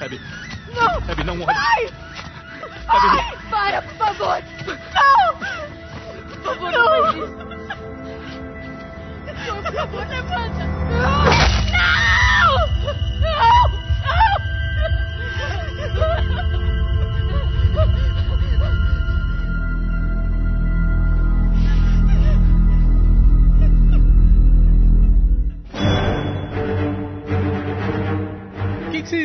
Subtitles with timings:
[0.00, 0.20] Abby.
[0.74, 0.96] Não!
[1.10, 1.56] Abby, não olhe.
[1.58, 1.90] Ai!
[2.88, 4.42] Abby, Ai, para, por favor!
[4.94, 5.36] Não!
[6.28, 7.36] Por favor, não, faz isso.
[9.46, 10.64] Não, por favor, levanta!
[10.90, 11.24] Não!
[11.72, 12.50] Não!
[13.20, 13.57] Não!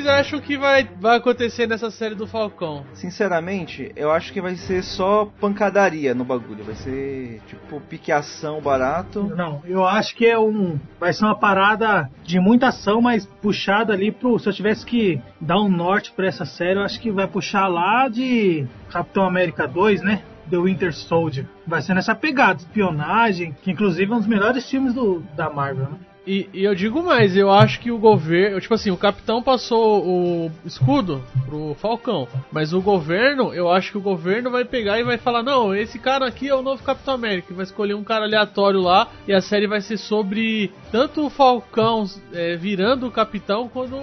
[0.04, 2.86] Vocês acham que vai, vai acontecer nessa série do Falcão?
[2.94, 6.64] Sinceramente, eu acho que vai ser só pancadaria no bagulho.
[6.64, 9.24] Vai ser tipo piqueação barato.
[9.36, 10.78] Não, eu acho que é um.
[11.00, 14.38] Vai ser uma parada de muita ação, mas puxada ali pro.
[14.38, 17.68] Se eu tivesse que dar um norte pra essa série, eu acho que vai puxar
[17.68, 20.22] lá de Capitão América 2, né?
[20.50, 21.46] The Winter Soldier.
[21.66, 25.86] Vai ser nessa pegada, espionagem, que inclusive é um dos melhores filmes do, da Marvel,
[25.86, 25.98] né?
[26.26, 28.60] E, e eu digo mais, eu acho que o governo.
[28.62, 32.28] Tipo assim, o capitão passou o escudo pro Falcão.
[32.52, 36.00] Mas o governo, eu acho que o governo vai pegar e vai falar: não, esse
[36.00, 37.54] cara aqui é o novo Capitão América.
[37.54, 39.10] Vai escolher um cara aleatório lá.
[39.28, 43.96] E a série vai ser sobre tanto o Falcão é, virando o capitão, quanto,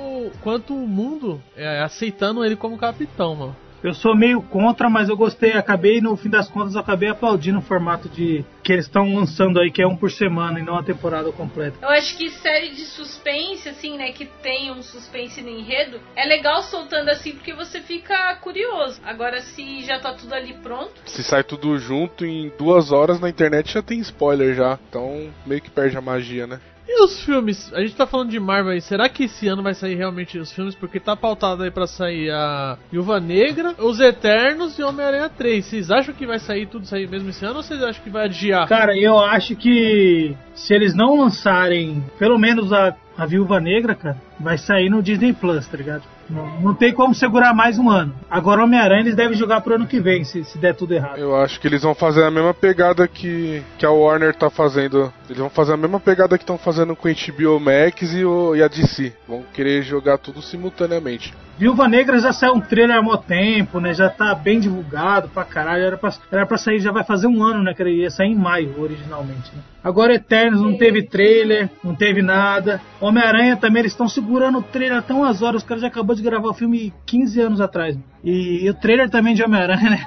[0.42, 3.56] quanto o mundo é, aceitando ele como capitão, mano.
[3.82, 5.52] Eu sou meio contra, mas eu gostei.
[5.52, 9.58] Acabei, no fim das contas, eu acabei aplaudindo o formato de que eles estão lançando
[9.58, 11.78] aí, que é um por semana e não a temporada completa.
[11.80, 16.26] Eu acho que série de suspense, assim, né, que tem um suspense no enredo, é
[16.26, 19.00] legal soltando assim porque você fica curioso.
[19.04, 23.28] Agora, se já tá tudo ali pronto, Se sai tudo junto em duas horas na
[23.28, 24.78] internet já tem spoiler já.
[24.88, 26.60] Então meio que perde a magia, né?
[26.92, 27.72] E os filmes?
[27.72, 28.80] A gente tá falando de Marvel aí.
[28.80, 30.74] Será que esse ano vai sair realmente os filmes?
[30.74, 35.64] Porque tá pautado aí pra sair a Viúva Negra, Os Eternos e Homem-Aranha 3.
[35.64, 38.24] Vocês acham que vai sair tudo sair mesmo esse ano ou vocês acham que vai
[38.24, 38.66] adiar?
[38.66, 44.16] Cara, eu acho que se eles não lançarem pelo menos a, a Viúva Negra, cara,
[44.40, 46.04] vai sair no Disney Plus, tá ligado?
[46.30, 48.14] Não, não tem como segurar mais um ano.
[48.30, 51.18] Agora Homem-Aranha eles devem jogar pro ano que vem, se, se der tudo errado.
[51.18, 55.12] Eu acho que eles vão fazer a mesma pegada que, que a Warner tá fazendo.
[55.26, 58.56] Eles vão fazer a mesma pegada que estão fazendo com a HBO Max e, o,
[58.56, 59.12] e a DC.
[59.28, 61.34] Vão querer jogar tudo simultaneamente.
[61.58, 63.92] Viúva Negra já saiu um trailer há muito tempo, né?
[63.92, 65.82] Já tá bem divulgado pra caralho.
[65.82, 67.74] Era pra, era pra sair, já vai fazer um ano, né?
[67.74, 69.60] Que ele ia sair em maio, originalmente, né?
[69.84, 72.80] Agora Eternos não teve trailer, não teve nada.
[73.10, 75.62] Homem-Aranha também, eles estão segurando o trailer até umas horas.
[75.62, 77.98] Os caras já acabou de gravar o filme 15 anos atrás.
[78.24, 80.06] E, e o trailer também de Homem-Aranha, né?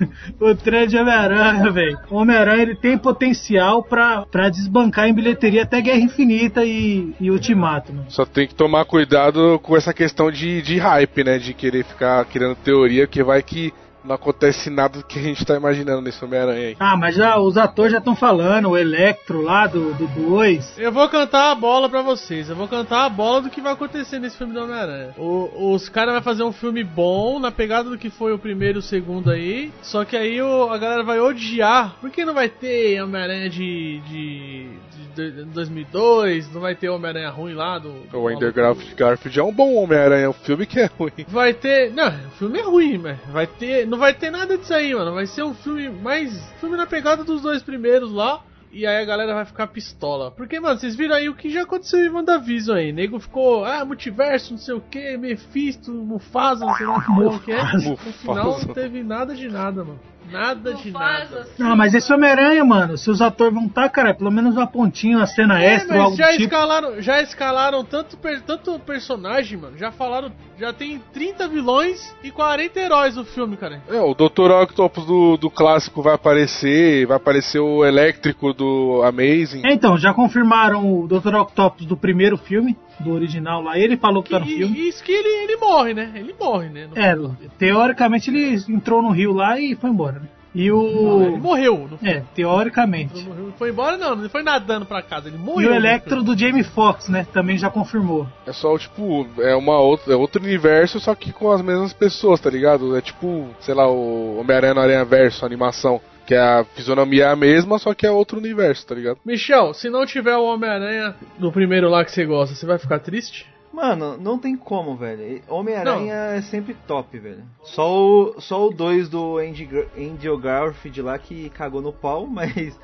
[0.40, 1.98] o trailer de Homem-Aranha, velho.
[2.10, 7.30] O Homem-Aranha ele tem potencial pra, pra desbancar em bilheteria até Guerra Infinita e, e
[7.30, 8.06] Ultimato, mano.
[8.08, 11.38] Só tem que tomar cuidado com essa questão de, de hype, né?
[11.38, 13.72] De querer ficar criando teoria, que vai que
[14.04, 16.76] não acontece nada do que a gente tá imaginando nesse Homem-Aranha aí.
[16.78, 20.78] Ah, mas já os atores já estão falando, o Electro lá do 2.
[20.78, 22.48] Eu vou cantar a bola pra vocês.
[22.50, 25.14] Eu vou cantar a bola do que vai acontecer nesse filme do Homem-Aranha.
[25.16, 28.78] O- Os caras vão fazer um filme bom, na pegada do que foi o primeiro
[28.78, 29.72] e o segundo aí.
[29.82, 31.96] Só que aí o- a galera vai odiar.
[32.00, 34.68] Por que não vai ter Homem-Aranha de, de,
[35.14, 36.52] de, de 2002?
[36.52, 37.92] Não vai ter Homem-Aranha ruim lá do.
[38.10, 41.12] do O Andrew Garfield é um bom Homem-Aranha, é um filme que é ruim.
[41.28, 41.92] Vai ter.
[41.92, 43.86] Não, o filme é ruim, mas vai ter.
[43.86, 45.14] Não vai ter nada disso aí, mano.
[45.14, 46.38] Vai ser um filme mais.
[46.60, 48.42] Filme na pegada dos dois primeiros lá.
[48.74, 50.32] E aí a galera vai ficar pistola.
[50.32, 52.92] Porque, mano, vocês viram aí o que já aconteceu em WandaVision aí.
[52.92, 57.52] Nego ficou, ah, multiverso, não sei o que, Mephisto, Mufasa, não sei lá o que
[57.52, 57.62] é.
[57.72, 60.00] No final não teve nada de nada, mano.
[60.30, 61.46] Nada de nada.
[61.60, 65.16] Ah, mas esse Homem-Aranha, mano, se os atores vão estar, cara, pelo menos uma pontinha,
[65.18, 66.42] uma cena É, extra algo já do tipo.
[66.44, 69.76] escalaram, já escalaram tanto, per- tanto personagem, mano.
[69.78, 73.82] Já falaram, já tem 30 vilões e 40 heróis no filme, cara.
[73.88, 74.50] É, o Dr.
[74.62, 79.62] Octopus do, do clássico vai aparecer, vai aparecer o elétrico do Amazing.
[79.64, 81.34] É, então, já confirmaram o Dr.
[81.34, 83.76] Octopus do primeiro filme, do original lá.
[83.78, 84.78] Ele falou que tá no E, filme.
[84.78, 86.10] e isso que ele, ele morre, né?
[86.14, 86.86] Ele morre, né?
[86.86, 87.14] No- É,
[87.58, 90.23] teoricamente ele entrou no rio lá e foi embora, né?
[90.54, 91.22] E o.
[91.22, 91.88] Ele morreu.
[91.90, 93.26] Não É, teoricamente.
[93.28, 94.14] Não foi embora, não.
[94.14, 95.28] Não foi nadando pra casa.
[95.28, 95.72] Ele E morreu.
[95.72, 97.26] o Electro do Jamie Foxx, né?
[97.32, 98.26] Também já confirmou.
[98.46, 102.40] É só, tipo, é uma outra, é outro universo, só que com as mesmas pessoas,
[102.40, 102.96] tá ligado?
[102.96, 106.00] É tipo, sei lá, o Homem-Aranha no Aranha Verso, a animação.
[106.26, 109.18] Que a fisionomia é a mesma, só que é outro universo, tá ligado?
[109.26, 112.98] Michel, se não tiver o Homem-Aranha do primeiro lá que você gosta, você vai ficar
[113.00, 113.46] triste?
[113.74, 115.42] Mano, não tem como, velho.
[115.48, 117.42] Homem-Aranha é sempre top, velho.
[117.64, 119.68] Só o, só o 2 do Andy,
[119.98, 122.78] Andrew Garfield lá que cagou no pau, mas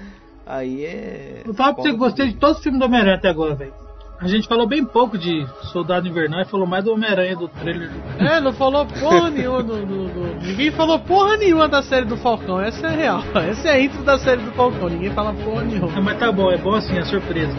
[0.46, 1.42] aí é.
[1.46, 3.54] Eu falo pra você que eu gostei de todos os filmes do Homem-Aranha até agora,
[3.54, 3.72] velho.
[4.20, 7.88] A gente falou bem pouco de Soldado Invernal e falou mais do Homem-Aranha do trailer.
[7.88, 12.04] do- É, não falou porra nenhuma do, do- do- Ninguém falou porra nenhuma da série
[12.04, 12.60] do Falcão.
[12.60, 13.22] Essa é real.
[13.48, 14.90] Essa é a intro da série do Falcão.
[14.90, 15.90] Ninguém fala porra nenhuma.
[15.96, 17.56] Ah, mas tá bom, é bom assim, é surpresa.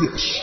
[0.00, 0.39] dhikr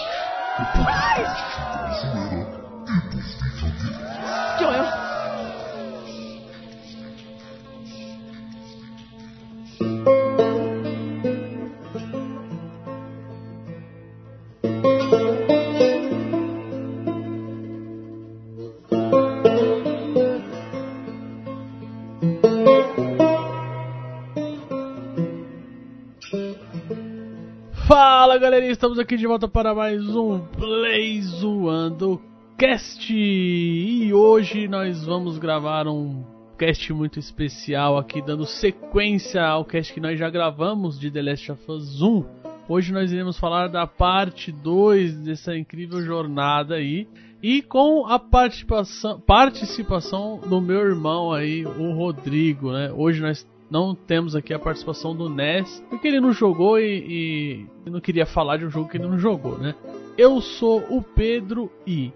[28.77, 32.21] estamos aqui de volta para mais um Play Zoando
[32.55, 36.23] Cast e hoje nós vamos gravar um
[36.59, 41.51] cast muito especial aqui, dando sequência ao cast que nós já gravamos de The Last
[41.53, 42.23] of Us 1.
[42.69, 47.07] Hoje nós iremos falar da parte 2 dessa incrível jornada aí
[47.41, 52.91] e com a participação, participação do meu irmão aí, o Rodrigo, né?
[52.95, 57.89] Hoje nós não temos aqui a participação do Ness, porque ele não jogou e, e
[57.89, 59.75] não queria falar de um jogo que ele não jogou, né?
[60.17, 62.11] Eu sou o Pedro e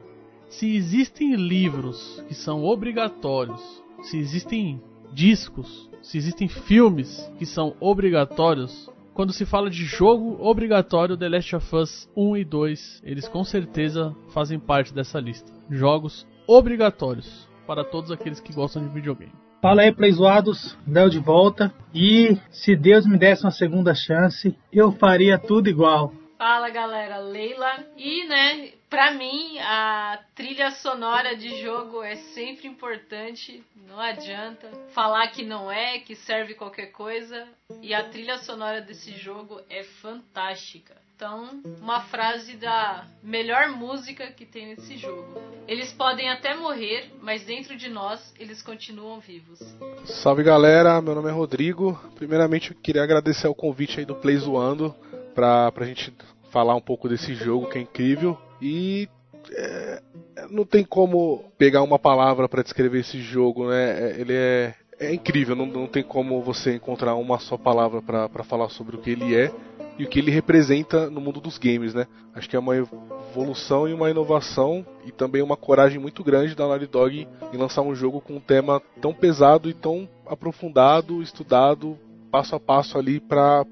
[0.49, 3.61] se existem livros que são obrigatórios,
[4.01, 4.81] se existem
[5.13, 11.55] discos, se existem filmes que são obrigatórios, quando se fala de jogo obrigatório, The Last
[11.55, 15.51] of Us 1 e 2, eles com certeza fazem parte dessa lista.
[15.69, 19.40] Jogos obrigatórios para todos aqueles que gostam de videogame.
[19.61, 21.71] Fala aí, playzoados, Léo de volta.
[21.93, 26.11] E se Deus me desse uma segunda chance, eu faria tudo igual.
[26.35, 27.85] Fala galera, Leila.
[27.95, 33.63] E né, pra mim a trilha sonora de jogo é sempre importante.
[33.87, 37.47] Não adianta falar que não é, que serve qualquer coisa.
[37.83, 40.95] E a trilha sonora desse jogo é fantástica.
[41.21, 45.39] Então, uma frase da melhor música que tem nesse jogo.
[45.67, 49.59] Eles podem até morrer, mas dentro de nós eles continuam vivos.
[50.03, 51.93] Salve galera, meu nome é Rodrigo.
[52.15, 54.95] Primeiramente eu queria agradecer o convite aí do Play Zoando
[55.35, 56.11] pra, pra gente
[56.49, 58.35] falar um pouco desse jogo que é incrível.
[58.59, 59.07] E
[59.51, 60.01] é,
[60.49, 64.09] não tem como pegar uma palavra para descrever esse jogo, né?
[64.09, 68.43] É, ele é, é incrível, não, não tem como você encontrar uma só palavra para
[68.43, 69.51] falar sobre o que ele é
[69.97, 72.05] e o que ele representa no mundo dos games, né?
[72.35, 76.67] Acho que é uma evolução e uma inovação e também uma coragem muito grande da
[76.67, 81.97] Naughty Dog em lançar um jogo com um tema tão pesado e tão aprofundado, estudado,
[82.31, 83.65] passo a passo ali para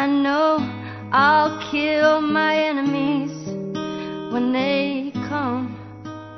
[0.08, 0.58] Know
[1.12, 3.32] I'll kill my enemies
[4.32, 5.78] when they come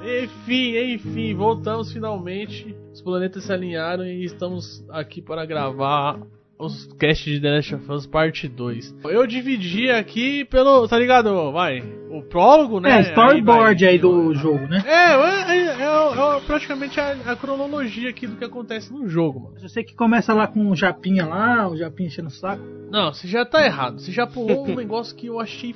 [0.03, 2.75] Enfim, enfim, voltamos finalmente.
[2.93, 6.21] Os planetas se alinharam e estamos aqui para gravar
[6.61, 8.97] os cast de The Last of Us parte 2.
[9.05, 11.50] Eu dividi aqui pelo, tá ligado?
[11.52, 12.99] Vai, o prólogo, né?
[12.99, 14.83] É, storyboard aí, vai, aí do jogo, né?
[14.87, 19.57] É, é, é, é, praticamente a, a, cronologia aqui do que acontece no jogo, mano.
[19.61, 22.62] Eu sei que começa lá com o Japinha lá, o Japinha enchendo o saco.
[22.90, 23.99] Não, você já tá errado.
[23.99, 25.75] Você já pulou um negócio que eu achei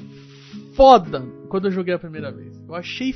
[0.75, 2.64] foda quando eu joguei a primeira vez.
[2.75, 3.15] Eu achei.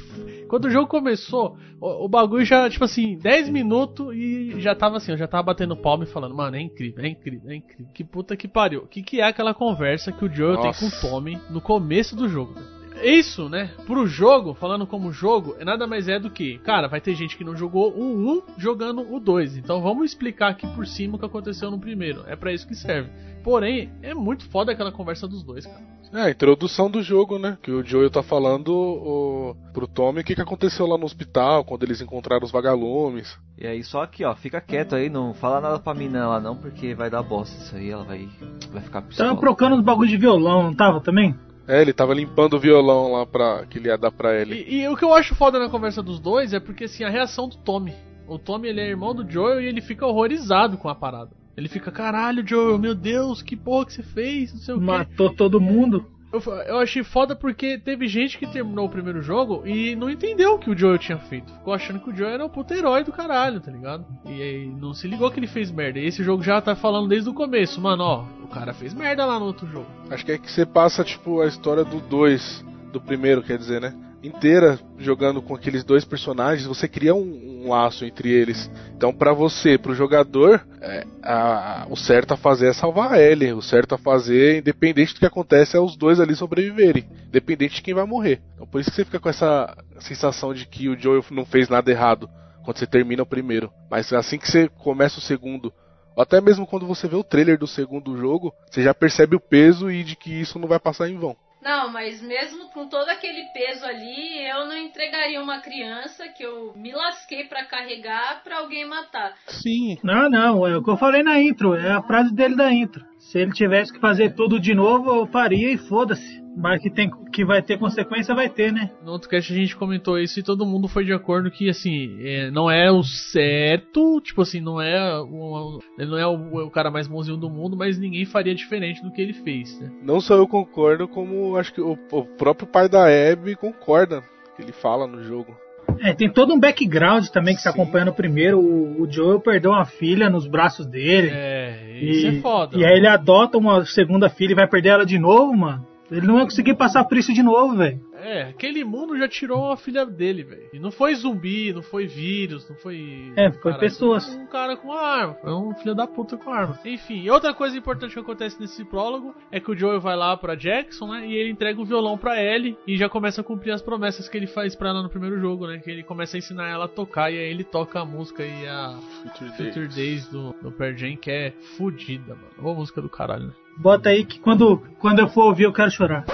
[0.49, 4.99] Quando o jogo começou, o, o, bagulho já, tipo assim, 10 minutos e já tava
[4.99, 7.87] assim, eu já tava batendo palma e falando, mano, é incrível, é incrível, é incrível.
[7.93, 8.83] Que puta que pariu.
[8.83, 10.81] O que, que é aquela conversa que o Joel Nossa.
[10.81, 12.55] tem com o Tommy no começo do jogo?
[13.03, 13.71] Isso, né?
[13.87, 17.37] Pro jogo, falando como jogo, é nada mais é do que, cara, vai ter gente
[17.37, 19.57] que não jogou o 1 jogando o 2.
[19.57, 22.25] Então vamos explicar aqui por cima o que aconteceu no primeiro.
[22.27, 23.11] É para isso que serve.
[23.49, 25.81] Porém, é muito foda aquela conversa dos dois, cara.
[26.13, 27.57] É, a introdução do jogo, né?
[27.63, 31.65] Que o Joel tá falando o, pro Tommy o que, que aconteceu lá no hospital,
[31.65, 33.39] quando eles encontraram os vagalumes.
[33.57, 36.57] E aí, só aqui, ó, fica quieto aí, não fala nada pra mina lá não,
[36.57, 38.29] porque vai dar bosta isso aí, ela vai,
[38.71, 39.31] vai ficar pistola.
[39.31, 41.35] Tava procurando os bagulhos de violão, não tava também?
[41.67, 44.57] É, ele tava limpando o violão lá pra, que ele ia dar pra ele.
[44.57, 47.09] E, e o que eu acho foda na conversa dos dois é porque, assim, a
[47.09, 47.95] reação do Tommy.
[48.27, 51.31] O Tommy, ele é irmão do Joel e ele fica horrorizado com a parada.
[51.59, 55.35] Ele fica, caralho, Joel, meu Deus, que porra que você fez, não sei o Matou
[55.35, 56.07] todo mundo.
[56.33, 60.55] Eu, eu, achei foda porque teve gente que terminou o primeiro jogo e não entendeu
[60.55, 61.53] o que o Joel tinha feito.
[61.53, 64.07] Ficou achando que o Joel era o puto herói do caralho, tá ligado?
[64.25, 65.99] E aí não se ligou que ele fez merda.
[65.99, 69.27] E esse jogo já tá falando desde o começo, mano, ó, o cara fez merda
[69.27, 69.89] lá no outro jogo.
[70.11, 73.81] Acho que é que você passa, tipo, a história do 2, do primeiro, quer dizer,
[73.81, 73.93] né?
[74.23, 78.71] Inteira jogando com aqueles dois personagens, você cria um, um laço entre eles.
[78.97, 83.21] Então, para você, para o jogador, é, a, o certo a fazer é salvar a
[83.21, 83.53] Ellie.
[83.53, 87.83] O certo a fazer, independente do que acontece, é os dois ali sobreviverem, independente de
[87.83, 88.41] quem vai morrer.
[88.55, 91.69] Então, por isso que você fica com essa sensação de que o Joel não fez
[91.69, 92.29] nada errado
[92.65, 93.71] quando você termina o primeiro.
[93.91, 95.73] Mas assim que você começa o segundo,
[96.17, 99.41] ou até mesmo quando você vê o trailer do segundo jogo, você já percebe o
[99.41, 101.37] peso e de que isso não vai passar em vão.
[101.61, 106.73] Não, mas mesmo com todo aquele peso ali, eu não entregaria uma criança que eu
[106.77, 109.35] me lasquei para carregar para alguém matar.
[109.47, 109.99] Sim.
[110.03, 113.05] Não, não, é o que eu falei na intro, é a frase dele da intro.
[113.29, 116.43] Se ele tivesse que fazer tudo de novo, eu faria e foda-se.
[116.57, 118.91] Mas que, tem, que vai ter consequência, vai ter, né?
[119.05, 122.17] No outro cast a gente comentou isso e todo mundo foi de acordo que, assim,
[122.21, 126.71] é, não é o certo, tipo assim, não é o, ele não é o, o,
[126.71, 129.93] cara mais bonzinho do mundo, mas ninguém faria diferente do que ele fez, né?
[130.03, 134.23] Não só eu concordo, como acho que o, o próprio pai da Abby concorda,
[134.57, 135.55] que ele fala no jogo.
[136.01, 138.59] É, tem todo um background também que está acompanhando o primeiro.
[138.59, 141.31] O, o Joel perdeu uma filha nos braços dele.
[141.33, 142.77] É, isso e, é foda.
[142.77, 145.87] E aí ele adota uma segunda filha e vai perder ela de novo, mano.
[146.11, 148.01] Ele não ia conseguir passar por isso de novo, velho.
[148.15, 150.69] É, aquele mundo já tirou a filha dele, velho.
[150.73, 153.33] E não foi zumbi, não foi vírus, não foi.
[153.37, 154.27] É, foi cara, pessoas.
[154.27, 155.35] Foi um cara com uma arma.
[155.35, 156.79] Foi um filho da puta com arma.
[156.85, 160.55] Enfim, outra coisa importante que acontece nesse prólogo é que o Joel vai lá pra
[160.55, 161.27] Jackson, né?
[161.27, 164.37] E ele entrega o violão pra Ellie e já começa a cumprir as promessas que
[164.37, 165.79] ele faz pra ela no primeiro jogo, né?
[165.79, 168.67] Que ele começa a ensinar ela a tocar e aí ele toca a música e
[168.67, 169.95] a Future, Future Days.
[169.95, 172.49] Days, do, do Pearl Jam, que é fodida, mano.
[172.59, 173.53] Boa música do caralho, né?
[173.79, 176.25] Bota aí que quando, quando eu for ouvir eu quero chorar.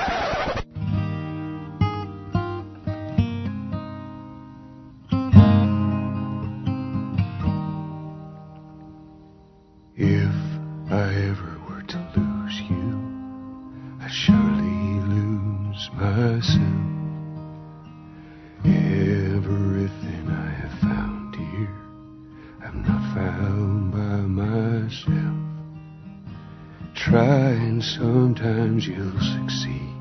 [28.87, 29.95] You'll succeed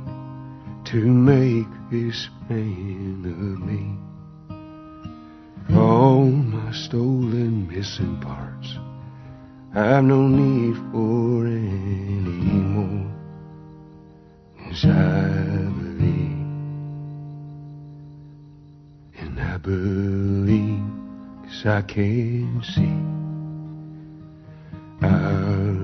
[0.86, 3.98] to make this man of me.
[5.78, 8.78] All my stolen missing parts
[9.76, 13.12] I've no need for any more.
[14.60, 15.32] Cause I
[15.82, 16.46] believe,
[19.18, 20.84] and I believe,
[21.44, 22.94] cause I can see
[25.02, 25.83] our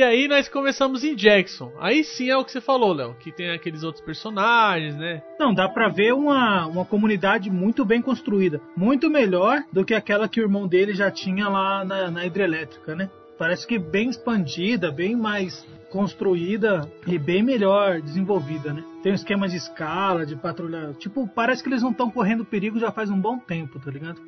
[0.00, 1.74] E aí nós começamos em Jackson.
[1.78, 5.22] Aí sim é o que você falou, Léo, que tem aqueles outros personagens, né?
[5.38, 8.62] Não, dá pra ver uma, uma comunidade muito bem construída.
[8.74, 12.94] Muito melhor do que aquela que o irmão dele já tinha lá na, na hidrelétrica,
[12.94, 13.10] né?
[13.38, 18.82] Parece que bem expandida, bem mais construída e bem melhor desenvolvida, né?
[19.02, 20.94] Tem um esquema de escala, de patrulha.
[20.98, 24.18] Tipo, parece que eles não estão correndo perigo já faz um bom tempo, tá ligado?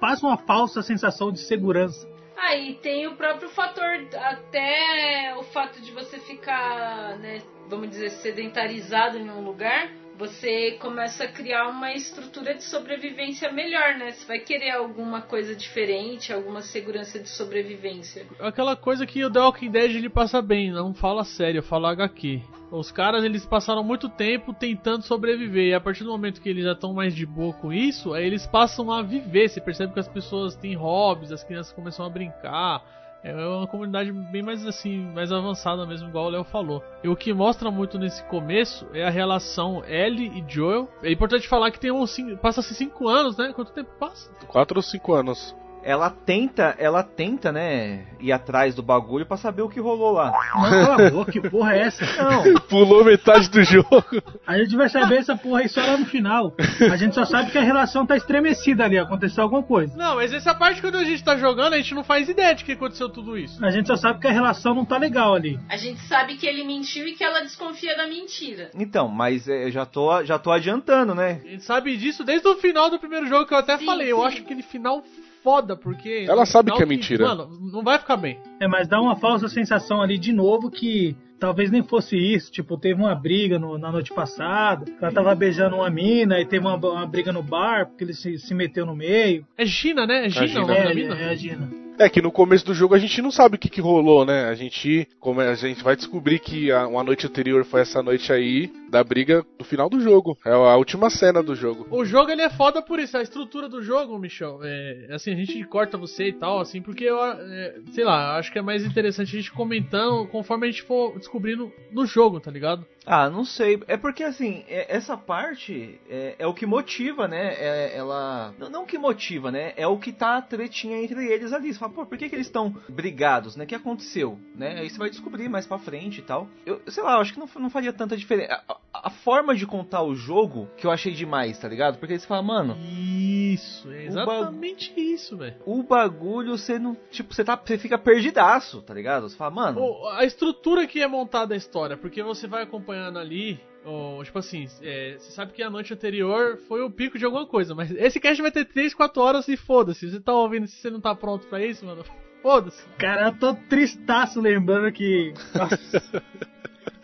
[0.00, 2.06] Passa uma falsa sensação de segurança.
[2.36, 8.10] Aí ah, tem o próprio fator, até o fato de você ficar, né, vamos dizer,
[8.10, 14.12] sedentarizado em um lugar você começa a criar uma estrutura de sobrevivência melhor, né?
[14.12, 18.26] Você vai querer alguma coisa diferente, alguma segurança de sobrevivência.
[18.40, 22.42] Aquela coisa que o The Walking Dead ele passa bem, não fala sério, fala HQ.
[22.70, 26.64] Os caras eles passaram muito tempo tentando sobreviver e a partir do momento que eles
[26.64, 29.48] já estão mais de boa com isso, aí eles passam a viver.
[29.48, 32.82] Você percebe que as pessoas têm hobbies, as crianças começam a brincar
[33.30, 36.82] é uma comunidade bem mais assim, mais avançada mesmo, igual o Léo falou.
[37.02, 40.88] E o que mostra muito nesse começo é a relação Ellie e Joel.
[41.02, 42.04] É importante falar que tem um
[42.40, 43.52] passa-se 5 anos, né?
[43.52, 44.30] Quanto tempo passa?
[44.46, 45.54] 4 ou 5 anos
[45.86, 50.32] ela tenta, ela tenta, né, ir atrás do bagulho para saber o que rolou lá.
[50.32, 52.04] Não, cala a boca, que porra é essa?
[52.24, 52.60] Não.
[52.68, 54.04] Pulou metade do jogo.
[54.44, 56.52] A gente vai saber essa porra aí só lá no final.
[56.90, 59.96] A gente só sabe que a relação tá estremecida ali, aconteceu alguma coisa.
[59.96, 62.64] Não, mas essa parte quando a gente tá jogando, a gente não faz ideia de
[62.64, 63.64] que aconteceu tudo isso.
[63.64, 65.56] A gente só sabe que a relação não tá legal ali.
[65.68, 68.72] A gente sabe que ele mentiu e que ela desconfia da mentira.
[68.74, 71.40] Então, mas é, eu já tô, já tô adiantando, né?
[71.44, 74.06] A gente sabe disso desde o final do primeiro jogo que eu até sim, falei.
[74.06, 74.10] Sim.
[74.10, 75.04] Eu acho que aquele final
[75.46, 76.26] foda, porque.
[76.28, 77.24] Ela sabe que é mentira.
[77.24, 78.36] Mano, não vai ficar bem.
[78.58, 82.50] É, mas dá uma falsa sensação ali de novo que talvez nem fosse isso.
[82.50, 86.66] Tipo, teve uma briga no, na noite passada, ela tava beijando uma mina e teve
[86.66, 89.46] uma, uma briga no bar porque ele se, se meteu no meio.
[89.56, 90.26] É Gina, né?
[90.26, 91.14] É Gina, é, Gina.
[91.14, 91.85] É, é, é a Gina.
[91.98, 94.48] É que no começo do jogo a gente não sabe o que, que rolou, né?
[94.48, 98.30] A gente, como a gente vai descobrir que a, uma noite anterior foi essa noite
[98.30, 100.36] aí da briga do final do jogo.
[100.44, 101.86] É a última cena do jogo.
[101.90, 104.60] O jogo ele é foda por isso, a estrutura do jogo, Michel.
[104.62, 108.52] É, assim, a gente corta você e tal, assim, porque eu, é, sei lá, acho
[108.52, 112.50] que é mais interessante a gente comentando conforme a gente for descobrindo no jogo, tá
[112.50, 112.86] ligado?
[113.06, 113.80] Ah, não sei.
[113.86, 117.54] É porque assim, é, essa parte é, é, o que motiva, né?
[117.54, 118.52] É, ela.
[118.58, 119.72] Não, não que motiva, né?
[119.76, 121.72] É o que tá a tretinha entre eles ali.
[121.72, 123.64] Você fala, pô, por que, que eles estão brigados, né?
[123.64, 124.38] O que aconteceu?
[124.54, 124.80] Né?
[124.80, 126.48] Aí você vai descobrir mais pra frente e tal.
[126.64, 128.62] Eu, sei lá, eu acho que não, não faria tanta diferença.
[128.68, 131.98] A, a, forma de contar o jogo que eu achei demais, tá ligado?
[131.98, 132.76] Porque eles falam, mano.
[132.80, 135.00] Isso, é exatamente ba...
[135.00, 135.56] isso, velho.
[135.64, 136.96] O bagulho, você não.
[137.10, 139.28] Tipo, você, tá, você fica perdidaço, tá ligado?
[139.28, 140.06] Você fala, mano.
[140.10, 144.68] a estrutura que é montada a história, porque você vai acompanhando ali, ou, tipo assim,
[144.82, 148.18] é, você sabe que a noite anterior foi o pico de alguma coisa, mas esse
[148.18, 150.10] cast vai ter 3, 4 horas e foda-se.
[150.10, 152.04] Você tá ouvindo se você não tá pronto pra isso, mano?
[152.46, 152.80] Foda-se.
[152.96, 155.34] Cara, eu tô tristaço lembrando que.
[155.52, 156.22] Nossa.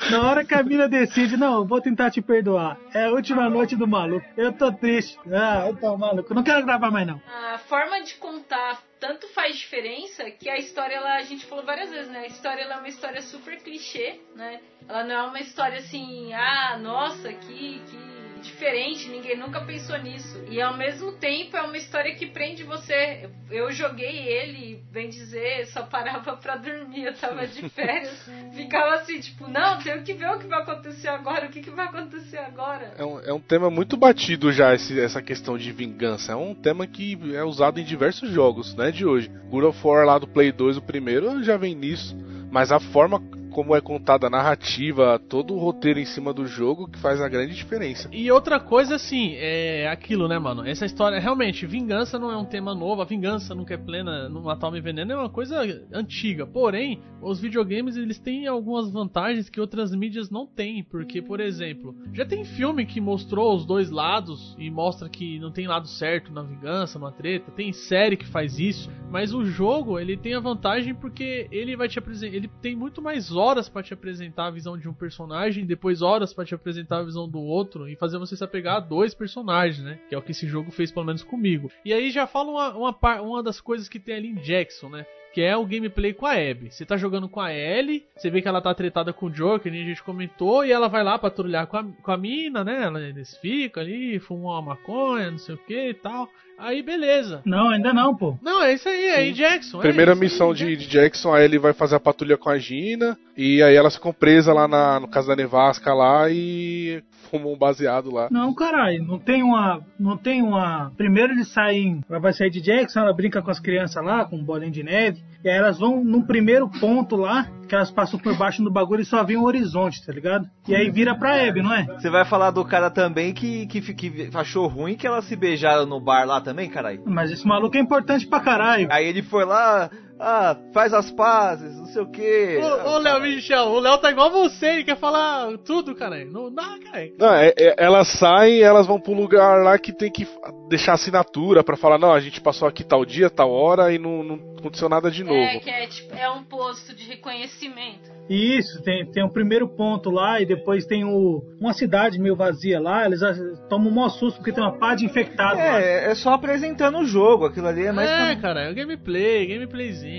[0.09, 2.79] Na hora que a mina decide, não, vou tentar te perdoar.
[2.95, 4.25] É a última noite do maluco.
[4.37, 5.19] Eu tô triste.
[5.33, 6.33] Ah, eu tô maluco.
[6.33, 7.21] Não quero gravar mais, não.
[7.27, 11.91] A forma de contar tanto faz diferença que a história, ela, a gente falou várias
[11.91, 12.21] vezes, né?
[12.21, 14.61] A história ela é uma história super clichê, né?
[14.89, 18.12] Ela não é uma história assim, ah, nossa, que, que
[18.43, 20.45] diferente, ninguém nunca pensou nisso.
[20.49, 23.31] E ao mesmo tempo é uma história que prende você.
[23.51, 28.29] Eu joguei ele, bem dizer, só parava pra dormir, eu tava de férias.
[28.55, 31.71] Ficava assim, tipo, não, tenho que ver o que vai acontecer agora, o que, que
[31.71, 32.93] vai acontecer agora.
[32.99, 36.33] É um, é um tema muito batido já, esse, essa questão de vingança.
[36.33, 39.31] É um tema que é usado em diversos jogos, né, de hoje.
[39.49, 42.17] God of War lá do Play 2, o primeiro, já vem nisso.
[42.51, 46.89] Mas a forma como é contada a narrativa, todo o roteiro em cima do jogo
[46.89, 48.09] que faz a grande diferença.
[48.11, 50.67] E outra coisa, assim, é aquilo, né, mano?
[50.67, 54.43] Essa história, realmente, vingança não é um tema novo, a vingança nunca é plena, no
[54.43, 55.63] matar o veneno é uma coisa
[55.93, 56.47] antiga.
[56.47, 61.95] Porém, os videogames, eles têm algumas vantagens que outras mídias não têm, porque, por exemplo,
[62.13, 66.33] já tem filme que mostrou os dois lados e mostra que não tem lado certo
[66.33, 70.41] na vingança, na treta, tem série que faz isso, mas o jogo, ele tem a
[70.41, 74.51] vantagem porque ele vai te apresentar, ele tem muito mais horas para te apresentar a
[74.51, 78.19] visão de um personagem, depois horas para te apresentar a visão do outro e fazer
[78.19, 79.99] você se apegar a dois personagens, né?
[80.09, 81.71] Que é o que esse jogo fez pelo menos comigo.
[81.85, 85.05] E aí já fala uma, uma, uma das coisas que tem ali em Jackson, né?
[85.33, 86.71] que é o gameplay com a Abby.
[86.71, 89.59] Você tá jogando com a Ellie, você vê que ela tá tretada com o Joe,
[89.59, 92.87] que a gente comentou, e ela vai lá patrulhar com a, com a mina, né?
[93.09, 96.29] Eles ficam ali, fumam uma maconha, não sei o que e tal.
[96.59, 97.43] Aí beleza.
[97.45, 98.37] Não, ainda não, pô.
[98.43, 99.79] Não, é isso aí, é em Jackson.
[99.79, 102.59] É Primeira isso, missão de, de, Jackson, aí ele vai fazer a patrulha com a
[102.59, 107.55] Gina, e aí elas ficam presas lá na, no caso da nevasca lá e fumam
[107.55, 108.29] um baseado lá.
[108.31, 109.81] Não, caralho, não tem uma.
[109.99, 110.93] Não tem uma.
[110.97, 112.03] Primeiro eles saem.
[112.09, 114.83] Ela vai sair de Jackson, ela brinca com as crianças lá, com um bolinho de
[114.83, 115.23] neve.
[115.43, 119.01] E aí elas vão num primeiro ponto lá, que elas passam por baixo do bagulho
[119.01, 120.47] e só vê um horizonte, tá ligado?
[120.69, 121.85] E aí vira pra Abby, não é?
[121.85, 125.87] Você vai falar do cara também que, que, que achou ruim que elas se beijaram
[125.87, 127.03] no bar lá também, caralho?
[127.07, 128.89] Mas esse maluco é importante pra caralho.
[128.91, 129.89] Aí ele foi lá,
[130.23, 132.61] ah, faz as pazes, não sei o quê.
[132.63, 136.25] Ô, ô Léo Michel, o Léo tá igual você, ele quer falar tudo, cara.
[136.25, 137.11] Não dá, cara.
[137.19, 140.27] Não, é, é, elas saem, elas vão pro lugar lá que tem que
[140.69, 144.23] deixar assinatura pra falar, não, a gente passou aqui tal dia, tal hora e não,
[144.23, 145.37] não aconteceu nada de novo.
[145.37, 148.13] É, que é, tipo, é um posto de reconhecimento.
[148.31, 152.37] Isso, tem, tem o um primeiro ponto lá e depois tem o, uma cidade meio
[152.37, 153.21] vazia lá, eles
[153.69, 155.81] tomam um maior susto porque tem uma pá de infectados é, lá.
[155.81, 158.09] É, só apresentando o jogo, aquilo ali é mais...
[158.09, 158.37] É, pra...
[158.37, 160.12] cara, é o gameplay, gameplayzinho.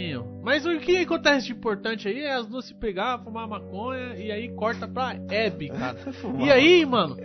[0.44, 4.30] Mas o que acontece de importante aí é as duas se pegar, fumar maconha e
[4.30, 5.98] aí corta pra Abby, cara.
[6.44, 7.16] e aí, mano,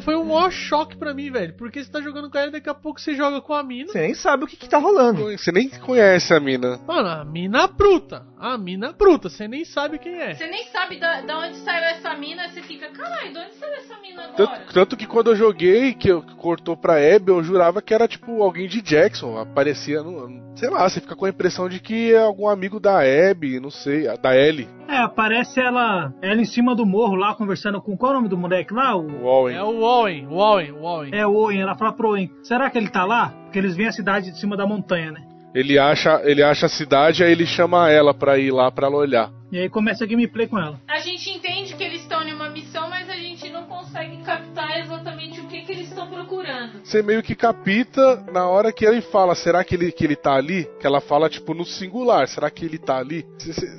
[0.00, 2.68] foi um maior choque pra mim, velho, porque você tá jogando com ela e daqui
[2.68, 3.90] a pouco você joga com a mina.
[3.90, 5.24] Você nem sabe o que que tá rolando.
[5.36, 6.78] Você nem conhece a mina.
[6.86, 8.24] Mano, a mina bruta.
[8.38, 10.34] A mina bruta, você nem sabe quem é.
[10.34, 13.74] Você nem sabe da, da onde saiu essa mina, você fica, caralho, de onde saiu
[13.74, 14.36] essa mina agora?
[14.36, 18.06] Tanto, tanto que quando eu joguei, que eu, cortou pra Abby, eu jurava que era
[18.06, 19.36] tipo alguém de Jackson.
[19.36, 23.00] Aparecia, no, sei lá, você fica com a impressão de que é algum amigo da
[23.00, 24.68] Abby, não sei, da Ellie.
[24.88, 28.28] É, aparece ela, ela em cima do morro lá, conversando com qual é o nome
[28.28, 28.96] do moleque lá?
[28.96, 29.56] O Owen.
[29.56, 31.10] É o Owen, o Owen, o Owen.
[31.14, 33.34] É o Owen, ela fala pro Owen, será que ele tá lá?
[33.44, 35.20] Porque eles vêm a cidade de cima da montanha, né?
[35.54, 38.96] Ele acha, ele acha a cidade, aí ele chama ela pra ir lá pra ela
[38.96, 39.30] olhar.
[39.50, 40.78] E aí começa a gameplay com ela.
[40.86, 44.78] A gente entende que eles estão em uma missão, mas a gente não consegue captar
[44.78, 45.17] exatamente
[46.88, 50.32] Você meio que capita na hora que ele fala, será que ele, que ele tá
[50.32, 50.64] ali?
[50.80, 53.26] Que ela fala, tipo, no singular, será que ele tá ali?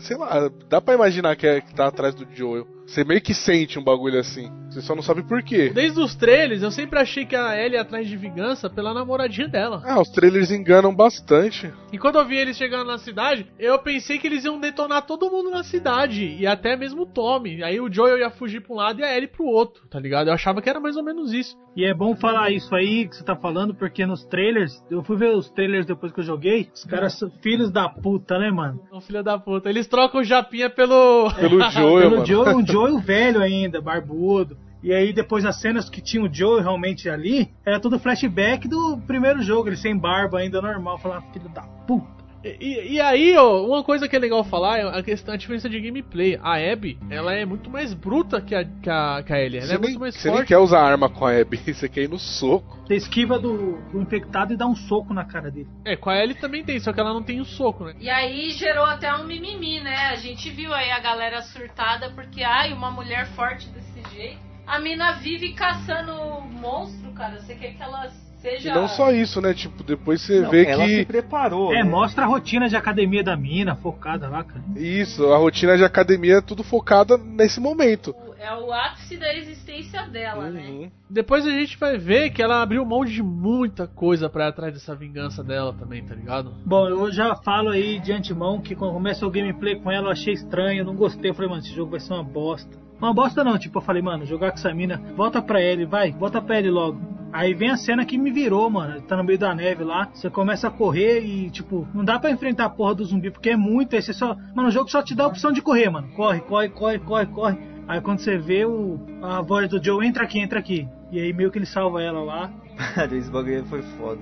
[0.01, 2.67] Sei lá, dá pra imaginar que, é, que tá atrás do Joel.
[2.89, 4.51] Você meio que sente um bagulho assim.
[4.67, 5.69] Você só não sabe por quê.
[5.69, 9.47] Desde os trailers, eu sempre achei que a Ellie ia atrás de vingança pela namoradinha
[9.47, 9.81] dela.
[9.85, 11.71] Ah, os trailers enganam bastante.
[11.91, 15.29] E quando eu vi eles chegando na cidade, eu pensei que eles iam detonar todo
[15.29, 16.35] mundo na cidade.
[16.39, 17.63] E até mesmo o Tommy.
[17.63, 20.27] Aí o Joel ia fugir pra um lado e a Ellie pro outro, tá ligado?
[20.27, 21.55] Eu achava que era mais ou menos isso.
[21.75, 25.15] E é bom falar isso aí que você tá falando, porque nos trailers, eu fui
[25.15, 28.81] ver os trailers depois que eu joguei, os caras são filhos da puta, né, mano?
[28.89, 29.69] São filhos da puta.
[29.69, 31.31] Eles trocam o Japinha pelo.
[31.35, 32.25] Pelo Joel, pelo mano.
[32.25, 34.57] Joel, um Joel velho ainda, barbudo.
[34.81, 38.97] E aí depois as cenas que tinha o Joe realmente ali, era tudo flashback do
[39.05, 42.18] primeiro jogo, ele sem barba ainda normal, falando filho da puta.
[42.43, 45.69] E, e, aí, ó, uma coisa que é legal falar é a questão, a diferença
[45.69, 46.39] de gameplay.
[46.41, 49.57] A Abby, ela é muito mais bruta que a, que a, que a Ellie.
[49.57, 50.37] Ela Você é nem, muito mais você forte.
[50.39, 52.79] nem quer usar arma com a Abby, você quer ir no soco.
[52.87, 55.67] Você esquiva do, do infectado e dá um soco na cara dele.
[55.83, 57.93] É, com a Ellie também tem, só que ela não tem o soco, né?
[57.99, 60.07] E aí gerou até um mimimi, né?
[60.07, 64.39] A gente viu aí a galera surtada porque, ai, uma mulher forte desse jeito.
[64.65, 67.39] A mina vive caçando monstro, cara.
[67.39, 68.09] Você quer que ela
[68.41, 68.69] seja.
[68.69, 69.53] E não só isso, né?
[69.53, 70.95] Tipo, depois você Não, vê ela que.
[70.97, 71.73] se preparou.
[71.73, 71.89] É, né?
[71.89, 74.63] mostra a rotina de academia da mina, focada lá, cara.
[74.75, 78.15] Isso, a rotina de academia é tudo focada nesse momento.
[78.39, 80.61] É o ápice da existência dela, né?
[80.61, 80.91] Uhum.
[81.09, 84.73] Depois a gente vai ver que ela abriu mão de muita coisa pra ir atrás
[84.73, 86.53] dessa vingança dela também, tá ligado?
[86.65, 90.11] Bom, eu já falo aí de antemão que quando começa o gameplay com ela eu
[90.11, 91.31] achei estranho, não gostei.
[91.31, 92.77] Eu falei, mano, esse jogo vai ser uma bosta.
[92.99, 96.11] Uma bosta não, tipo, eu falei, mano, jogar com essa mina, volta pra ele, vai,
[96.11, 96.99] volta pra ele logo.
[97.31, 99.01] Aí vem a cena que me virou, mano.
[99.01, 100.09] Tá no meio da neve lá.
[100.11, 103.51] Você começa a correr e, tipo, não dá pra enfrentar a porra do zumbi, porque
[103.51, 103.95] é muito.
[103.95, 104.35] Aí você só.
[104.55, 106.09] Mano, o jogo só te dá a opção de correr, mano.
[106.15, 107.57] Corre, corre, corre, corre, corre.
[107.87, 110.87] Aí quando você vê o, a voz do Joe, entra aqui, entra aqui.
[111.11, 112.51] E aí meio que ele salva ela lá.
[113.11, 114.21] Esse bagulho foi foda.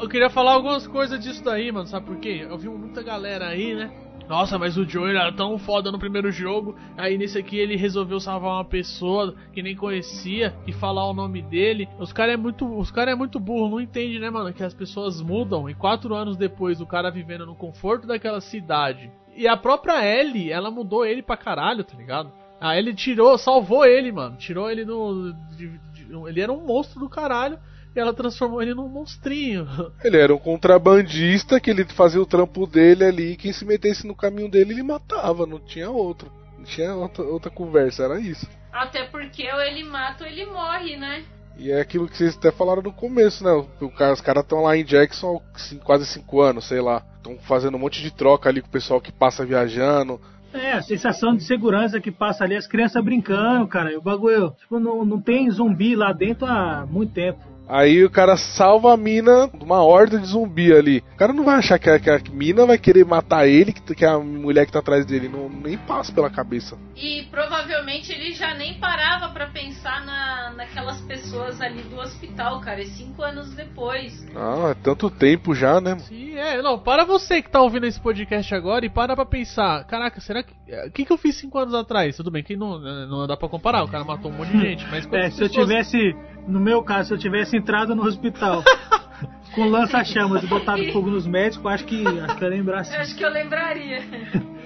[0.00, 2.46] Eu queria falar algumas coisas disso daí, mano, sabe por quê?
[2.48, 3.90] Eu vi muita galera aí, né?
[4.28, 6.76] Nossa, mas o Joe era tão foda no primeiro jogo.
[6.98, 11.40] Aí nesse aqui ele resolveu salvar uma pessoa que nem conhecia e falar o nome
[11.40, 11.88] dele.
[11.98, 14.74] Os caras é muito, os cara é muito burro, não entende, né, mano, que as
[14.74, 19.10] pessoas mudam e quatro anos depois o cara vivendo no conforto daquela cidade.
[19.34, 22.30] E a própria Ellie, ela mudou ele pra caralho, tá ligado?
[22.60, 24.36] A Ellie tirou, salvou ele, mano.
[24.36, 25.80] Tirou ele de-
[26.28, 27.58] ele era um monstro do caralho.
[27.98, 29.66] Ela transformou ele num monstrinho.
[30.04, 33.32] Ele era um contrabandista que ele fazia o trampo dele ali.
[33.32, 35.46] E quem se metesse no caminho dele, ele matava.
[35.46, 36.30] Não tinha outro.
[36.56, 38.46] Não tinha outra, outra conversa, era isso.
[38.72, 41.24] Até porque ou ele mata ou ele morre, né?
[41.56, 43.50] E é aquilo que vocês até falaram no começo, né?
[43.80, 47.04] O cara- os caras estão lá em Jackson há quase cinco anos, sei lá.
[47.16, 50.20] Estão fazendo um monte de troca ali com o pessoal que passa viajando.
[50.54, 53.92] É, a sensação de segurança que passa ali, as crianças brincando, cara.
[53.92, 57.40] E o bagulho, tipo, não, não tem zumbi lá dentro há muito tempo.
[57.68, 61.04] Aí o cara salva a mina de uma horda de zumbi ali.
[61.14, 63.94] O cara não vai achar que a, que a mina vai querer matar ele, que,
[63.94, 65.28] que a mulher que tá atrás dele.
[65.28, 66.78] Não, nem passa pela cabeça.
[66.96, 72.80] E provavelmente ele já nem parava para pensar na, naquelas pessoas ali do hospital, cara.
[72.80, 74.26] E cinco anos depois.
[74.34, 75.98] Ah, é tanto tempo já, né?
[75.98, 76.62] Sim, é.
[76.62, 79.84] Não, para você que tá ouvindo esse podcast agora e para pra pensar.
[79.84, 80.54] Caraca, será que.
[80.86, 82.16] O que, que eu fiz cinco anos atrás?
[82.16, 84.86] Tudo bem que não, não dá pra comparar, o cara matou um monte de gente.
[84.90, 86.14] Mas É, se eu pessoas- tivesse,
[86.48, 88.62] no meu caso, se eu tivesse entrado no hospital
[89.54, 92.94] com lança-chamas e botado fogo nos médicos, acho que acho que eu assim.
[92.94, 94.02] Eu acho que eu lembraria.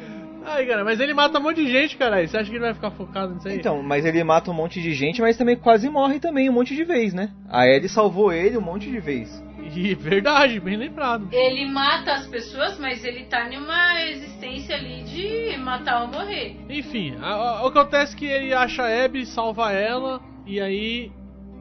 [0.44, 2.26] Ai, cara, mas ele mata um monte de gente, cara.
[2.26, 3.56] Você acha que ele vai ficar focado nisso aí?
[3.56, 6.74] Então, mas ele mata um monte de gente, mas também quase morre também um monte
[6.74, 7.30] de vez, né?
[7.48, 9.42] A Ellie salvou ele um monte de vez.
[9.74, 11.28] E verdade, bem lembrado.
[11.30, 16.56] Ele mata as pessoas, mas ele tá numa existência ali de matar ou morrer.
[16.68, 21.12] Enfim, a- a- acontece que ele acha a Abby, salva ela, e aí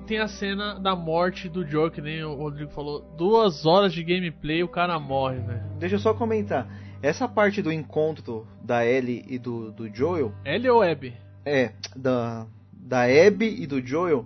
[0.01, 3.01] tem a cena da morte do Joe, que nem o Rodrigo falou.
[3.17, 5.61] Duas horas de gameplay o cara morre, velho.
[5.79, 6.67] Deixa eu só comentar.
[7.01, 11.13] Essa parte do encontro da Ellie e do, do Joel, Ele ou Abby?
[11.45, 14.25] é, da, da Abby e do Joel,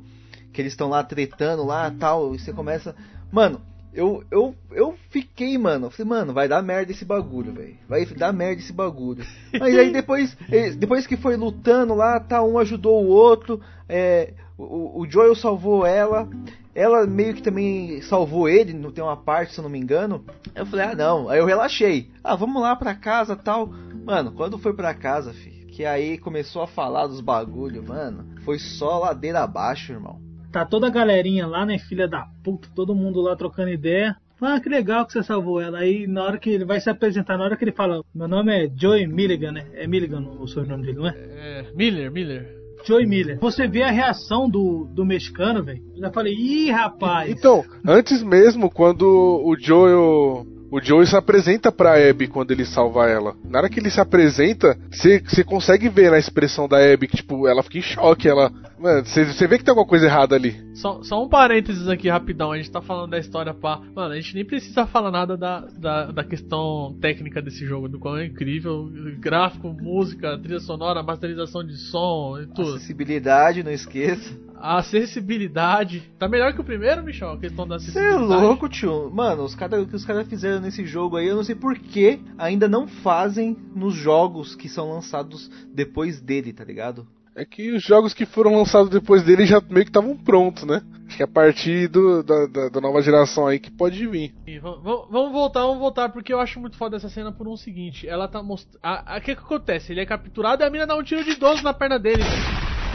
[0.52, 2.96] que eles estão lá tretando lá tal, e você começa.
[3.32, 3.62] Mano,
[3.96, 5.90] eu, eu, eu fiquei, mano.
[5.90, 7.78] Falei, mano, vai dar merda esse bagulho, velho.
[7.88, 9.26] Vai dar merda esse bagulho.
[9.58, 13.62] Mas aí depois, eh, depois que foi lutando lá, tá, um ajudou o outro.
[13.88, 16.30] É, o, o Joel salvou ela.
[16.76, 20.26] Ela meio que também salvou ele, não tem uma parte, se eu não me engano.
[20.54, 21.30] Eu falei, ah não.
[21.30, 22.12] Aí eu relaxei.
[22.22, 23.68] Ah, vamos lá pra casa tal.
[23.68, 28.26] Mano, quando foi pra casa, fi, que aí começou a falar dos bagulho, mano.
[28.44, 30.25] Foi só ladeira abaixo, irmão.
[30.56, 34.16] Tá toda a galerinha lá, né, filha da puta, todo mundo lá trocando ideia.
[34.40, 35.80] Ah, que legal que você salvou ela.
[35.80, 38.54] Aí na hora que ele vai se apresentar, na hora que ele fala, meu nome
[38.54, 39.66] é Joey Milligan, né?
[39.74, 41.14] É Milligan o sobrenome dele, não é?
[41.14, 42.56] É, Miller, Miller.
[42.86, 43.38] Joey Miller.
[43.42, 45.84] Você vê a reação do, do mexicano, velho.
[45.94, 47.30] Eu já falei, ih, rapaz.
[47.30, 50.46] Então, antes mesmo, quando o Joel.
[50.72, 53.36] O Joel se apresenta pra Abby quando ele salva ela.
[53.46, 57.48] Na hora que ele se apresenta, você consegue ver na expressão da Abby que, tipo,
[57.48, 58.28] ela fica em choque.
[58.28, 58.52] Ela.
[58.80, 60.56] Mano, você vê que tem alguma coisa errada ali.
[60.76, 63.82] Só, só um parênteses aqui rapidão, a gente tá falando da história pá.
[63.96, 68.00] Mano, a gente nem precisa falar nada da, da, da questão técnica desse jogo, do
[68.00, 68.90] qual é incrível.
[69.20, 72.76] Gráfico, música, trilha sonora, masterização de som e tudo.
[72.76, 74.46] Acessibilidade, não esqueça.
[74.60, 76.12] A acessibilidade.
[76.18, 77.32] Tá melhor que o primeiro, Michel?
[77.32, 78.42] A questão da Você é acessibilidade.
[78.42, 79.12] louco, tio.
[79.14, 81.78] Mano, os cara, o que os caras fizeram nesse jogo aí, eu não sei por
[81.78, 87.08] que ainda não fazem nos jogos que são lançados depois dele, tá ligado?
[87.38, 90.82] É que os jogos que foram lançados depois dele já meio que estavam prontos, né?
[91.06, 94.34] Acho que a partir do, da, da, da nova geração aí que pode vir.
[94.48, 97.46] E va- va- Vamos voltar, vamos voltar, porque eu acho muito foda essa cena por
[97.46, 98.08] um seguinte.
[98.08, 98.80] Ela tá mostrando.
[98.82, 99.92] O que que acontece?
[99.92, 102.24] Ele é capturado e a mina dá um tiro de 12 na perna dele.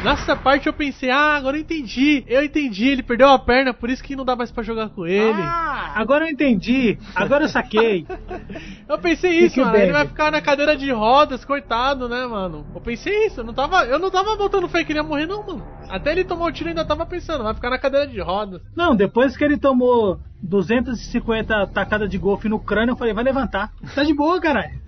[0.02, 2.24] Nessa parte eu pensei, ah, agora eu entendi.
[2.26, 5.06] Eu entendi, ele perdeu a perna, por isso que não dá mais pra jogar com
[5.06, 5.42] ele.
[5.42, 6.98] Ah, agora eu entendi.
[7.14, 8.06] Agora eu saquei.
[8.88, 9.76] Eu pensei isso, mano.
[9.76, 12.66] Ele vai ficar na cadeira de rodas, coitado, né, mano?
[12.74, 15.26] Eu pensei isso, eu não tava, eu não tava botando fé que ele ia morrer,
[15.26, 15.64] não, mano.
[15.90, 18.60] Até ele tomar o tiro eu ainda tava pensando, vai ficar na cadeira de rodas.
[18.74, 23.72] Não, depois que ele tomou 250 tacadas de golfe no crânio, eu falei, vai levantar.
[23.94, 24.80] Tá de boa, caralho.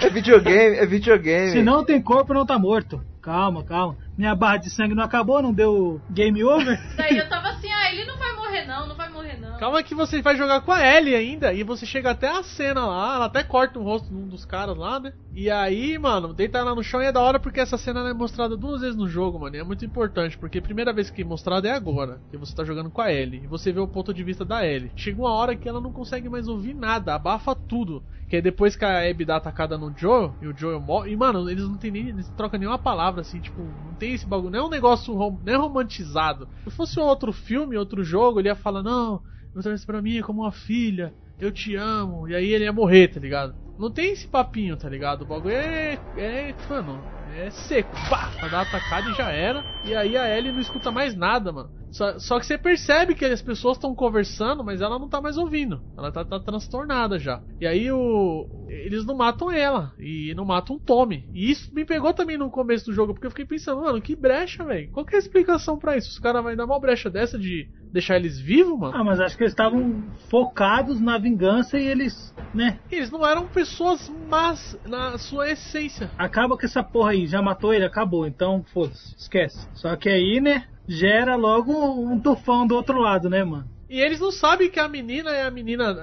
[0.00, 1.52] É videogame, é videogame.
[1.52, 3.00] Se não tem corpo, não tá morto.
[3.20, 3.96] Calma, calma.
[4.18, 6.78] Minha barra de sangue não acabou, não deu game over.
[6.96, 9.58] Daí eu tava assim, ah, ele não vai morrer não, não vai morrer não.
[9.58, 12.86] Calma que você vai jogar com a Ellie ainda, e você chega até a cena
[12.86, 15.12] lá, ela até corta o rosto de um dos caras lá, né?
[15.34, 18.12] E aí, mano, deita ela no chão e é da hora porque essa cena é
[18.12, 19.56] mostrada duas vezes no jogo, mano.
[19.56, 22.54] E é muito importante, porque a primeira vez que é mostrada é agora, que você
[22.54, 24.92] tá jogando com a Ellie, e você vê o ponto de vista da Ellie.
[24.96, 28.02] Chega uma hora que ela não consegue mais ouvir nada, abafa tudo.
[28.28, 31.12] Que é depois que a Abby dá atacada no Joe, e o Joe morre.
[31.12, 32.08] E, mano, eles não tem nem.
[32.08, 34.50] Eles trocam nenhuma palavra, assim, tipo, não tem esse bagulho.
[34.50, 36.48] Não é um negócio rom, é romantizado.
[36.64, 39.20] Se fosse outro filme, outro jogo, ele ia falar, não,
[39.54, 43.20] você pra mim como uma filha, eu te amo, e aí ele ia morrer, tá
[43.20, 43.54] ligado?
[43.78, 45.22] Não tem esse papinho, tá ligado?
[45.22, 45.98] O bagulho é.
[46.16, 46.54] é.
[46.68, 47.02] mano,
[47.36, 47.92] é seco.
[48.08, 48.30] Pá!
[48.38, 49.64] Pra dar a atacada e já era.
[49.84, 51.70] E aí a Ellie não escuta mais nada, mano.
[51.90, 55.36] Só, só que você percebe que as pessoas estão conversando, mas ela não tá mais
[55.36, 55.80] ouvindo.
[55.96, 57.40] Ela tá, tá transtornada já.
[57.60, 58.48] E aí o.
[58.68, 59.92] Eles não matam ela.
[59.98, 61.28] E não matam o Tommy.
[61.32, 64.16] E isso me pegou também no começo do jogo, porque eu fiquei pensando, mano, que
[64.16, 64.90] brecha, velho.
[64.90, 66.10] Qual que é a explicação pra isso?
[66.10, 68.92] Os caras vão dar uma brecha dessa de deixar eles vivos, mano?
[68.96, 72.80] Ah, mas acho que eles estavam focados na vingança e eles, né?
[72.90, 76.10] Eles não eram pessoas más na sua essência.
[76.18, 78.26] Acaba com essa porra aí, já matou ele, acabou.
[78.26, 79.68] Então, foda-se, esquece.
[79.72, 83.70] Só que aí, né, gera logo um tufão do outro lado, né, mano?
[83.88, 85.96] E eles não sabem que a menina é a menina.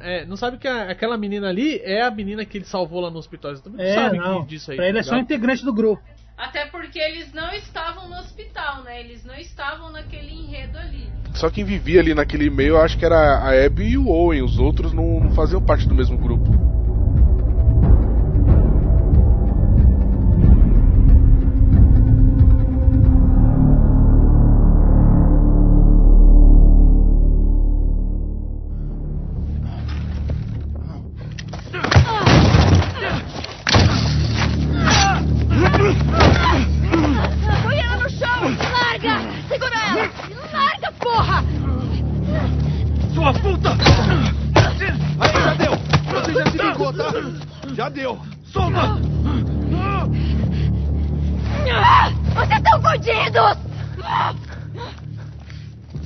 [0.00, 3.00] é, é, não sabem que a- aquela menina ali é a menina que ele salvou
[3.00, 3.50] lá no hospital.
[3.50, 4.40] Eles também É, não sabem não.
[4.42, 4.76] que- disso aí.
[4.76, 6.02] pra ele é tá só integrante do grupo.
[6.36, 9.00] Até porque eles não estavam no hospital, né?
[9.00, 11.10] Eles não estavam naquele enredo ali.
[11.34, 14.42] Só quem vivia ali naquele meio, acho que era a Abby e o Owen.
[14.42, 16.50] Os outros não, não faziam parte do mesmo grupo.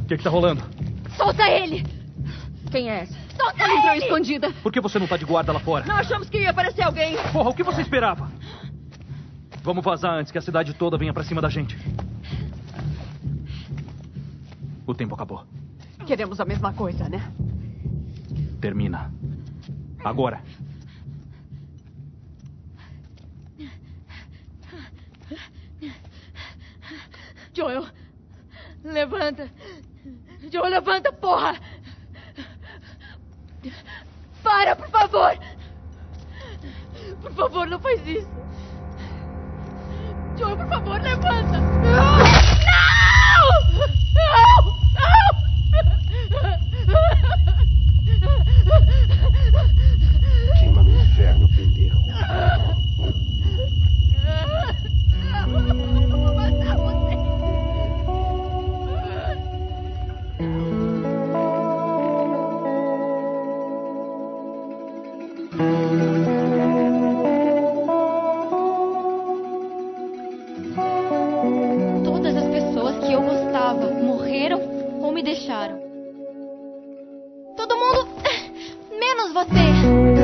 [0.07, 0.63] Que que tá rolando?
[1.17, 1.85] Solta ele!
[2.71, 3.15] Quem é essa?
[3.37, 4.05] Solta Ela entrou ele!
[4.05, 4.53] escondida.
[4.63, 5.85] Por que você não tá de guarda lá fora?
[5.87, 7.17] Não achamos que ia aparecer alguém.
[7.33, 8.31] Porra, o que você esperava?
[9.63, 11.77] Vamos vazar antes que a cidade toda venha pra cima da gente.
[14.87, 15.45] O tempo acabou.
[16.07, 17.33] Queremos a mesma coisa, né?
[18.61, 19.13] Termina.
[20.05, 20.41] Agora.
[27.55, 27.87] Joel!
[28.85, 29.51] Levanta!
[30.51, 31.57] Joel, levanta, porra!
[34.43, 35.39] Para, por favor!
[37.21, 38.29] Por favor, não faz isso!
[40.39, 41.59] Joel, por favor, levanta!
[41.61, 42.47] Não!
[50.59, 51.97] Queima no inferno, pendeiro.
[73.07, 74.61] Que eu gostava morreram
[75.01, 75.79] ou me deixaram.
[77.57, 78.09] Todo mundo.
[78.99, 80.16] menos você.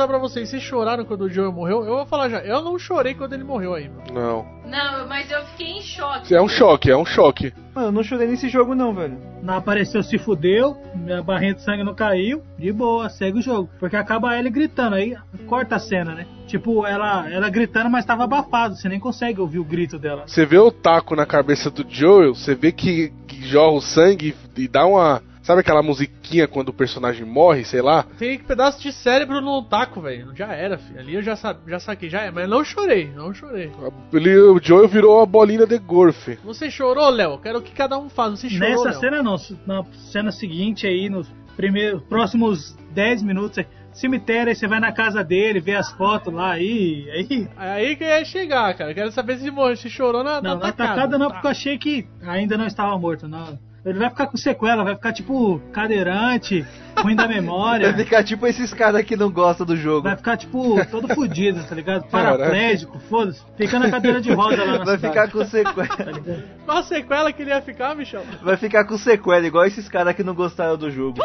[0.00, 1.84] Perguntar pra vocês, vocês choraram quando o Joel morreu?
[1.84, 3.88] Eu vou falar já, eu não chorei quando ele morreu aí.
[3.88, 4.04] mano.
[4.12, 4.60] Não.
[4.64, 6.34] Não, mas eu fiquei em choque.
[6.34, 7.52] É um choque, é um choque.
[7.74, 9.18] Mano, eu não chorei nesse jogo não, velho.
[9.42, 13.68] Não apareceu, se fudeu, minha barrinha de sangue não caiu, de boa, segue o jogo.
[13.78, 16.26] Porque acaba ele gritando, aí corta a cena, né?
[16.46, 20.24] Tipo, ela, ela gritando, mas tava abafado, você nem consegue ouvir o grito dela.
[20.26, 24.34] Você vê o taco na cabeça do Joel, você vê que, que jorra o sangue
[24.56, 25.22] e dá uma.
[25.50, 28.04] Sabe aquela musiquinha quando o personagem morre, sei lá?
[28.16, 30.30] Tem pedaço de cérebro no taco, velho.
[30.36, 31.00] Já era, filho.
[31.00, 32.30] Ali eu já, sa já saquei, já é.
[32.30, 33.72] Mas não chorei, não chorei.
[34.12, 36.38] Ele, o Joel virou uma bolinha de golfe.
[36.44, 37.36] Você chorou, Léo?
[37.38, 38.36] Quero que cada um faça.
[38.36, 39.00] Você chorou, Nessa Léo?
[39.00, 39.36] cena não,
[39.66, 45.24] na cena seguinte aí, nos primeiros, próximos 10 minutos, cemitério, aí você vai na casa
[45.24, 47.48] dele, vê as fotos lá, aí, aí...
[47.56, 48.94] Aí que eu ia chegar, cara.
[48.94, 50.84] Quero saber se, morreu, se chorou na, Não, na na tacada.
[50.92, 51.32] atacada não, Tá.
[51.34, 53.58] porque eu achei que ainda não estava morto, não.
[53.84, 56.66] Ele vai ficar com sequela, vai ficar tipo cadeirante,
[56.98, 57.90] ruim da memória.
[57.92, 60.02] Vai ficar tipo esses caras que não gostam do jogo.
[60.02, 62.04] Vai ficar, tipo, todo fudido, tá ligado?
[62.08, 63.42] Paraplégico, foda-se.
[63.56, 65.86] Fica na cadeira de roda lá na Vai cidade, ficar com sequela.
[65.96, 66.42] tá?
[66.66, 68.22] Qual a sequela que ele ia ficar, Michel?
[68.42, 71.18] Vai ficar com sequela, igual esses caras que não gostaram do jogo.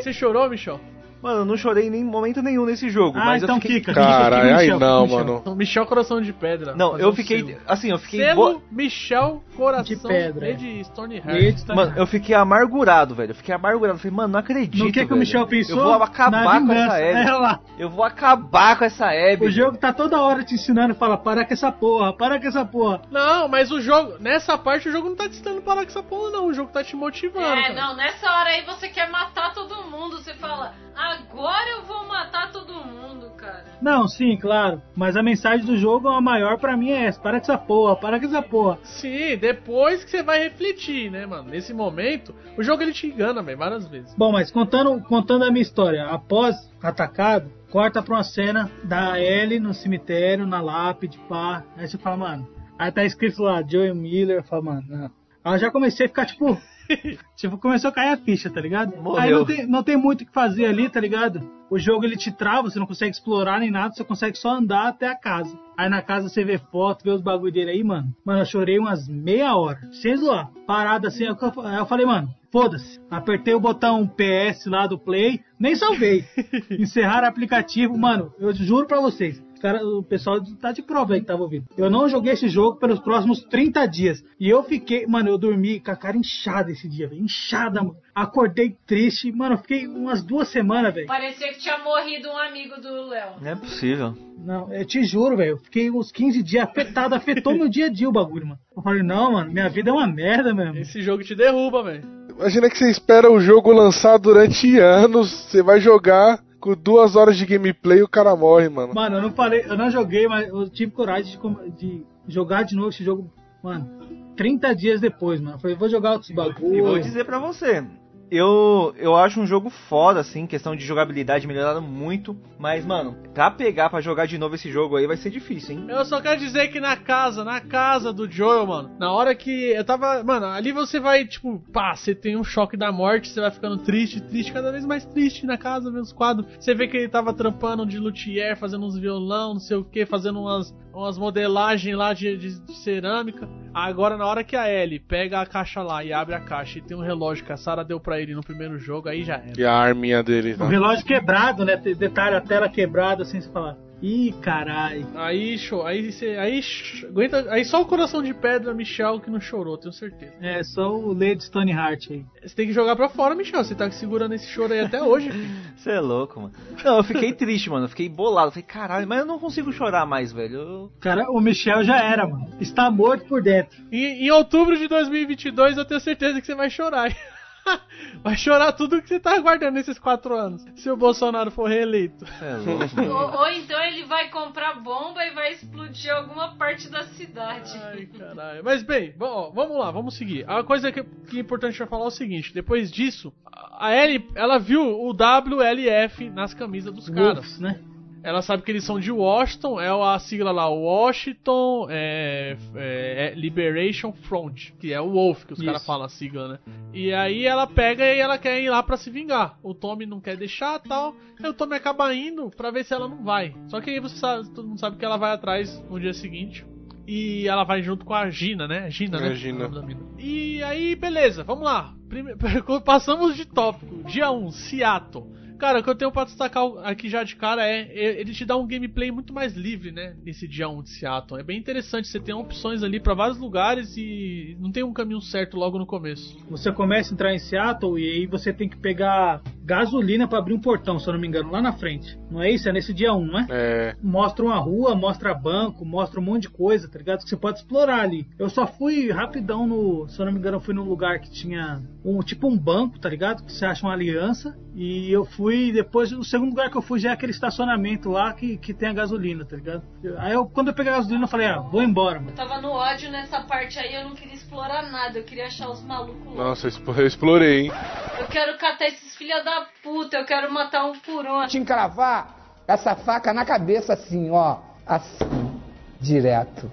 [0.00, 0.80] Você chorou, Michel?
[1.26, 3.80] Mano, eu não chorei em nem momento nenhum nesse jogo, Ah, mas então eu fiquei...
[3.80, 3.92] fica.
[3.94, 5.18] Caralho, Michel, aí não, Michel.
[5.42, 5.56] mano.
[5.56, 6.74] Michel Coração de Pedra.
[6.76, 7.44] Não, eu fiquei...
[7.44, 7.58] selo.
[7.66, 8.20] Assim, eu fiquei...
[8.20, 13.32] Selo bo- Michel Coração De pedra, de Stone Eita, tá Mano, eu fiquei amargurado, velho.
[13.32, 13.98] Eu fiquei amargurado.
[13.98, 15.18] Falei, mano, não acredito, No que, que o velho.
[15.20, 15.78] Michel pensou?
[15.78, 17.30] Eu vou acabar Na com essa É Abby.
[17.32, 17.60] lá.
[17.78, 19.46] Eu vou acabar com essa Abby.
[19.46, 22.64] O jogo tá toda hora te ensinando, fala, para com essa porra, para com essa
[22.64, 23.02] porra.
[23.10, 26.02] Não, mas o jogo, nessa parte o jogo não tá te ensinando parar com essa
[26.02, 26.46] porra, não.
[26.46, 27.44] O jogo tá te motivando.
[27.46, 27.74] É, cara.
[27.74, 30.16] não, nessa hora aí você quer matar todo mundo.
[30.18, 30.72] Você fala,
[31.16, 33.64] agora eu vou matar todo mundo, cara.
[33.80, 34.82] Não, sim, claro.
[34.94, 37.96] Mas a mensagem do jogo, a maior pra mim é essa, para com essa porra,
[37.96, 38.78] para com essa porra.
[38.82, 41.50] Sim, depois que você vai refletir, né, mano?
[41.50, 44.14] Nesse momento, o jogo ele te engana, velho, várias vezes.
[44.16, 49.60] Bom, mas contando, contando a minha história, após atacado, corta pra uma cena da Ellie
[49.60, 51.64] no cemitério, na lápide, pá.
[51.76, 52.48] Aí você fala, mano.
[52.78, 55.10] Aí tá escrito lá, Joey Miller, fala, mano, não.
[55.44, 56.58] Aí eu já comecei a ficar tipo.
[57.36, 58.96] tipo, começou a cair a ficha, tá ligado?
[59.00, 59.20] Morreu.
[59.20, 61.40] Aí não tem, não tem muito o que fazer ali, tá ligado?
[61.68, 64.88] O jogo ele te trava, você não consegue explorar nem nada, você consegue só andar
[64.88, 65.58] até a casa.
[65.76, 68.14] Aí na casa você vê foto, vê os bagulho dele aí, mano.
[68.24, 70.50] Mano, eu chorei umas meia hora, sem zoar.
[70.66, 73.00] Parado assim, aí eu eu falei, mano, foda-se.
[73.10, 76.24] Apertei o botão PS lá do Play, nem salvei.
[76.70, 79.42] Encerrar aplicativo, mano, eu juro pra vocês.
[79.66, 81.66] Cara, o pessoal tá de prova aí que tava ouvindo.
[81.76, 84.22] Eu não joguei esse jogo pelos próximos 30 dias.
[84.38, 87.22] E eu fiquei, mano, eu dormi com a cara inchada esse dia, velho.
[87.22, 87.96] Inchada, mano.
[88.14, 91.06] Acordei triste, mano, eu fiquei umas duas semanas, velho.
[91.06, 93.30] Parecia que tinha morrido um amigo do Léo.
[93.40, 94.14] Não é possível.
[94.38, 95.52] Não, eu te juro, velho.
[95.52, 98.60] Eu fiquei uns 15 dias afetado, afetou meu dia a dia o bagulho, mano.
[98.76, 100.78] Eu falei, não, mano, minha vida é uma merda mesmo.
[100.78, 102.04] Esse jogo te derruba, velho.
[102.38, 107.36] Imagina que você espera o jogo lançar durante anos, você vai jogar com duas horas
[107.36, 108.92] de gameplay o cara morre, mano.
[108.92, 111.38] Mano, eu não falei, eu não joguei, mas eu tive coragem
[111.78, 113.30] de, de jogar de novo esse jogo,
[113.62, 113.88] mano.
[114.36, 115.54] 30 dias depois, mano.
[115.56, 117.04] Eu falei, vou jogar outros E vou bagulhos.
[117.06, 117.84] dizer pra você,
[118.30, 123.50] eu, eu acho um jogo foda, assim, questão de jogabilidade melhorada muito, mas, mano, pra
[123.50, 125.86] pegar pra jogar de novo esse jogo aí vai ser difícil, hein?
[125.88, 129.50] Eu só quero dizer que na casa, na casa do Joel, mano, na hora que
[129.70, 130.22] eu tava.
[130.24, 133.78] Mano, ali você vai, tipo, pá, você tem um choque da morte, você vai ficando
[133.78, 136.46] triste, triste, cada vez mais triste na casa, vendo os quadros.
[136.58, 140.04] Você vê que ele tava trampando de luthier, fazendo uns violão, não sei o que,
[140.06, 143.48] fazendo umas, umas modelagens lá de, de- de cerâmica.
[143.76, 146.82] Agora, na hora que a Ellie pega a caixa lá e abre a caixa e
[146.82, 149.52] tem um relógio que a Sarah deu pra ele no primeiro jogo, aí já era.
[149.58, 150.66] E a arminha dele, O tá?
[150.66, 151.76] relógio quebrado, né?
[151.76, 153.76] Detalhe, a tela quebrada, assim, você fala.
[154.02, 155.06] Ih, caralho.
[155.14, 156.36] Aí, show, aí você.
[156.38, 156.60] Aí,
[157.08, 160.34] aguenta, aí só o coração de pedra, Michel, que não chorou, tenho certeza.
[160.40, 162.24] É, só o Lady Stoneheart aí.
[162.44, 163.64] Você tem que jogar pra fora, Michel.
[163.64, 165.30] Você tá segurando esse choro aí até hoje.
[165.76, 166.52] Você é louco, mano.
[166.84, 167.84] Não, eu fiquei triste, mano.
[167.84, 168.48] Eu fiquei bolado.
[168.48, 170.54] Eu falei, caralho, mas eu não consigo chorar mais, velho.
[170.56, 172.48] Eu- Cara, o Michel já era, mano.
[172.60, 173.78] Está morto por dentro.
[173.90, 177.10] em, em outubro de 2022, eu tenho certeza que você vai chorar.
[178.22, 180.64] vai chorar tudo que você tá aguardando nesses quatro anos.
[180.76, 182.24] Se o Bolsonaro for reeleito.
[182.40, 183.00] É louco.
[183.00, 187.72] Ou, ou então ele vai comprar bomba e vai explodir alguma parte da cidade.
[187.82, 188.64] Ai, caralho.
[188.64, 190.48] Mas bem, bom, ó, vamos lá, vamos seguir.
[190.48, 193.32] A coisa que, que é importante eu falar é o seguinte: depois disso,
[193.78, 197.58] a Ellie, ela viu o WLF nas camisas dos caras.
[197.58, 197.80] Né?
[198.26, 203.34] Ela sabe que eles são de Washington, é a sigla lá, Washington é, é, é
[203.36, 206.58] Liberation Front, que é o Wolf, que os caras falam a sigla, né?
[206.92, 209.56] E aí ela pega e ela quer ir lá pra se vingar.
[209.62, 211.14] O Tommy não quer deixar tal.
[211.40, 213.54] Aí o Tommy acaba indo pra ver se ela não vai.
[213.68, 216.66] Só que aí você sabe, todo mundo sabe que ela vai atrás no dia seguinte.
[217.06, 218.90] E ela vai junto com a Gina, né?
[218.90, 219.30] Gina, né?
[219.30, 219.68] É, Gina.
[219.68, 220.00] Da mina.
[220.18, 221.94] E aí, beleza, vamos lá.
[222.08, 222.34] Prime-
[222.84, 224.02] Passamos de tópico.
[224.02, 225.30] Dia 1, Seattle.
[225.58, 228.56] Cara, o que eu tenho pra destacar aqui já de cara é, ele te dá
[228.56, 230.14] um gameplay muito mais livre, né?
[230.24, 231.40] Nesse dia 1 de Seattle.
[231.40, 235.20] É bem interessante, você tem opções ali pra vários lugares e não tem um caminho
[235.20, 236.38] certo logo no começo.
[236.50, 240.54] Você começa a entrar em Seattle e aí você tem que pegar gasolina pra abrir
[240.54, 242.18] um portão, se eu não me engano, lá na frente.
[242.30, 242.68] Não é isso?
[242.68, 243.46] É nesse dia 1, não é?
[243.50, 243.96] É.
[244.02, 247.22] Mostra uma rua, mostra banco, mostra um monte de coisa, tá ligado?
[247.22, 248.26] Que você pode explorar ali.
[248.38, 250.08] Eu só fui rapidão no.
[250.08, 252.98] Se eu não me engano, eu fui num lugar que tinha um tipo um banco,
[252.98, 253.44] tá ligado?
[253.44, 254.56] Que você acha uma aliança.
[254.78, 256.12] E eu fui depois.
[256.12, 258.92] O segundo lugar que eu fui já é aquele estacionamento lá que, que tem a
[258.92, 259.82] gasolina, tá ligado?
[260.18, 262.32] Aí eu, quando eu peguei a gasolina, eu falei, ah, vou embora, mano.
[262.32, 265.70] Eu tava no ódio nessa parte aí, eu não queria explorar nada, eu queria achar
[265.70, 266.44] os malucos lá.
[266.44, 267.72] Nossa, eu explorei, hein?
[268.18, 271.46] Eu quero catar esses filha da puta, eu quero matar um por um.
[271.46, 272.36] te encravar
[272.68, 275.58] essa faca na cabeça assim, ó, assim,
[275.98, 276.70] direto.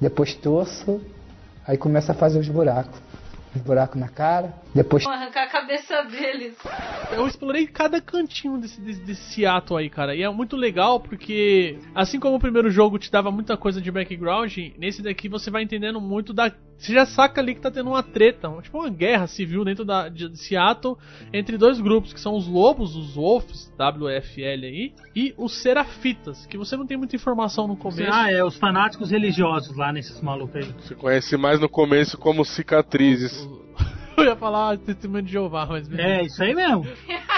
[0.00, 1.00] Depois torço,
[1.64, 3.00] aí começa a fazer os buracos.
[3.54, 6.56] Os buracos na cara, depois Vou arrancar a cabeça deles.
[7.12, 10.14] Eu explorei cada cantinho desse, desse, desse Seattle aí, cara.
[10.14, 13.90] E é muito legal porque, assim como o primeiro jogo te dava muita coisa de
[13.90, 16.52] background, nesse daqui você vai entendendo muito da.
[16.78, 20.08] Você já saca ali que tá tendo uma treta, tipo uma guerra civil dentro da,
[20.08, 20.96] de Seattle
[21.32, 26.56] entre dois grupos, que são os Lobos, os Wolves, WFL aí, e os Serafitas, que
[26.56, 28.12] você não tem muita informação no começo.
[28.12, 30.74] Ah, é, os fanáticos religiosos lá nesses malucos aí.
[30.80, 33.48] Você conhece mais no começo como cicatrizes.
[34.16, 35.92] Eu ia falar testemunho de Jeová, mas.
[35.92, 36.86] É, isso aí mesmo.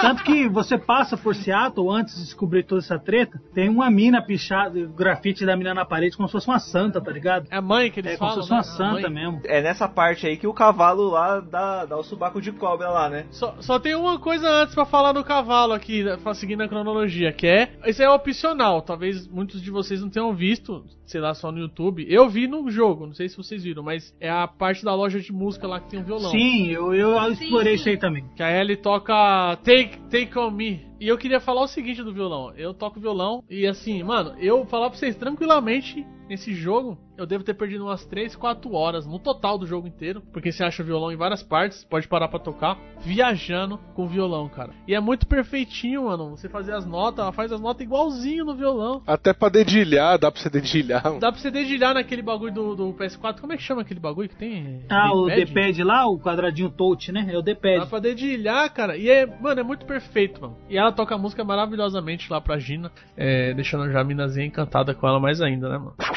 [0.00, 4.20] Tanto que você passa por Seattle antes de descobrir toda essa treta, tem uma mina
[4.22, 7.46] pichada, o grafite da mina na parede como se fosse uma santa, tá ligado?
[7.50, 8.42] É a mãe que eles É como falam.
[8.44, 8.92] se fosse uma né?
[8.92, 9.40] A santa mesmo.
[9.44, 13.08] É nessa parte aí que o cavalo lá dá, dá o subaco de cobra lá,
[13.08, 13.26] né?
[13.30, 16.68] Só, só tem uma coisa antes pra falar do cavalo aqui, né, pra seguir na
[16.68, 17.70] cronologia, que é.
[17.86, 22.06] Isso é opcional, talvez muitos de vocês não tenham visto, sei lá, só no YouTube.
[22.08, 25.20] Eu vi no jogo, não sei se vocês viram, mas é a parte da loja
[25.20, 26.30] de música lá que tem um violão.
[26.30, 28.24] Sim, eu, eu explorei isso aí também.
[28.36, 30.95] Que a Ellie toca Take, Take On Me.
[31.00, 32.52] E eu queria falar o seguinte do violão.
[32.56, 37.44] Eu toco violão e assim, mano, eu falar pra vocês tranquilamente, nesse jogo, eu devo
[37.44, 40.22] ter perdido umas 3, 4 horas no total do jogo inteiro.
[40.32, 44.08] Porque você acha o violão em várias partes, pode parar pra tocar, viajando com o
[44.08, 44.72] violão, cara.
[44.86, 46.30] E é muito perfeitinho, mano.
[46.30, 49.02] Você fazer as notas, ela faz as notas igualzinho no violão.
[49.06, 51.04] Até pra dedilhar, dá pra você dedilhar.
[51.04, 51.20] mano.
[51.20, 53.40] Dá pra você dedilhar naquele bagulho do, do PS4.
[53.40, 54.84] Como é que chama aquele bagulho que tem?
[54.90, 55.82] Ah, o D-pad?
[55.84, 57.26] Lá, o quadradinho touch, né?
[57.30, 57.86] É o Dá D-pad.
[57.88, 58.96] pra dedilhar, cara.
[58.96, 60.56] E é, mano, é muito perfeito, mano.
[60.68, 64.46] E ela ela toca a música maravilhosamente lá pra Gina, é, deixando já a minazinha
[64.46, 65.94] encantada com ela mais ainda, né, mano?
[65.98, 66.14] Talking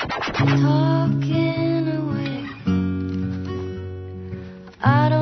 [1.97, 2.45] away.
[4.81, 5.18] I don't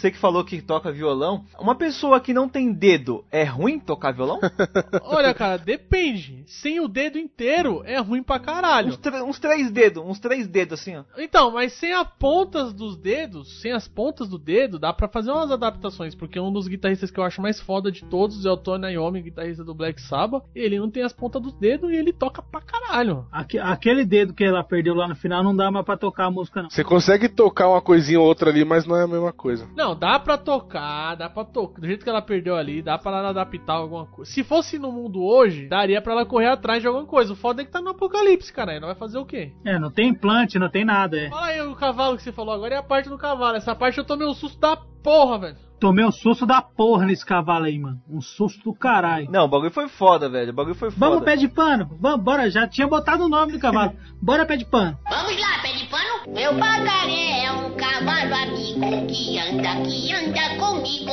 [0.00, 4.12] Você que falou que toca violão, uma pessoa que não tem dedo, é ruim tocar
[4.12, 4.40] violão?
[5.04, 6.42] Olha, cara, depende.
[6.46, 8.88] Sem o dedo inteiro é ruim pra caralho.
[8.88, 8.98] uns,
[9.28, 11.04] uns três dedos, uns três dedos assim, ó.
[11.18, 15.30] Então, mas sem as pontas dos dedos, sem as pontas do dedo, dá pra fazer
[15.30, 18.56] umas adaptações, porque um dos guitarristas que eu acho mais foda de todos é o
[18.56, 22.12] Tony Iommi, guitarrista do Black Sabbath, ele não tem as pontas dos dedos e ele
[22.12, 23.26] toca pra caralho.
[23.30, 26.30] Aque- Aquele dedo que ela perdeu lá no final não dá mais pra tocar a
[26.30, 26.70] música, não.
[26.70, 29.68] Você consegue tocar uma coisinha ou outra ali, mas não é a mesma coisa.
[29.76, 31.80] Não, dá pra tocar, dá pra tocar.
[31.80, 34.30] Do jeito que ela perdeu ali, dá pra ela adaptar alguma coisa.
[34.30, 37.32] Se fosse no mundo hoje, daria pra ela correr atrás de alguma coisa.
[37.32, 38.72] O foda é que tá no apocalipse, cara.
[38.72, 39.52] Ela vai fazer o quê?
[39.64, 41.28] É, não tem implante, não tem nada, é.
[41.28, 43.56] Fala aí o cavalo que você falou agora é a parte do cavalo.
[43.56, 45.69] Essa parte eu tomei um susto da porra, velho.
[45.80, 47.98] Tomei um susto da porra nesse cavalo aí, mano.
[48.06, 49.30] Um susto do caralho.
[49.30, 50.50] Não, o bagulho foi foda, velho.
[50.50, 51.06] O bagulho foi foda.
[51.08, 51.88] Vamos, pé de pano.
[51.98, 52.50] Vamos, bora.
[52.50, 53.94] Já tinha botado o nome do cavalo.
[54.20, 54.98] Bora, pé de pano.
[55.08, 56.34] Vamos lá, pé de pano.
[56.34, 61.10] Meu pagaré é um cavalo amigo que anda, que anda comigo.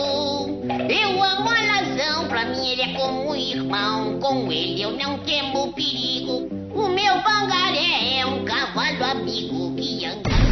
[0.90, 4.20] Eu amo a razão, pra mim ele é como um irmão.
[4.20, 6.50] Com ele eu não temo perigo.
[6.76, 10.47] O meu pangaré é um cavalo amigo que anda.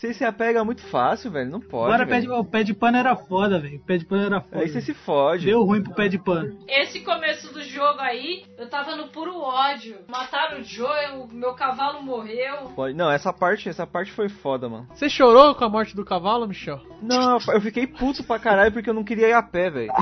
[0.00, 1.50] Você se apega muito fácil, velho.
[1.50, 1.90] Não pode.
[1.92, 2.22] Bora, pé velho.
[2.22, 3.76] de, o pé de pano era foda, velho.
[3.76, 4.62] O pé de pano era foda.
[4.62, 5.44] Aí você se fode.
[5.44, 6.56] Deu ruim pro pé de pano.
[6.66, 9.98] Esse começo do jogo aí, eu tava no puro ódio.
[10.08, 10.88] Mataram o Joe,
[11.18, 12.70] o meu cavalo morreu.
[12.74, 14.88] Pode- Não, essa parte, essa parte foi foda, mano.
[14.94, 16.80] Você chorou com a morte do cavalo, Michel?
[17.02, 19.92] Não, eu fiquei puto pra caralho porque eu não queria ir a pé, velho.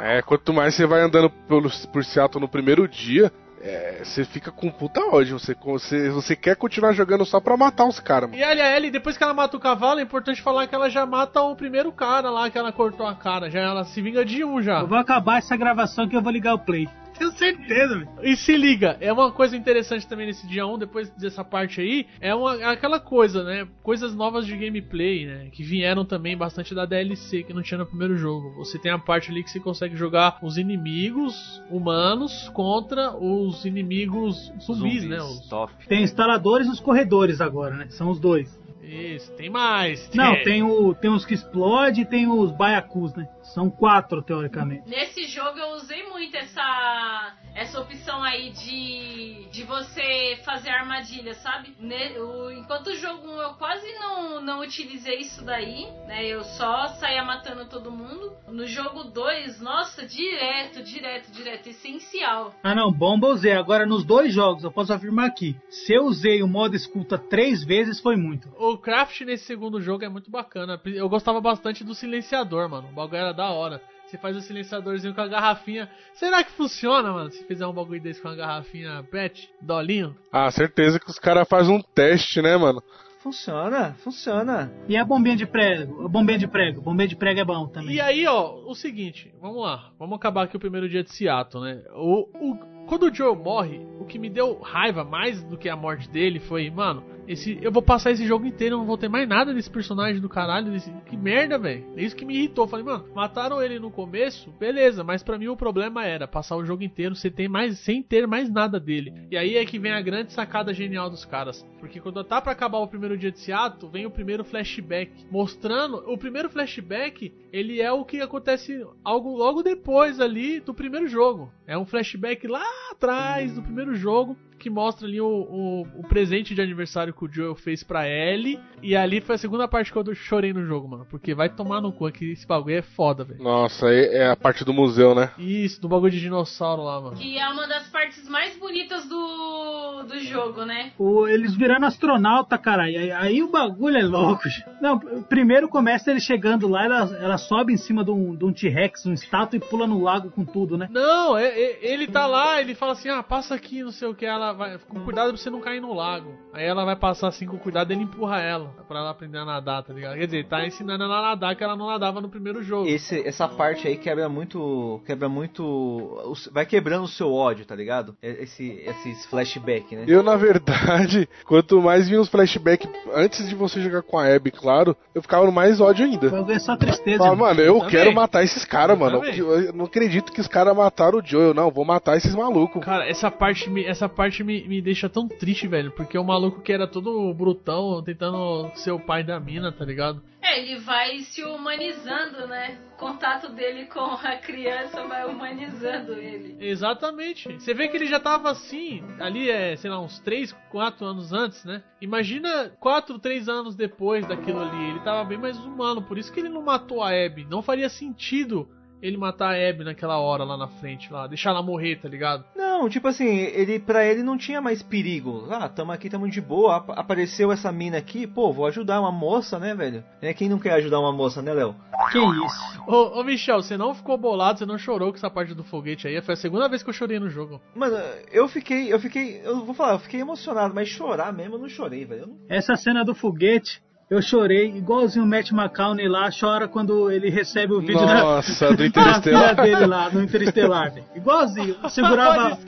[0.00, 3.30] É, quanto mais você vai andando pelo, por Seattle no primeiro dia,
[3.62, 5.38] é, você fica com puta ódio.
[5.38, 8.42] Você, você, você quer continuar jogando só pra matar os caras, mano.
[8.42, 11.06] E olha, Ellie, depois que ela mata o cavalo, é importante falar que ela já
[11.06, 13.48] mata o primeiro cara lá, que ela cortou a cara.
[13.48, 14.80] Já ela se vinga de um já.
[14.80, 16.88] Eu vou acabar essa gravação que eu vou ligar o play.
[17.18, 18.08] Tenho certeza, velho.
[18.22, 22.06] E se liga, é uma coisa interessante também nesse dia 1, depois dessa parte aí,
[22.20, 23.66] é uma, aquela coisa, né?
[23.82, 25.48] Coisas novas de gameplay, né?
[25.52, 28.54] Que vieram também bastante da DLC que não tinha no primeiro jogo.
[28.56, 34.52] Você tem a parte ali que você consegue jogar os inimigos humanos contra os inimigos
[34.60, 35.18] zumbis, né?
[35.22, 35.72] Os- Top.
[35.86, 37.86] Tem instaladores e os corredores agora, né?
[37.90, 38.60] São os dois.
[38.82, 40.10] Isso, tem mais.
[40.12, 43.28] Não, tem, o, tem os que explodem e tem os baiacus, né?
[43.54, 44.88] São quatro, teoricamente.
[44.88, 51.74] Nesse jogo eu usei muito essa essa opção aí de, de você fazer armadilha, sabe?
[51.78, 56.24] Ne- o- enquanto o jogo 1 eu quase não, não utilizei isso daí, né?
[56.26, 58.32] Eu só saía matando todo mundo.
[58.48, 62.54] No jogo 2, nossa, direto, direto, direto, essencial.
[62.62, 63.52] Ah não, bomba eu usei.
[63.52, 65.54] Agora nos dois jogos, eu posso afirmar aqui.
[65.68, 68.48] Se eu usei o modo escuta três vezes, foi muito.
[68.58, 70.80] O craft nesse segundo jogo é muito bacana.
[70.86, 72.88] Eu gostava bastante do silenciador, mano.
[72.88, 73.80] O bagulho era da hora.
[74.06, 75.88] Você faz o silenciadorzinho com a garrafinha.
[76.12, 77.30] Será que funciona, mano?
[77.30, 80.14] Se fizer um bagulho desse com a garrafinha pet, dolinho?
[80.30, 82.82] Ah, certeza que os caras fazem um teste, né, mano?
[83.22, 84.72] Funciona, funciona.
[84.88, 86.04] E a bombinha de prego?
[86.04, 86.82] A bombinha de prego.
[86.82, 87.94] Bombinha de prego é bom também.
[87.94, 89.92] E aí, ó, o seguinte, vamos lá.
[89.96, 91.82] Vamos acabar aqui o primeiro dia de Seattle, né?
[91.94, 95.76] O, o, quando o Joe morre, o que me deu raiva mais do que a
[95.76, 99.08] morte dele foi, mano, esse, eu vou passar esse jogo inteiro, eu não vou ter
[99.08, 100.72] mais nada desse personagem do caralho.
[100.72, 101.84] Desse, que merda, velho.
[101.96, 102.66] É isso que me irritou.
[102.66, 106.64] Falei, mano, mataram ele no começo, beleza, mas pra mim o problema era passar o
[106.64, 109.12] jogo inteiro sem ter mais, sem ter mais nada dele.
[109.30, 111.64] E aí é que vem a grande sacada genial dos caras.
[111.78, 115.12] Porque quando tá pra acabar o primeiro dia de Seattle, vem o primeiro flashback.
[115.30, 121.06] Mostrando, o primeiro flashback, ele é o que acontece algo logo depois ali do primeiro
[121.06, 121.52] jogo.
[121.66, 126.54] É um flashback lá atrás do primeiro jogo que mostra ali o, o, o presente
[126.54, 128.60] de aniversário que o Joel fez pra Ellie.
[128.80, 131.04] E ali foi a segunda parte que eu chorei no jogo, mano.
[131.10, 133.42] Porque vai tomar no cu que esse bagulho é foda, velho.
[133.42, 135.30] Nossa, é é a parte do museu, né?
[135.38, 137.16] Isso, do bagulho de dinossauro lá, mano.
[137.16, 140.92] Que é uma das partes mais bonitas do, do jogo, né?
[140.98, 142.90] O- eles virando astronauta, cara.
[142.90, 144.48] E aí, aí o bagulho é louco.
[144.48, 144.64] gente.
[144.80, 148.52] Não, primeiro começa ele chegando lá, ela, ela sobe em cima de um, de um
[148.52, 150.88] T-Rex, um estátua, e pula no lago com tudo, né?
[150.90, 154.14] Não, é- é- ele tá lá, ele fala assim, ah, passa aqui, não sei o
[154.14, 156.34] que, ela vai, com cuidado pra você não cair no lago.
[156.52, 159.82] Aí ela vai passar assim com cuidado, ele empurra ela, pra ela aprender a nadar,
[159.82, 160.14] tá ligado?
[160.14, 162.88] Quer dizer, tá ensinando ela a nadar que ela não nadava no primeiro jogo.
[162.88, 165.00] Esse, essa parte aí quebra muito.
[165.06, 166.36] Quebra muito.
[166.52, 168.16] Vai quebrando o seu ódio, tá ligado?
[168.22, 170.04] Esse, esses flashback, né?
[170.06, 174.50] Eu, na verdade, quanto mais vinha os flashbacks antes de você jogar com a Abby,
[174.50, 176.30] claro, eu ficava no mais ódio ainda.
[176.30, 177.22] Bagulho é só tristeza.
[177.22, 177.36] Irmão.
[177.36, 177.90] mano, eu também.
[177.90, 179.24] quero matar esses caras, mano.
[179.24, 181.70] Eu, eu não acredito que os caras mataram o Joel, não.
[181.70, 182.84] Vou matar esses malucos.
[182.84, 186.60] Cara, essa parte, me, essa parte me, me deixa tão triste, velho, porque o maluco
[186.60, 190.22] que era todo brutão, tentando ser o pai da mina, tá ligado?
[190.42, 192.78] É, ele vai se humanizando, né?
[192.94, 196.56] O contato dele com a criança vai humanizando ele.
[196.60, 197.52] Exatamente.
[197.54, 201.32] Você vê que ele já tava assim, ali é, sei lá, uns 3, 4 anos
[201.32, 201.82] antes, né?
[202.00, 204.90] Imagina 4, 3 anos depois daquilo ali.
[204.90, 207.46] Ele tava bem mais humano, por isso que ele não matou a Abby.
[207.48, 208.68] Não faria sentido
[209.02, 212.44] ele matar a Abby naquela hora lá na frente, lá, deixar ela morrer, tá ligado?
[212.56, 215.46] Não, tipo assim, ele para ele não tinha mais perigo.
[215.50, 216.76] Ah, tamo aqui, tamo de boa.
[216.76, 220.04] Ap- apareceu essa mina aqui, pô, vou ajudar uma moça, né, velho?
[220.20, 221.74] É quem não quer ajudar uma moça, né, Léo?
[222.12, 222.82] Que isso?
[222.86, 226.06] Ô, ô Michel, você não ficou bolado, você não chorou com essa parte do foguete
[226.06, 226.20] aí?
[226.22, 227.60] Foi a segunda vez que eu chorei no jogo.
[227.74, 227.96] Mano,
[228.30, 231.68] eu fiquei, eu fiquei, eu vou falar, eu fiquei emocionado, mas chorar mesmo eu não
[231.68, 232.20] chorei, velho.
[232.22, 233.82] Eu não- Essa cena do foguete,
[234.12, 238.76] eu chorei igualzinho o Matt McCowney lá chora quando ele recebe o vídeo Nossa, da,
[238.76, 239.54] do Interestelar.
[239.54, 241.06] da filha dele lá no Interestelar, velho.
[241.16, 241.76] Igualzinho.
[241.82, 242.58] Eu segurava.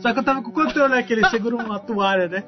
[0.00, 1.02] Só que eu tava com o controle, né?
[1.02, 2.44] Que ele segura uma toalha, né?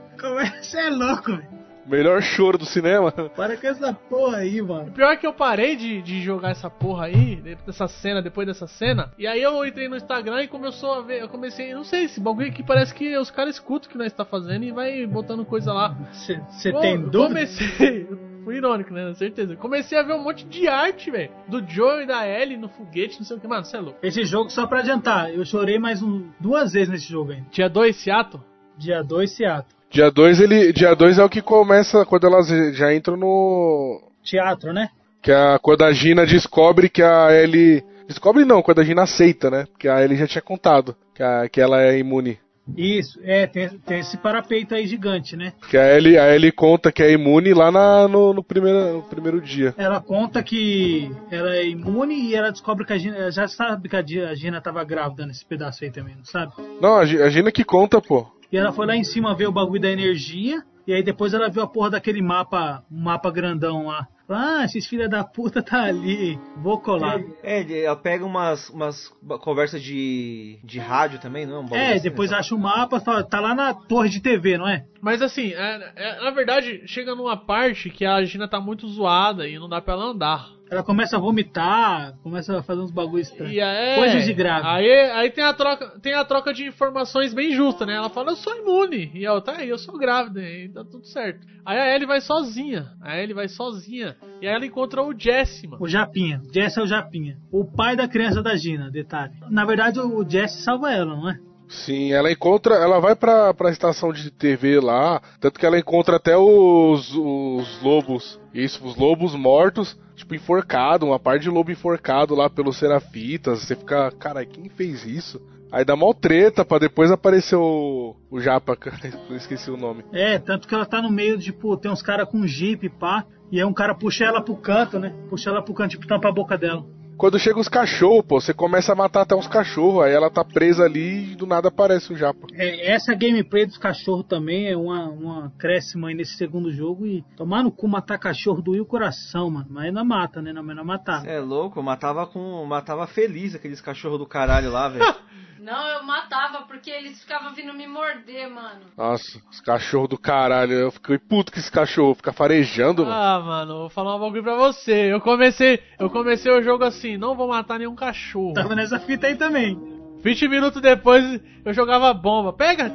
[0.61, 1.65] Você é louco, velho.
[1.87, 3.13] Melhor choro do cinema.
[3.13, 4.91] Para com essa porra aí, mano.
[4.93, 7.37] Pior é que eu parei de, de jogar essa porra aí,
[7.67, 9.11] dessa cena, depois dessa cena.
[9.19, 11.21] E aí eu entrei no Instagram e começou a ver.
[11.21, 14.13] Eu comecei, não sei, esse bagulho aqui parece que os caras escutam o que nós
[14.13, 15.95] tá fazendo e vai botando coisa lá.
[16.13, 17.29] Você tem eu dúvida?
[17.29, 18.34] Comecei.
[18.45, 19.09] Fui irônico, né?
[19.09, 19.57] Com certeza.
[19.57, 21.31] Comecei a ver um monte de arte, velho.
[21.49, 23.49] Do Joe e da Ellie no foguete, não sei o que.
[23.49, 23.99] Mano, você é louco.
[24.03, 27.47] Esse jogo, só pra adiantar, eu chorei mais um, duas vezes nesse jogo ainda.
[27.51, 28.43] Dia 2, Seattle?
[28.77, 29.75] Dia 2, Seattle.
[29.91, 34.73] Dia 2 ele, dia 2 é o que começa quando elas já entram no Teatro,
[34.73, 34.91] né?
[35.25, 39.51] que a quando a Gina descobre que a Ellie descobre não, quando a Gina aceita,
[39.51, 39.65] né?
[39.73, 42.39] Porque a Ellie já tinha contado que, a, que ela é imune.
[42.77, 45.53] Isso, é, tem, tem esse parapeito aí gigante, né?
[45.69, 49.03] Que a Ellie, a Ellie conta que é imune lá na, no, no, primeiro, no
[49.03, 49.75] primeiro dia.
[49.77, 53.31] Ela conta que ela é imune e ela descobre que a Gina.
[53.31, 56.53] Já sabe que a Gina, tava grávida nesse pedaço aí também, não sabe?
[56.81, 58.27] Não, a Gina que conta, pô.
[58.51, 60.63] E ela foi lá em cima ver o bagulho da energia.
[60.87, 64.07] E aí depois ela viu a porra daquele mapa, um mapa grandão lá.
[64.29, 66.39] Ah, esses filha da puta tá ali.
[66.57, 67.21] Vou colar.
[67.43, 69.09] É, ele- ela pega umas, umas
[69.41, 71.61] conversas de, de rádio também, não é?
[71.61, 72.39] Um É, assim, depois né?
[72.39, 74.85] acha o mapa, fala, tá lá na torre de TV, não é?
[75.01, 79.47] Mas assim, é- é- na verdade, chega numa parte que a Gina tá muito zoada
[79.47, 80.49] e não dá pra ela andar.
[80.75, 83.57] Ela começa a vomitar, começa a fazer uns bagulhos estranhos.
[83.57, 84.67] É, Coisas de grave.
[84.67, 87.95] Aí, aí tem, a troca, tem a troca de informações bem justa, né?
[87.95, 89.11] Ela fala, eu sou imune.
[89.15, 90.43] E ela, tá aí, eu sou grávida.
[90.43, 91.47] E tá tudo certo.
[91.65, 92.91] Aí a Ellie vai sozinha.
[93.01, 94.17] A Ellie vai sozinha.
[94.43, 95.83] E aí ela encontra o Jesse, mano.
[95.83, 96.43] O Japinha.
[96.53, 97.39] Jesse é o Japinha.
[97.53, 99.33] O pai da criança da Gina, detalhe.
[99.49, 101.39] Na verdade, o Jesse salva ela, não é?
[101.75, 106.17] Sim, ela encontra, ela vai pra, pra estação de TV lá, tanto que ela encontra
[106.17, 112.35] até os, os lobos, isso, os lobos mortos, tipo, enforcado, uma parte de lobo enforcado
[112.35, 115.43] lá pelos serafitas, você fica, cara, quem fez isso?
[115.73, 118.79] Aí dá mal treta pra depois aparecer o, o Japa,
[119.35, 120.05] esqueci o nome.
[120.13, 123.27] É, tanto que ela tá no meio, tipo, tem uns caras com jeep, pá.
[123.51, 125.13] E aí um cara puxa ela pro canto, né?
[125.29, 126.87] Puxa ela pro canto, tipo, tampa a boca dela.
[127.17, 130.45] Quando chega os cachorros, pô, você começa a matar até uns cachorros, aí ela tá
[130.45, 132.47] presa ali e do nada aparece o Japa.
[132.53, 137.07] É, essa gameplay dos cachorros também é uma, uma crescima aí nesse segundo jogo.
[137.07, 139.67] E tomar no cu matar cachorro doía o coração, mano.
[139.71, 140.53] Mas não mata, né?
[140.53, 141.23] Não, matar.
[141.23, 142.65] Cê é louco, eu matava com.
[142.65, 145.05] matava feliz aqueles cachorros do caralho lá, velho.
[145.65, 148.83] Não, eu matava porque eles ficavam vindo me morder, mano.
[148.99, 153.17] Nossa, os cachorros do caralho, eu fiquei puto com esse cachorro, fica farejando, mano.
[153.17, 155.11] Ah, mano, vou falar um bagulho pra você.
[155.11, 158.55] Eu comecei, eu comecei o jogo assim, não vou matar nenhum cachorro.
[158.55, 159.79] Tava nessa fita aí também.
[160.23, 162.53] 20 minutos depois eu jogava bomba.
[162.53, 162.91] Pega,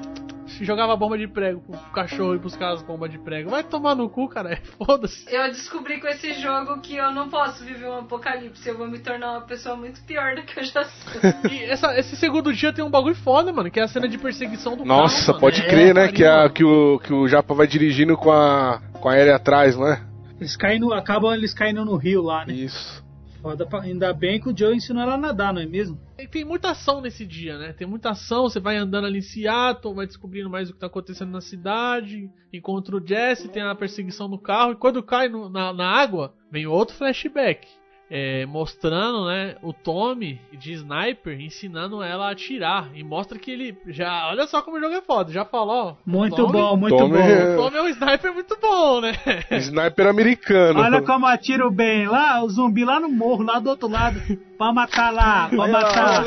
[0.62, 3.52] jogava bomba de prego pro cachorro e pros caras bomba de prego.
[3.52, 4.54] Vai tomar no cu, cara.
[4.54, 5.26] é, Foda-se.
[5.32, 8.68] Eu descobri com esse jogo que eu não posso viver um apocalipse.
[8.68, 11.22] Eu vou me tornar uma pessoa muito pior do que eu já sou.
[11.52, 14.18] E essa- esse segundo dia tem um bagulho foda, mano, que é a cena de
[14.18, 15.28] perseguição do Nossa, carro.
[15.34, 15.40] mano.
[15.40, 16.02] pode É, crer, né?
[16.06, 16.50] pariu, Que, a, mano.
[16.50, 20.02] que, o, que o Japa vai dirigindo com a, com a aérea atrás, não é?
[20.40, 22.54] Eles caem no, acabam eles caindo no rio lá, né?
[22.54, 23.08] Isso.
[23.42, 25.98] Foda pra- ainda bem que o Joe ensinou ela a nadar, não é mesmo?
[26.18, 27.72] E Tem muita ação nesse dia, né?
[27.72, 30.88] Tem muita ação, você vai andando ali em Seattle, vai descobrindo mais o que tá
[30.88, 35.48] acontecendo na cidade, encontra o Jesse, tem a perseguição no carro, e quando cai no-
[35.50, 37.66] na, na água, vem outro flashback.
[38.12, 42.90] É, mostrando, né, o Tommy de sniper ensinando ela a atirar.
[42.96, 44.28] E mostra que ele já.
[44.30, 45.32] Olha só como o jogo é foda.
[45.32, 45.96] Já falou, ó.
[46.06, 47.24] Muito Tommy- bom, muito Tommy bom.
[47.24, 49.12] é- O Tommy é um sniper muito bom, né?
[49.60, 50.80] Sniper americano.
[50.80, 54.20] Olha como atiro bem lá, o zumbi lá no morro, lá do outro lado.
[54.58, 56.24] Pra matar lá, pra matar.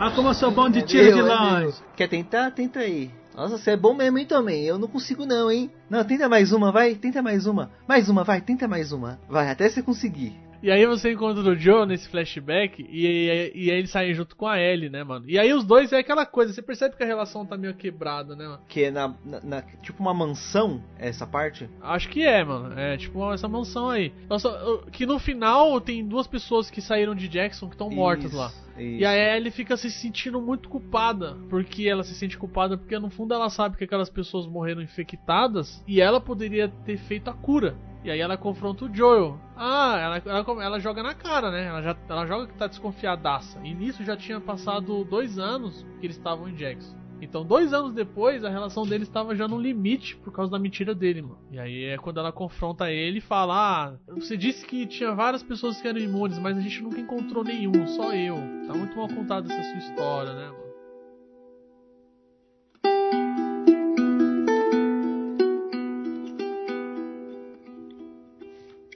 [0.00, 1.76] olha como eu sou bom de tiro de longe.
[1.96, 2.50] Quer tentar?
[2.52, 3.10] Tenta aí.
[3.34, 4.66] Nossa, você é bom mesmo, hein, Tommy?
[4.66, 5.70] Eu não consigo não, hein?
[5.88, 6.94] Não, tenta mais uma, vai.
[6.94, 7.70] Tenta mais uma.
[7.88, 8.40] Mais uma, vai.
[8.40, 9.18] Tenta mais uma.
[9.28, 10.34] Vai, até você conseguir.
[10.62, 14.36] E aí você encontra o Joe nesse flashback e, e, e aí ele sai junto
[14.36, 15.24] com a Ellie, né, mano?
[15.28, 18.36] E aí os dois é aquela coisa, você percebe que a relação tá meio quebrada,
[18.36, 18.60] né, mano?
[18.68, 21.68] Que é na, na- na- tipo uma mansão, essa parte.
[21.80, 22.78] Acho que é, mano.
[22.78, 24.14] É tipo essa mansão aí.
[24.30, 24.50] Nossa,
[24.92, 28.52] que no final tem duas pessoas que saíram de Jackson que estão mortas Isso, lá.
[28.78, 29.00] Isso.
[29.00, 31.36] E a Ellie fica se sentindo muito culpada.
[31.50, 35.82] Porque ela se sente culpada porque no fundo ela sabe que aquelas pessoas morreram infectadas
[35.86, 37.76] e ela poderia ter feito a cura.
[38.04, 39.38] E aí ela confronta o Joel.
[39.56, 41.66] Ah, ela, ela, ela joga na cara, né?
[41.66, 43.60] Ela, já, ela joga que tá desconfiadaça.
[43.62, 47.01] E nisso já tinha passado dois anos que eles estavam em Jackson.
[47.22, 50.92] Então, dois anos depois, a relação deles estava já no limite por causa da mentira
[50.92, 51.38] dele, mano.
[51.52, 55.40] E aí é quando ela confronta ele e fala: Ah, você disse que tinha várias
[55.40, 58.34] pessoas que eram imunes, mas a gente nunca encontrou nenhum, só eu.
[58.66, 60.62] Tá muito mal contada essa sua história, né, mano?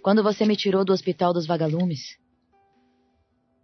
[0.02, 2.18] Quando você me tirou do hospital dos vagalumes,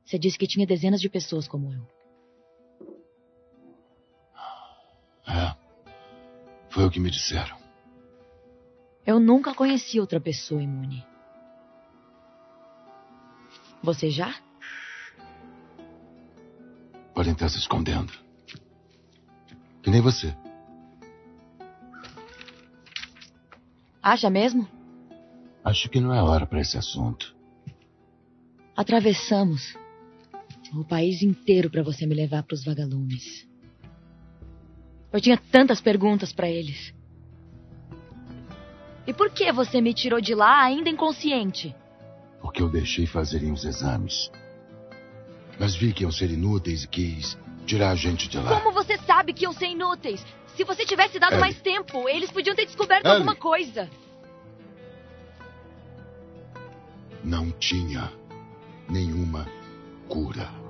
[0.04, 2.01] você disse que tinha dezenas de pessoas como eu.
[5.26, 5.54] É.
[6.70, 7.56] Foi o que me disseram.
[9.04, 11.04] Eu nunca conheci outra pessoa imune.
[13.82, 14.34] Você já?
[17.14, 18.12] Podem estar se escondendo.
[19.82, 20.34] Que nem você.
[24.00, 24.66] Acha mesmo?
[25.64, 27.36] Acho que não é hora para esse assunto.
[28.76, 29.76] Atravessamos
[30.74, 33.46] o país inteiro para você me levar para os vagalumes.
[35.12, 36.94] Eu tinha tantas perguntas para eles.
[39.06, 41.74] E por que você me tirou de lá ainda inconsciente?
[42.40, 44.30] Porque eu deixei fazerem os exames.
[45.58, 47.36] Mas vi que iam ser inúteis e quis
[47.66, 48.60] tirar a gente de lá.
[48.60, 50.24] Como você sabe que iam ser inúteis?
[50.56, 51.40] Se você tivesse dado Ellie.
[51.40, 53.16] mais tempo, eles podiam ter descoberto Ellie.
[53.16, 53.90] alguma coisa.
[57.24, 58.12] Não tinha
[58.88, 59.46] nenhuma
[60.08, 60.61] cura.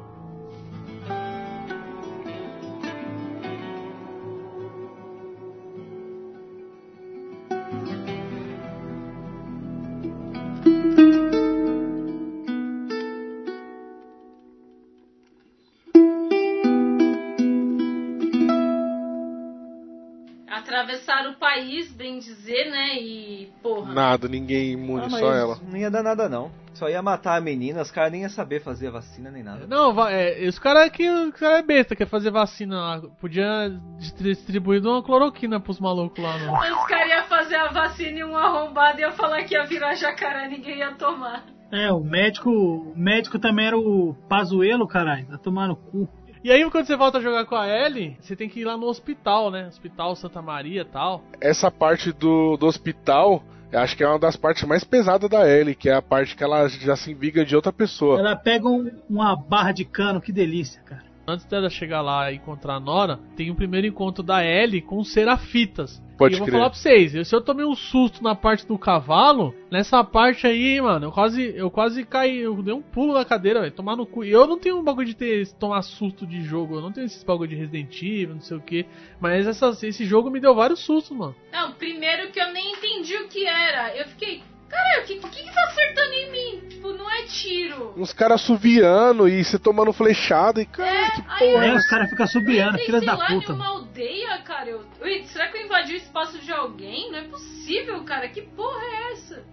[21.63, 22.97] País, bem dizer, né?
[23.01, 23.93] E, porra.
[23.93, 25.59] Nada, ninguém imune, Ah, só ela.
[25.69, 26.51] Não ia dar nada não.
[26.75, 29.67] Só ia matar a menina, os caras nem iam saber fazer a vacina nem nada.
[29.67, 33.03] Não, é, os caras que os cara é besta, quer fazer vacina lá.
[33.21, 36.39] Podia distri- distribuir uma cloroquina pros malucos lá.
[36.39, 36.53] No...
[36.81, 40.49] Os caras iam fazer a vacina e um arrombado ia falar que ia virar jacaré
[40.49, 41.45] ninguém ia tomar.
[41.71, 45.27] É, o médico, o médico também era o Pazuelo, caralho.
[45.27, 46.09] Tá tomando cu.
[46.45, 48.77] E aí, quando você volta a jogar com a Ellie, você tem que ir lá
[48.77, 49.69] no hospital, né?
[49.69, 51.23] Hospital Santa Maria e tal.
[51.41, 55.49] Essa parte do, do hospital, eu acho que é uma das partes mais pesadas da
[55.49, 58.19] Ellie, que é a parte que ela já se enviga de outra pessoa.
[58.19, 61.05] Ela pega um- uma barra de cano, que delícia, cara.
[61.29, 64.99] Antes dela chegar lá e encontrar a Nora, tem o primeiro encontro da Ellie com
[64.99, 66.03] os Serafitas.
[66.23, 66.59] Pode e eu vou crer.
[66.59, 70.47] falar pra vocês, eu- se eu tomei um susto na parte do cavalo, nessa parte
[70.47, 73.97] aí, mano, eu quase, eu quase caí, eu dei um pulo na cadeira, velho, tomar
[73.97, 74.25] no cu.
[74.25, 77.07] E eu não tenho um bagulho de ter, tomar susto de jogo, eu não tenho
[77.07, 78.87] esses bagulho de Resident Evil, não sei o que.
[79.21, 81.35] Mas essas- esse jogo me deu vários sustos, mano.
[81.53, 83.97] Não, primeiro que eu nem entendi o que era.
[83.97, 84.43] Eu fiquei,
[84.73, 86.69] caralho, o que, o que que tá acertando em mim?
[86.69, 87.93] Tipo, não é tiro.
[87.97, 91.67] Uns caras assoviando e você tomando flechada e cara, que porra.
[91.67, 93.53] É, os caras ficam subiando, filhas sei da lá, puta.
[93.53, 94.71] em uma aldeia, cara.
[94.71, 94.85] Eu...
[95.01, 97.11] Ui, será que eu invadi o espaço de alguém?
[97.11, 98.29] Não é possível, cara.
[98.29, 99.45] Que porra é essa?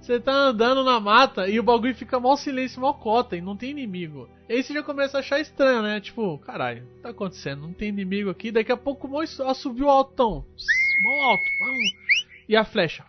[0.00, 3.54] Você tá andando na mata e o bagulho fica mal silêncio, mal cota e não
[3.54, 4.26] tem inimigo.
[4.48, 6.00] E aí você já começa a achar estranho, né?
[6.00, 7.60] Tipo, caralho, o que tá acontecendo?
[7.62, 8.50] Não tem inimigo aqui.
[8.50, 10.46] Daqui a pouco o subiu altão.
[11.02, 11.44] Mó alto.
[11.58, 12.07] Pum.
[12.48, 13.04] E a flecha.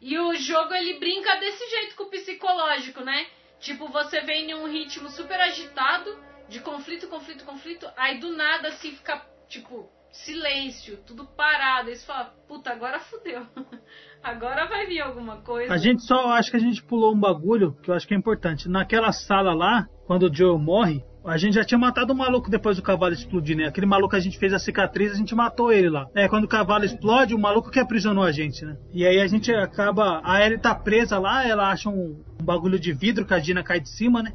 [0.00, 3.26] E o jogo ele brinca desse jeito com o psicológico, né?
[3.58, 6.10] Tipo, você vem em um ritmo super agitado,
[6.48, 11.88] de conflito, conflito, conflito, aí do nada assim fica, tipo, silêncio, tudo parado.
[11.88, 13.46] Aí você fala, puta, agora fudeu.
[14.22, 15.72] agora vai vir alguma coisa.
[15.72, 18.16] A gente só acho que a gente pulou um bagulho que eu acho que é
[18.16, 18.68] importante.
[18.68, 22.76] Naquela sala lá, quando o Joe morre, a gente já tinha matado o maluco depois
[22.76, 23.66] do cavalo explodir, né?
[23.66, 26.06] Aquele maluco a gente fez a cicatriz, a gente matou ele lá.
[26.14, 28.76] É, quando o cavalo explode, o maluco que aprisionou a gente, né?
[28.92, 30.20] E aí a gente acaba.
[30.24, 33.62] A Ellie tá presa lá, ela acha um, um bagulho de vidro que a Dina
[33.62, 34.32] cai de cima, né?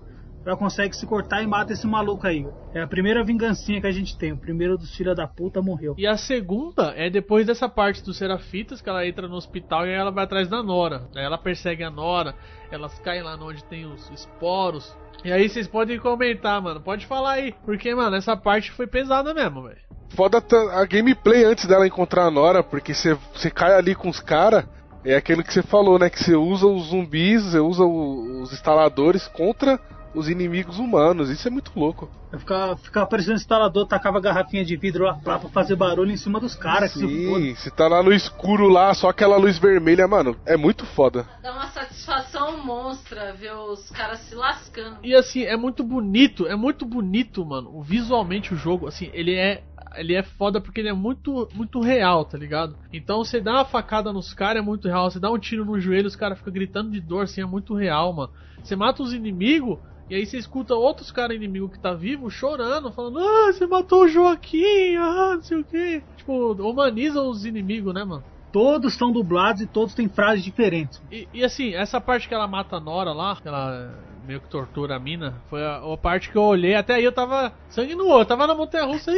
[0.47, 2.47] Ela consegue se cortar e mata esse maluco aí.
[2.73, 4.31] É a primeira vingancinha que a gente tem.
[4.31, 5.93] O primeiro dos filha da puta morreu.
[5.97, 9.91] E a segunda é depois dessa parte dos Serafitas, que ela entra no hospital e
[9.91, 11.09] ela vai atrás da Nora.
[11.13, 12.33] Aí ela persegue a Nora,
[12.71, 14.97] elas caem lá onde tem os esporos.
[15.27, 16.79] E aí vocês podem comentar, mano.
[16.79, 17.53] Pode falar aí.
[17.65, 19.75] Porque, mano, essa parte foi pesada mesmo, velho.
[20.15, 24.63] Foda a gameplay antes dela encontrar a Nora, porque você cai ali com os caras.
[25.03, 26.09] É aquilo que você falou, né?
[26.09, 29.77] Que você usa os zumbis, você usa o- os instaladores contra
[30.17, 31.29] os inimigos humanos.
[31.29, 32.09] Isso é muito louco.
[32.31, 36.11] Eu ficava, ficava parecendo um instalador, tacava garrafinha de vidro lá pra pra fazer barulho
[36.11, 36.91] em cima dos caras.
[36.91, 36.99] se.
[36.99, 40.35] Sim, você tá lá no escuro lá, só aquela luz vermelha, mano.
[40.45, 41.25] É muito foda.
[41.41, 44.97] Dá uma satisfação monstra ver os caras se lascando.
[45.03, 47.81] E assim, é muito bonito, é muito bonito, mano.
[47.81, 49.63] Visualmente o jogo, assim, ele é.
[49.95, 52.75] Ele é foda porque ele é muito, muito real, tá ligado?
[52.93, 55.09] Então você dá uma facada nos caras, é muito real.
[55.09, 57.73] Você dá um tiro no joelho, os caras ficam gritando de dor, assim, é muito
[57.73, 58.31] real, mano.
[58.61, 59.79] Você mata os inimigos,
[60.09, 64.03] e aí você escuta outros caras inimigos que tá vivo chorando, falando, ah, você matou
[64.03, 66.01] o Joaquim, ah, não sei o que.
[66.15, 68.23] Tipo, humaniza os inimigos, né, mano?
[68.51, 71.01] Todos estão dublados e todos têm frases diferentes.
[71.11, 73.93] E, e assim, essa parte que ela mata a Nora lá, que ela
[74.27, 77.11] meio que tortura a mina, foi a, a parte que eu olhei, até aí eu
[77.13, 79.17] tava sangue no olho, tava na montanha russa aí.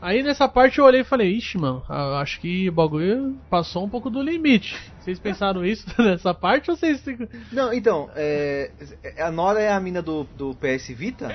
[0.00, 3.84] Aí nessa parte eu olhei e falei, ixi, mano, a- acho que o bagulho passou
[3.84, 4.76] um pouco do limite.
[5.00, 7.02] Vocês pensaram isso nessa parte ou vocês.
[7.52, 8.70] Não, então, é,
[9.18, 11.26] a Nora é a mina do, do PS Vita?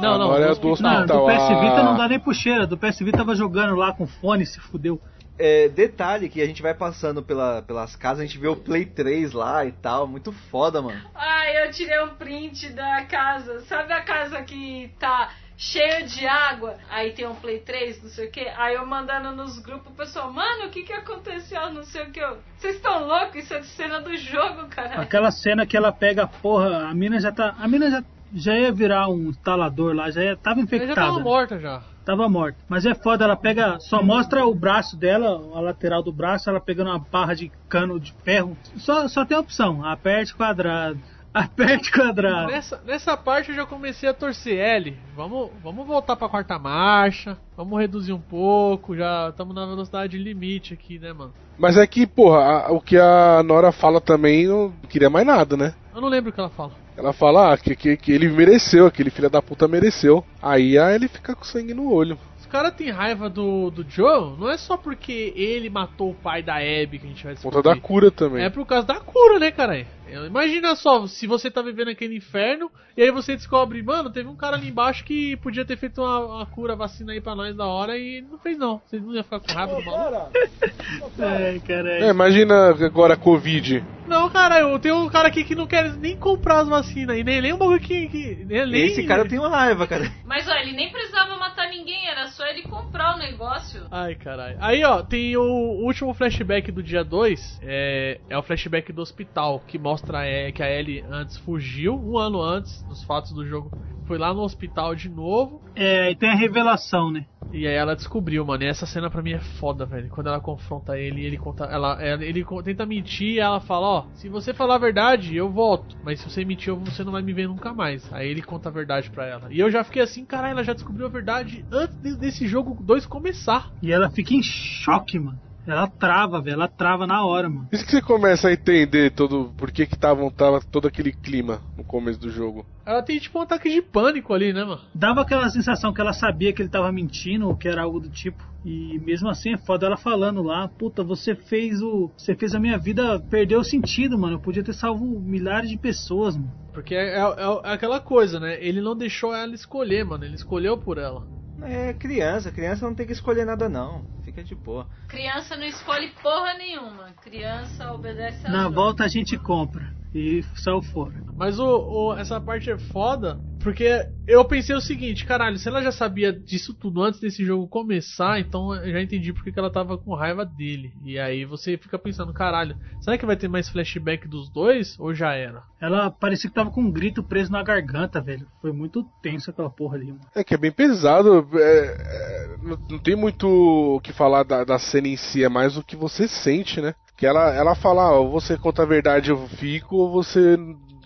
[0.00, 1.06] Não, não, Agora é do do hospital.
[1.06, 1.26] Não, do.
[1.26, 2.66] PS Vita não dá nem pro cheiro.
[2.66, 5.00] Do PS Vita tava jogando lá com fone, se fudeu.
[5.38, 8.86] É, detalhe que a gente vai passando pela, pelas casas, a gente vê o Play
[8.86, 11.00] 3 lá e tal, muito foda, mano.
[11.14, 13.60] Ai, eu tirei um print da casa.
[13.62, 16.76] Sabe a casa que tá cheia de água?
[16.88, 18.46] Aí tem um Play 3, não sei o que.
[18.56, 21.72] Aí eu mandando nos grupos, o pessoal, mano, o que que aconteceu?
[21.72, 22.20] Não sei o que.
[22.56, 23.36] Vocês estão loucos?
[23.36, 25.00] Isso é de cena do jogo, caralho.
[25.00, 27.56] Aquela cena que ela pega a porra, a mina já tá.
[27.58, 30.94] A mina já, já ia virar um instalador lá, já ia, tava Ela já infectada.
[31.08, 31.82] tava morta já.
[32.04, 32.58] Tava morta.
[32.68, 33.78] Mas é foda, ela pega.
[33.80, 37.98] Só mostra o braço dela, a lateral do braço, ela pegando uma barra de cano
[37.98, 38.56] de ferro.
[38.76, 40.98] Só, só tem a opção: aperte quadrado.
[41.34, 42.46] Aperte quadrado.
[42.52, 44.96] Nessa, nessa parte eu já comecei a torcer L.
[45.16, 47.36] Vamos, vamos voltar pra quarta marcha.
[47.56, 48.94] Vamos reduzir um pouco.
[48.94, 51.32] Já estamos na velocidade limite aqui, né, mano?
[51.58, 52.38] Mas é que, porra,
[52.68, 55.74] a- o que a Nora fala também não queria mais nada, né?
[55.92, 56.70] Eu não lembro o que ela fala.
[56.96, 60.24] Ela fala ah, que, que, que ele mereceu, aquele filho da puta mereceu.
[60.40, 62.16] Aí a ele fica com sangue no olho.
[62.38, 66.40] Os caras têm raiva do, do Joe, não é só porque ele matou o pai
[66.40, 67.80] da Abby que a gente vai Por conta da descobrir.
[67.80, 68.44] cura também.
[68.44, 69.84] É por causa da cura, né, cara?
[70.26, 74.36] Imagina só, se você tá vivendo aquele inferno e aí você descobre, mano, teve um
[74.36, 77.66] cara ali embaixo que podia ter feito uma, uma cura, vacina aí pra nós da
[77.66, 78.80] hora e não fez não.
[78.86, 80.32] Vocês não iam ficar com raiva do maluco?
[81.18, 82.04] É, caralho.
[82.04, 83.82] É, imagina agora a Covid.
[84.06, 87.24] Não, cara, eu tenho um cara aqui que não quer nem comprar as vacinas e
[87.24, 88.06] nem, nem um bagulho que.
[88.08, 90.10] que nem, nem- Esse cara eu tenho raiva, cara.
[90.26, 93.82] Mas ó, ele nem precisava matar ninguém, era só ele comprar o negócio.
[93.90, 94.56] Ai, caralho.
[94.60, 95.42] Aí, ó, tem o
[95.84, 97.60] último flashback do dia 2.
[97.62, 99.93] É, é o flashback do hospital, que mostra
[100.24, 103.72] é, que a Ellie antes fugiu, um ano antes dos fatos do jogo.
[104.06, 105.62] Foi lá no hospital de novo.
[105.74, 107.26] É, e tem a revelação, né?
[107.50, 108.64] E aí ela descobriu, mano.
[108.64, 110.08] E essa cena pra mim é foda, velho.
[110.08, 114.06] Quando ela confronta ele, ele conta, ela, ela- ele tenta mentir, e ela fala, ó,
[114.12, 115.94] se você falar a verdade, eu volto.
[116.02, 118.12] Mas se você mentir, você não vai me ver nunca mais.
[118.12, 119.52] Aí ele conta a verdade pra ela.
[119.52, 122.76] E eu já fiquei assim, caralho, ela já descobriu a verdade antes de- desse jogo
[122.82, 123.68] 2 começar.
[123.80, 125.38] E ela fica em choque, mano.
[125.66, 126.54] Ela trava, velho.
[126.54, 127.68] Ela trava na hora, mano.
[127.72, 131.60] Isso que você começa a entender todo por que que tava, tava todo aquele clima
[131.76, 132.66] no começo do jogo.
[132.86, 134.80] Ela tem tipo um ataque de pânico ali, né, mano?
[134.94, 138.10] Dava aquela sensação que ela sabia que ele tava mentindo ou que era algo do
[138.10, 138.44] tipo.
[138.64, 142.10] E mesmo assim é foda ela falando lá, puta, você fez o.
[142.16, 144.36] Você fez a minha vida perder o sentido, mano.
[144.36, 146.52] Eu podia ter salvo milhares de pessoas, mano.
[146.72, 147.20] Porque é, é-
[147.64, 148.58] é aquela coisa, né?
[148.60, 150.24] Ele não deixou ela escolher, mano.
[150.24, 151.22] Ele escolheu por ela.
[151.62, 154.02] É criança, criança não tem que escolher nada não.
[154.34, 154.86] Fica de boa.
[155.06, 157.12] Criança não escolhe porra nenhuma.
[157.22, 159.94] Criança obedece a Na volta a gente compra.
[160.14, 161.14] E saiu fora.
[161.36, 165.82] Mas o, o- essa parte é foda, porque eu pensei o seguinte, caralho, se ela
[165.82, 169.70] já sabia disso tudo antes desse jogo começar, então eu já entendi porque que ela
[169.72, 170.92] tava com raiva dele.
[171.02, 174.98] E aí você fica pensando, caralho, será que vai ter mais flashback dos dois?
[174.98, 175.62] Ou já era?
[175.80, 178.46] Ela parecia que tava com um grito preso na garganta, velho.
[178.60, 180.20] Foi muito tenso aquela porra ali, mano.
[180.34, 181.46] É que é bem pesado.
[181.54, 185.48] é, é, não, não tem muito o que falar da, da cena em si, é
[185.48, 186.94] mais o que você sente, né?
[187.24, 190.58] Que ela, ela fala, ah, ou você conta a verdade eu fico, ou você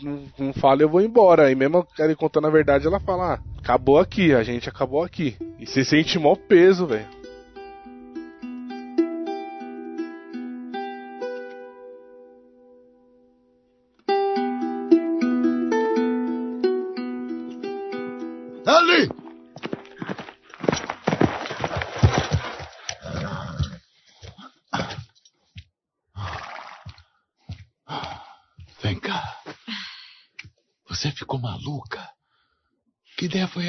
[0.03, 1.49] não, não fala eu vou embora.
[1.49, 5.37] E mesmo ela contando a verdade, ela fala, ah, acabou aqui, a gente acabou aqui.
[5.61, 7.07] E você sente mó peso, velho.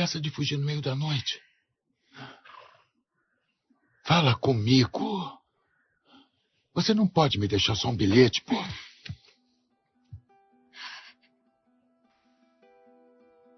[0.09, 1.39] Essa de fugir no meio da noite?
[4.03, 5.39] Fala comigo.
[6.73, 8.55] Você não pode me deixar só um bilhete, pô.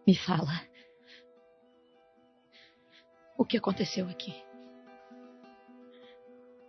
[0.05, 0.51] Me fala.
[3.37, 4.33] O que aconteceu aqui?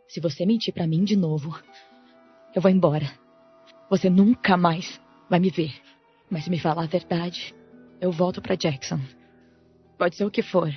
[0.06, 1.58] Se você mentir pra mim de novo,
[2.54, 3.18] eu vou embora.
[3.90, 5.74] Você nunca mais vai me ver.
[6.30, 7.52] Mas se me falar a verdade,
[8.00, 9.00] eu volto pra Jackson.
[10.02, 10.68] Pode ser o que for.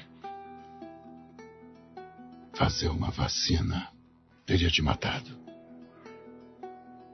[2.53, 3.91] Fazer uma vacina
[4.45, 5.31] teria te matado.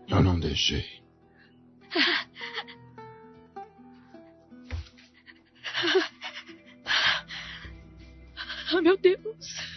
[0.09, 1.01] Eu não deixei.
[8.73, 9.70] Ah, meu Deus.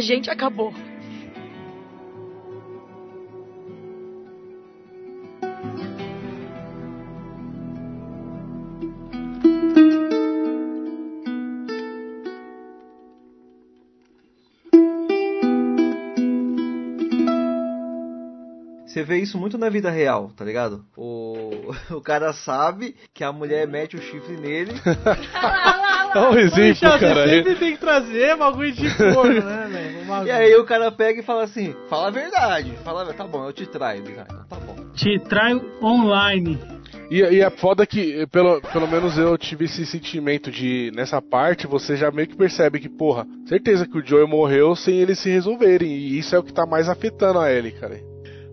[0.00, 0.72] A gente acabou.
[18.86, 20.84] Você vê isso muito na vida real, tá ligado?
[20.96, 24.72] O, o cara sabe que a mulher mete o chifre nele.
[26.12, 27.22] É um exemplo, Poxa, cara.
[27.22, 29.79] Você sempre tem que trazer bagulho de corno, né, velho?
[30.10, 30.28] Bagulho.
[30.28, 32.72] E aí o cara pega e fala assim: fala a verdade.
[32.84, 34.04] Fala, tá bom, eu te traio.
[34.04, 34.76] Ele, "Ah, então tá bom.
[34.94, 36.58] Te traio online.
[37.10, 41.66] E, e é foda que, pelo, pelo menos eu tive esse sentimento de, nessa parte,
[41.66, 45.28] você já meio que percebe que, porra, certeza que o Joey morreu sem eles se
[45.28, 45.90] resolverem.
[45.90, 47.98] E isso é o que tá mais afetando a Ellie, cara.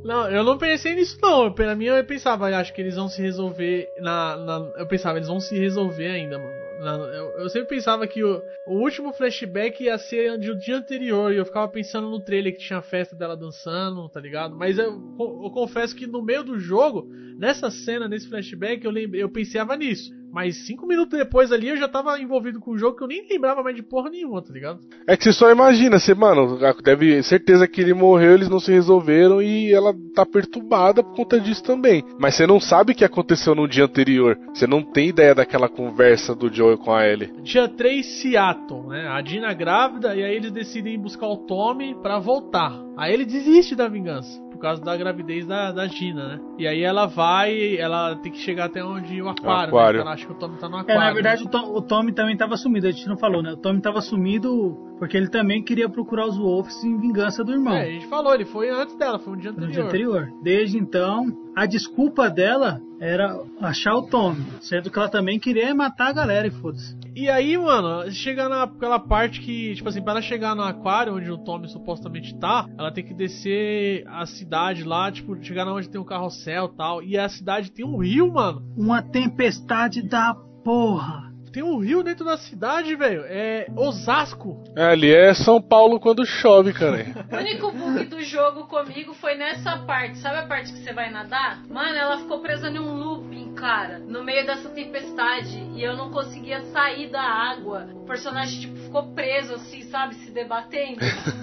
[0.04, 1.52] Não, eu não pensei nisso não.
[1.52, 5.28] Pra mim eu pensava, acho que eles vão se resolver na, na- eu pensava, eles
[5.28, 6.57] vão se resolver ainda, mano.
[6.80, 11.38] Eu, eu sempre pensava que o, o último flashback ia ser do dia anterior e
[11.38, 14.56] eu ficava pensando no trailer que tinha a festa dela dançando, tá ligado?
[14.56, 17.08] Mas eu, eu confesso que no meio do jogo,
[17.38, 20.12] nessa cena, nesse flashback, eu, lembrei, eu pensava nisso.
[20.32, 23.26] Mas cinco minutos depois ali eu já tava envolvido com o jogo que eu nem
[23.30, 24.80] lembrava mais de porra nenhuma, tá ligado?
[25.08, 28.72] É que você só imagina, você, mano, deve certeza que ele morreu, eles não se
[28.72, 32.04] resolveram e ela tá perturbada por conta disso também.
[32.20, 34.38] Mas você não sabe o que aconteceu no dia anterior.
[34.54, 37.32] Você não tem ideia daquela conversa do Joey com a Ellie.
[37.42, 39.08] Dia 3, Seattle, né?
[39.08, 42.74] A Dina grávida e aí eles decidem buscar o Tommy pra voltar.
[42.98, 44.47] Aí ele desiste da vingança.
[44.58, 46.40] Por causa da gravidez da, da Gina, né?
[46.58, 49.98] E aí ela vai, ela tem que chegar até onde o aquário, aquário.
[50.00, 50.04] né?
[50.04, 51.02] Ela acha que o Tommy tá no É, aquário.
[51.02, 51.48] na verdade, né?
[51.48, 53.52] o, Tom, o Tommy também tava sumido, a gente não falou, né?
[53.54, 57.76] O Tommy tava sumido porque ele também queria procurar os Wolves em vingança do irmão.
[57.76, 59.74] É, a gente falou, ele foi antes dela, foi um dia no anterior.
[59.74, 60.34] dia anterior.
[60.42, 61.26] Desde então,
[61.58, 66.46] a desculpa dela era achar o Tommy, sendo que ela também queria matar a galera
[66.46, 66.96] e foda-se.
[67.16, 71.32] E aí, mano, chega naquela parte que, tipo assim, para ela chegar no aquário onde
[71.32, 75.90] o Tommy supostamente tá, ela tem que descer a cidade lá, tipo, chegar na onde
[75.90, 77.02] tem um carrossel e tal.
[77.02, 78.62] E a cidade tem um rio, mano.
[78.78, 81.27] Uma tempestade da porra.
[81.52, 83.24] Tem um rio dentro da cidade, velho.
[83.26, 84.64] É Osasco.
[84.76, 87.06] É, ali é São Paulo quando chove, cara.
[87.32, 90.18] O único bug do jogo comigo foi nessa parte.
[90.18, 91.64] Sabe a parte que você vai nadar?
[91.68, 95.58] Mano, ela ficou presa em um looping, cara, no meio dessa tempestade.
[95.74, 97.88] E eu não conseguia sair da água.
[97.94, 100.16] O personagem, tipo, ficou preso, assim, sabe?
[100.16, 101.00] Se debatendo.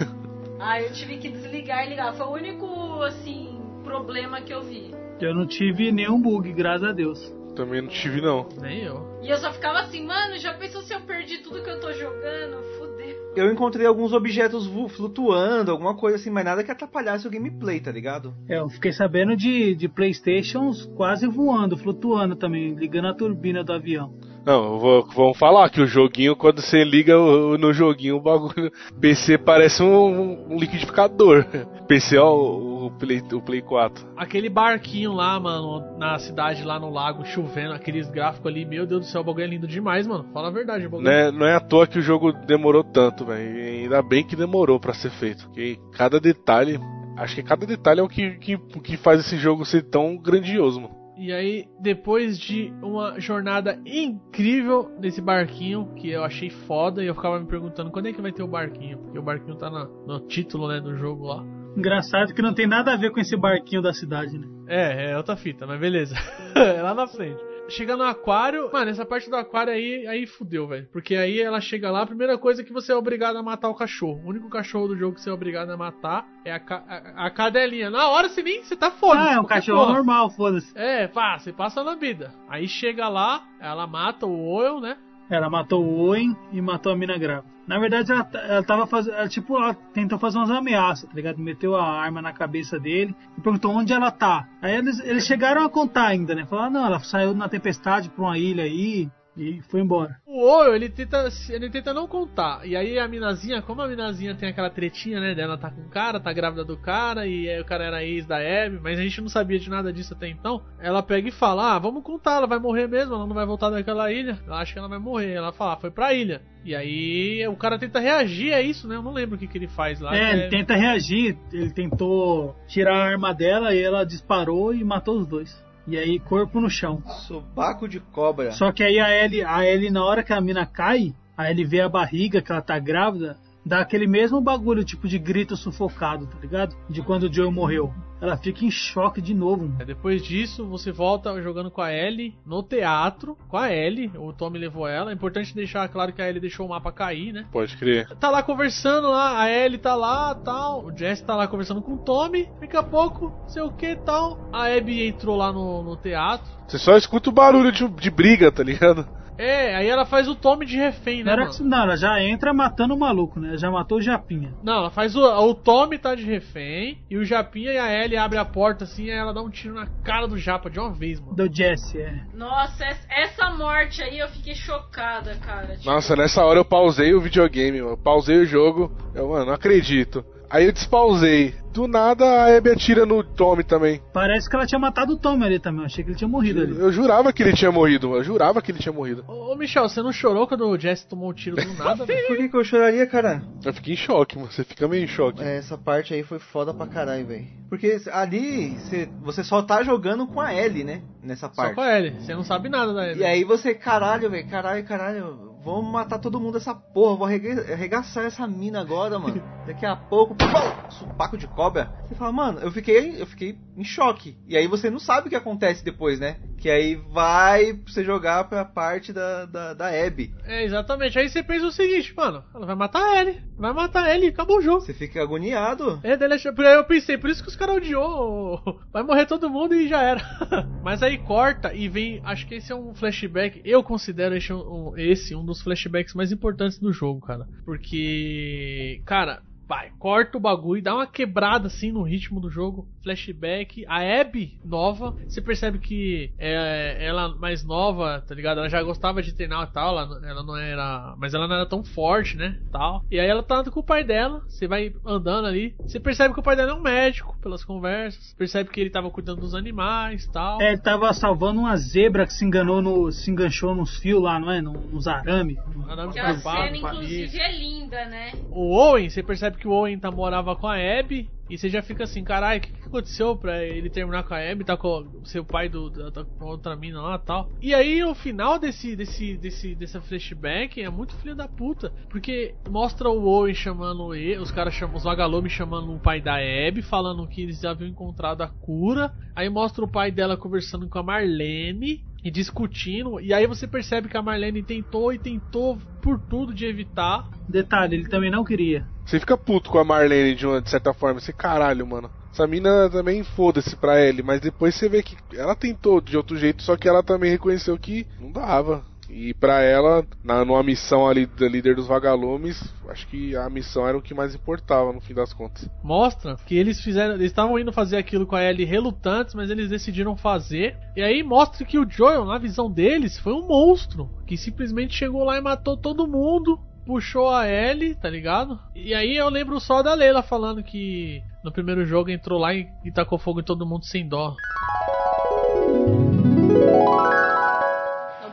[0.60, 2.14] Aí eu tive que desligar e ligar.
[2.14, 4.94] Foi o único, assim, problema que eu vi.
[5.20, 7.34] Eu não tive nenhum bug, graças a Deus.
[7.54, 8.48] Também não tive, não.
[8.60, 9.18] Nem eu.
[9.22, 11.92] E eu só ficava assim, mano, já pensou se eu perdi tudo que eu tô
[11.92, 12.62] jogando?
[12.78, 13.32] Fudeu.
[13.36, 17.80] Eu encontrei alguns objetos vu- flutuando, alguma coisa assim, mas nada que atrapalhasse o gameplay,
[17.80, 18.34] tá ligado?
[18.48, 23.72] É, eu fiquei sabendo de, de Playstations quase voando, flutuando também, ligando a turbina do
[23.72, 24.14] avião.
[24.44, 28.70] Não, vou- vamos falar que o joguinho, quando você liga no joguinho, o bagulho.
[29.00, 31.46] PC parece um, um liquidificador.
[31.88, 34.06] PC, ó, o, o Play, o Play 4.
[34.16, 39.00] Aquele barquinho lá, mano, na cidade, lá no lago, chovendo, aqueles gráficos ali, meu Deus
[39.02, 40.26] do céu, o bagulho é lindo demais, mano.
[40.32, 41.04] Fala a verdade, o bagulho.
[41.04, 43.58] Não é, não é à toa que o jogo demorou tanto, velho.
[43.58, 45.44] E Ainda bem que demorou pra ser feito.
[45.46, 46.78] Porque cada detalhe.
[47.16, 50.80] Acho que cada detalhe é o que, que, que faz esse jogo ser tão grandioso,
[50.80, 51.03] mano.
[51.16, 57.14] E aí, depois de uma jornada incrível nesse barquinho, que eu achei foda, e eu
[57.14, 59.88] ficava me perguntando quando é que vai ter o barquinho, porque o barquinho tá na-
[60.06, 61.44] no título, né, do jogo lá.
[61.76, 64.46] Engraçado que não tem nada a ver com esse barquinho da cidade, né?
[64.66, 66.14] É, é outra fita, mas beleza.
[66.54, 67.42] é lá na frente.
[67.66, 70.86] Chega no aquário, mano, essa parte do aquário aí, aí fudeu, velho.
[70.92, 73.68] Porque aí ela chega lá, a primeira coisa é que você é obrigado a matar
[73.70, 74.20] o cachorro.
[74.24, 77.26] O único cachorro do jogo que você é obrigado a matar é a, ca- a,
[77.26, 77.88] a cadelinha.
[77.90, 79.20] Na hora você nem, você tá foda.
[79.22, 80.72] Ah, é um cachorro normal, foda-se.
[80.76, 82.34] É, pá, você passa na vida.
[82.48, 84.96] Aí chega lá, ela mata o Oil, né?
[85.30, 87.53] Ela matou o Owen e matou a mina grávida.
[87.66, 89.14] Na verdade, ela, ela tava fazendo.
[89.14, 91.38] ela, Tipo, ela tentou fazer umas ameaças, tá ligado?
[91.38, 94.46] Meteu a arma na cabeça dele e perguntou onde ela tá.
[94.60, 96.44] Aí eles, eles chegaram a contar ainda, né?
[96.44, 100.16] Falaram, não, ela saiu na tempestade pra uma ilha aí e foi embora.
[100.26, 102.66] O Oil, ele tenta, ele tenta não contar.
[102.66, 105.34] E aí a minazinha, como a minazinha tem aquela tretinha, né?
[105.34, 108.26] Dela tá com o cara, tá grávida do cara, e aí o cara era ex
[108.26, 110.62] da Abby, mas a gente não sabia de nada disso até então.
[110.78, 113.70] Ela pega e fala: Ah, vamos contar, ela vai morrer mesmo, ela não vai voltar
[113.70, 114.38] daquela ilha.
[114.46, 115.32] Eu acho que ela vai morrer.
[115.32, 116.42] Ela fala: ah, Foi pra ilha.
[116.64, 118.96] E aí o cara tenta reagir a isso, né?
[118.96, 120.16] Eu não lembro o que, que ele faz lá.
[120.16, 121.36] É, ele tenta reagir.
[121.52, 125.63] Ele tentou tirar a arma dela e ela disparou e matou os dois.
[125.86, 127.02] E aí, corpo no chão.
[127.26, 128.52] Sobaco de cobra.
[128.52, 131.64] Só que aí a Ellie, a Ellie, na hora que a mina cai, a Ellie
[131.64, 136.26] vê a barriga, que ela tá grávida, dá aquele mesmo bagulho, tipo de grito sufocado,
[136.26, 136.76] tá ligado?
[136.88, 137.92] De quando o Joe morreu.
[138.20, 139.68] Ela fica em choque de novo.
[139.68, 139.84] mano.
[139.84, 144.58] Depois disso, você volta jogando com a Ellie no teatro, com a Ellie, o Tommy
[144.58, 145.10] levou ela.
[145.10, 147.46] É importante deixar claro que a Ellie deixou o mapa cair, né?
[147.52, 148.08] Pode crer.
[148.18, 150.86] Tá lá conversando lá, a Ellie tá lá, tal.
[150.86, 152.48] O Jesse tá lá conversando com o Tommy.
[152.60, 154.38] Daqui a pouco, sei o que, tal.
[154.52, 156.50] A Abby entrou lá no, no teatro.
[156.66, 159.06] Você só escuta o barulho de, de briga, tá ligado?
[159.36, 162.52] É, aí ela faz o Tommy de refém, né, Não, era não, ela já entra
[162.54, 163.56] matando o maluco, né?
[163.56, 164.54] Já matou o Japinha.
[164.62, 165.20] Não, ela faz o.
[165.24, 166.98] O Tommy tá de refém.
[167.10, 169.04] E o Japinha e a Ellie abrem a porta assim.
[169.04, 171.34] E ela dá um tiro na cara do Japa de uma vez, mano.
[171.34, 172.14] Do Jesse, é.
[172.32, 175.76] Nossa, es- essa morte aí eu fiquei chocada, cara.
[175.76, 177.96] Tipo, Nossa, nessa hora eu pausei o videogame, mano.
[177.96, 178.92] Pausei o jogo.
[179.14, 180.24] Eu, mano, não acredito.
[180.54, 181.52] Aí eu despausei.
[181.72, 184.00] Do nada a Abby atira no Tommy também.
[184.12, 185.80] Parece que ela tinha matado o Tommy ali também.
[185.80, 186.78] Eu achei que ele tinha morrido ali.
[186.78, 188.14] Eu jurava que ele tinha morrido.
[188.14, 189.24] Eu jurava que ele tinha morrido.
[189.26, 192.28] Ô, ô, Michel, você não chorou quando o Jesse tomou um tiro do nada, velho?
[192.28, 193.42] Por que, que eu choraria, cara?
[193.64, 194.52] Eu fiquei em choque, mano.
[194.52, 195.42] Você fica meio em choque.
[195.42, 197.46] É, Essa parte aí foi foda pra caralho, velho.
[197.68, 201.02] Porque ali cê- você só tá jogando com a Ellie, né?
[201.20, 201.74] Nessa Só parte.
[201.74, 202.14] com a Ellie.
[202.20, 203.22] Você não sabe nada da Ellie.
[203.22, 207.72] E aí você, caralho, velho, caralho, caralho, vamos matar todo mundo essa porra, vou arrega-
[207.72, 209.42] arregaçar essa mina agora, mano.
[209.66, 210.46] Daqui a pouco, pum,
[210.90, 211.90] supaco de cobra.
[212.06, 214.36] Você fala, mano, eu fiquei, eu fiquei em choque.
[214.46, 216.36] E aí você não sabe o que acontece depois, né?
[216.64, 220.32] Que aí vai você jogar pra parte da, da, da Abby.
[220.46, 221.18] É, exatamente.
[221.18, 223.42] Aí você pensa o seguinte, mano, ela vai matar a Ellie.
[223.58, 224.80] Vai matar a Ellie, acabou o jogo.
[224.80, 226.00] Você fica agoniado.
[226.02, 228.62] É, daí ela- por aí eu pensei, por isso que os caras odiou.
[228.90, 230.22] Vai morrer todo mundo e já era.
[230.82, 232.22] Mas aí corta e vem.
[232.24, 233.60] Acho que esse é um flashback.
[233.62, 237.46] Eu considero esse um, esse um dos flashbacks mais importantes do jogo, cara.
[237.66, 239.02] Porque.
[239.04, 239.42] Cara.
[239.68, 242.86] Vai, corta o bagulho, dá uma quebrada assim no ritmo do jogo.
[243.02, 243.84] Flashback.
[243.88, 248.58] A Abby nova, você percebe que é, ela mais nova, tá ligado?
[248.58, 251.14] Ela já gostava de treinar e tal, ela, ela não era.
[251.18, 252.56] Mas ela não era tão forte, né?
[252.72, 253.02] Tal.
[253.10, 255.74] E aí ela tá com o pai dela, você vai andando ali.
[255.86, 258.34] Você percebe que o pai dela é um médico, pelas conversas.
[258.36, 260.60] Percebe que ele tava cuidando dos animais tal.
[260.60, 263.10] É, ele tava salvando uma zebra que se enganou no.
[263.12, 264.60] se enganchou nos fios lá, não é?
[264.60, 265.56] No- Nos arame.
[265.88, 268.32] Arame que a cena, inclusive, é linda, né?
[268.50, 271.28] O Owen, você percebe que o Owen tá, morava com a Abby.
[271.48, 274.38] E você já fica assim, caralho, o que, que aconteceu pra ele terminar com a
[274.50, 274.64] Abby?
[274.64, 274.88] Tá com
[275.22, 277.48] o seu pai do, da- tá com outra mina lá e tal.
[277.60, 281.92] E aí o final desse, desse, desse, dessa flashback é muito filho da puta.
[282.08, 286.36] Porque mostra o Owen chamando ele, os caras chamam, os vagalumes chamando o pai da
[286.36, 289.12] Abby, falando que eles já haviam encontrado a cura.
[289.36, 293.20] Aí mostra o pai dela conversando com a Marlene e discutindo.
[293.20, 297.28] E aí você percebe que a Marlene tentou e tentou por tudo de evitar.
[297.48, 298.86] Detalhe, ele também não queria.
[299.04, 301.20] Você fica puto com a Marlene de, uma, de certa forma.
[301.20, 302.10] Você, caralho, mano.
[302.32, 306.36] essa mina também foda-se pra ele, mas depois você vê que ela tentou de outro
[306.36, 308.84] jeito, só que ela também reconheceu que não dava.
[309.08, 313.86] E pra ela, na, numa missão ali da líder dos vagalumes, acho que a missão
[313.86, 315.68] era o que mais importava no fim das contas.
[315.82, 317.14] Mostra que eles fizeram.
[317.14, 320.76] Eles estavam indo fazer aquilo com a Ellie relutantes, mas eles decidiram fazer.
[320.96, 324.08] E aí mostra que o Joel, na visão deles, foi um monstro.
[324.26, 326.58] Que simplesmente chegou lá e matou todo mundo.
[326.86, 328.58] Puxou a Ellie, tá ligado?
[328.74, 332.68] E aí eu lembro só da Leila falando que no primeiro jogo entrou lá e,
[332.84, 334.36] e tacou fogo em todo mundo sem dó.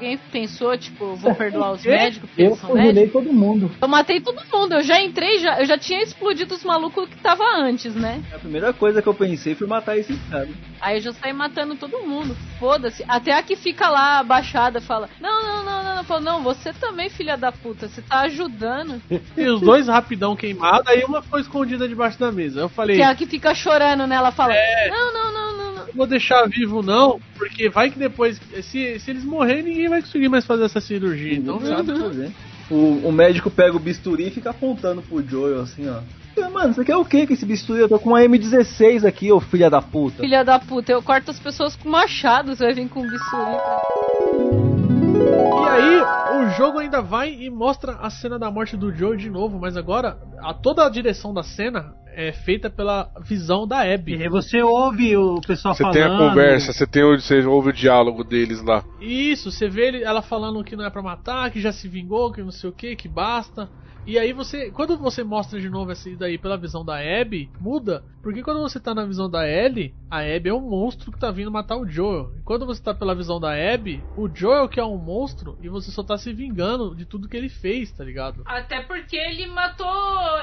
[0.01, 3.11] Alguém pensou, tipo, vou perdoar os médicos Eu médicos?
[3.11, 3.69] todo mundo.
[3.79, 7.17] Eu matei todo mundo, eu já entrei, já, eu já tinha explodido os malucos que
[7.17, 8.19] tava antes, né?
[8.33, 10.49] A primeira coisa que eu pensei foi matar esse cara.
[10.81, 13.05] Aí eu já saí matando todo mundo, foda-se.
[13.07, 16.03] Até a que fica lá abaixada fala: Não, não, não, não, não.
[16.03, 18.99] Fala, não, você também, filha da puta, você tá ajudando.
[19.37, 22.61] E os dois rapidão queimados, aí uma ficou escondida debaixo da mesa.
[22.61, 22.95] Eu falei.
[22.95, 24.15] Que é a que fica chorando, né?
[24.15, 24.89] Ela fala: É.
[24.89, 25.71] Não, não, não, não, não.
[25.91, 30.01] Não vou deixar vivo não, porque vai que depois, se, se eles morrerem, ninguém vai
[30.01, 31.37] conseguir mais fazer essa cirurgia.
[31.37, 32.31] Então, Não sabe fazer.
[32.69, 36.01] O, o médico pega o bisturi e fica apontando pro Joel assim, ó.
[36.49, 37.81] Mano, você quer o que com esse bisturi?
[37.81, 40.23] Eu tô com uma M16 aqui, ô filha da puta.
[40.23, 44.01] Filha da puta, eu corto as pessoas com machado, você vai vir com bisturi pra.
[45.63, 46.01] E aí,
[46.37, 49.77] o jogo ainda vai e mostra a cena da morte do Joe de novo, mas
[49.77, 54.13] agora a, toda a direção da cena é feita pela visão da Abby.
[54.15, 55.93] E você ouve o pessoal Você falando.
[55.95, 58.83] tem a conversa, você tem você ouve o diálogo deles lá.
[58.99, 62.31] Isso, você vê ele- ela falando que não é pra matar, que já se vingou,
[62.31, 63.69] que não sei o que, que basta.
[64.05, 68.03] E aí você, quando você mostra de novo essa daí pela visão da Abby, muda,
[68.21, 71.31] porque quando você tá na visão da Ellie, a Abby é um monstro que tá
[71.31, 72.31] vindo matar o Joel.
[72.37, 75.69] E quando você tá pela visão da Abby, o Joel que é um monstro e
[75.69, 78.43] você só tá se vingando de tudo que ele fez, tá ligado?
[78.45, 79.87] Até porque ele matou.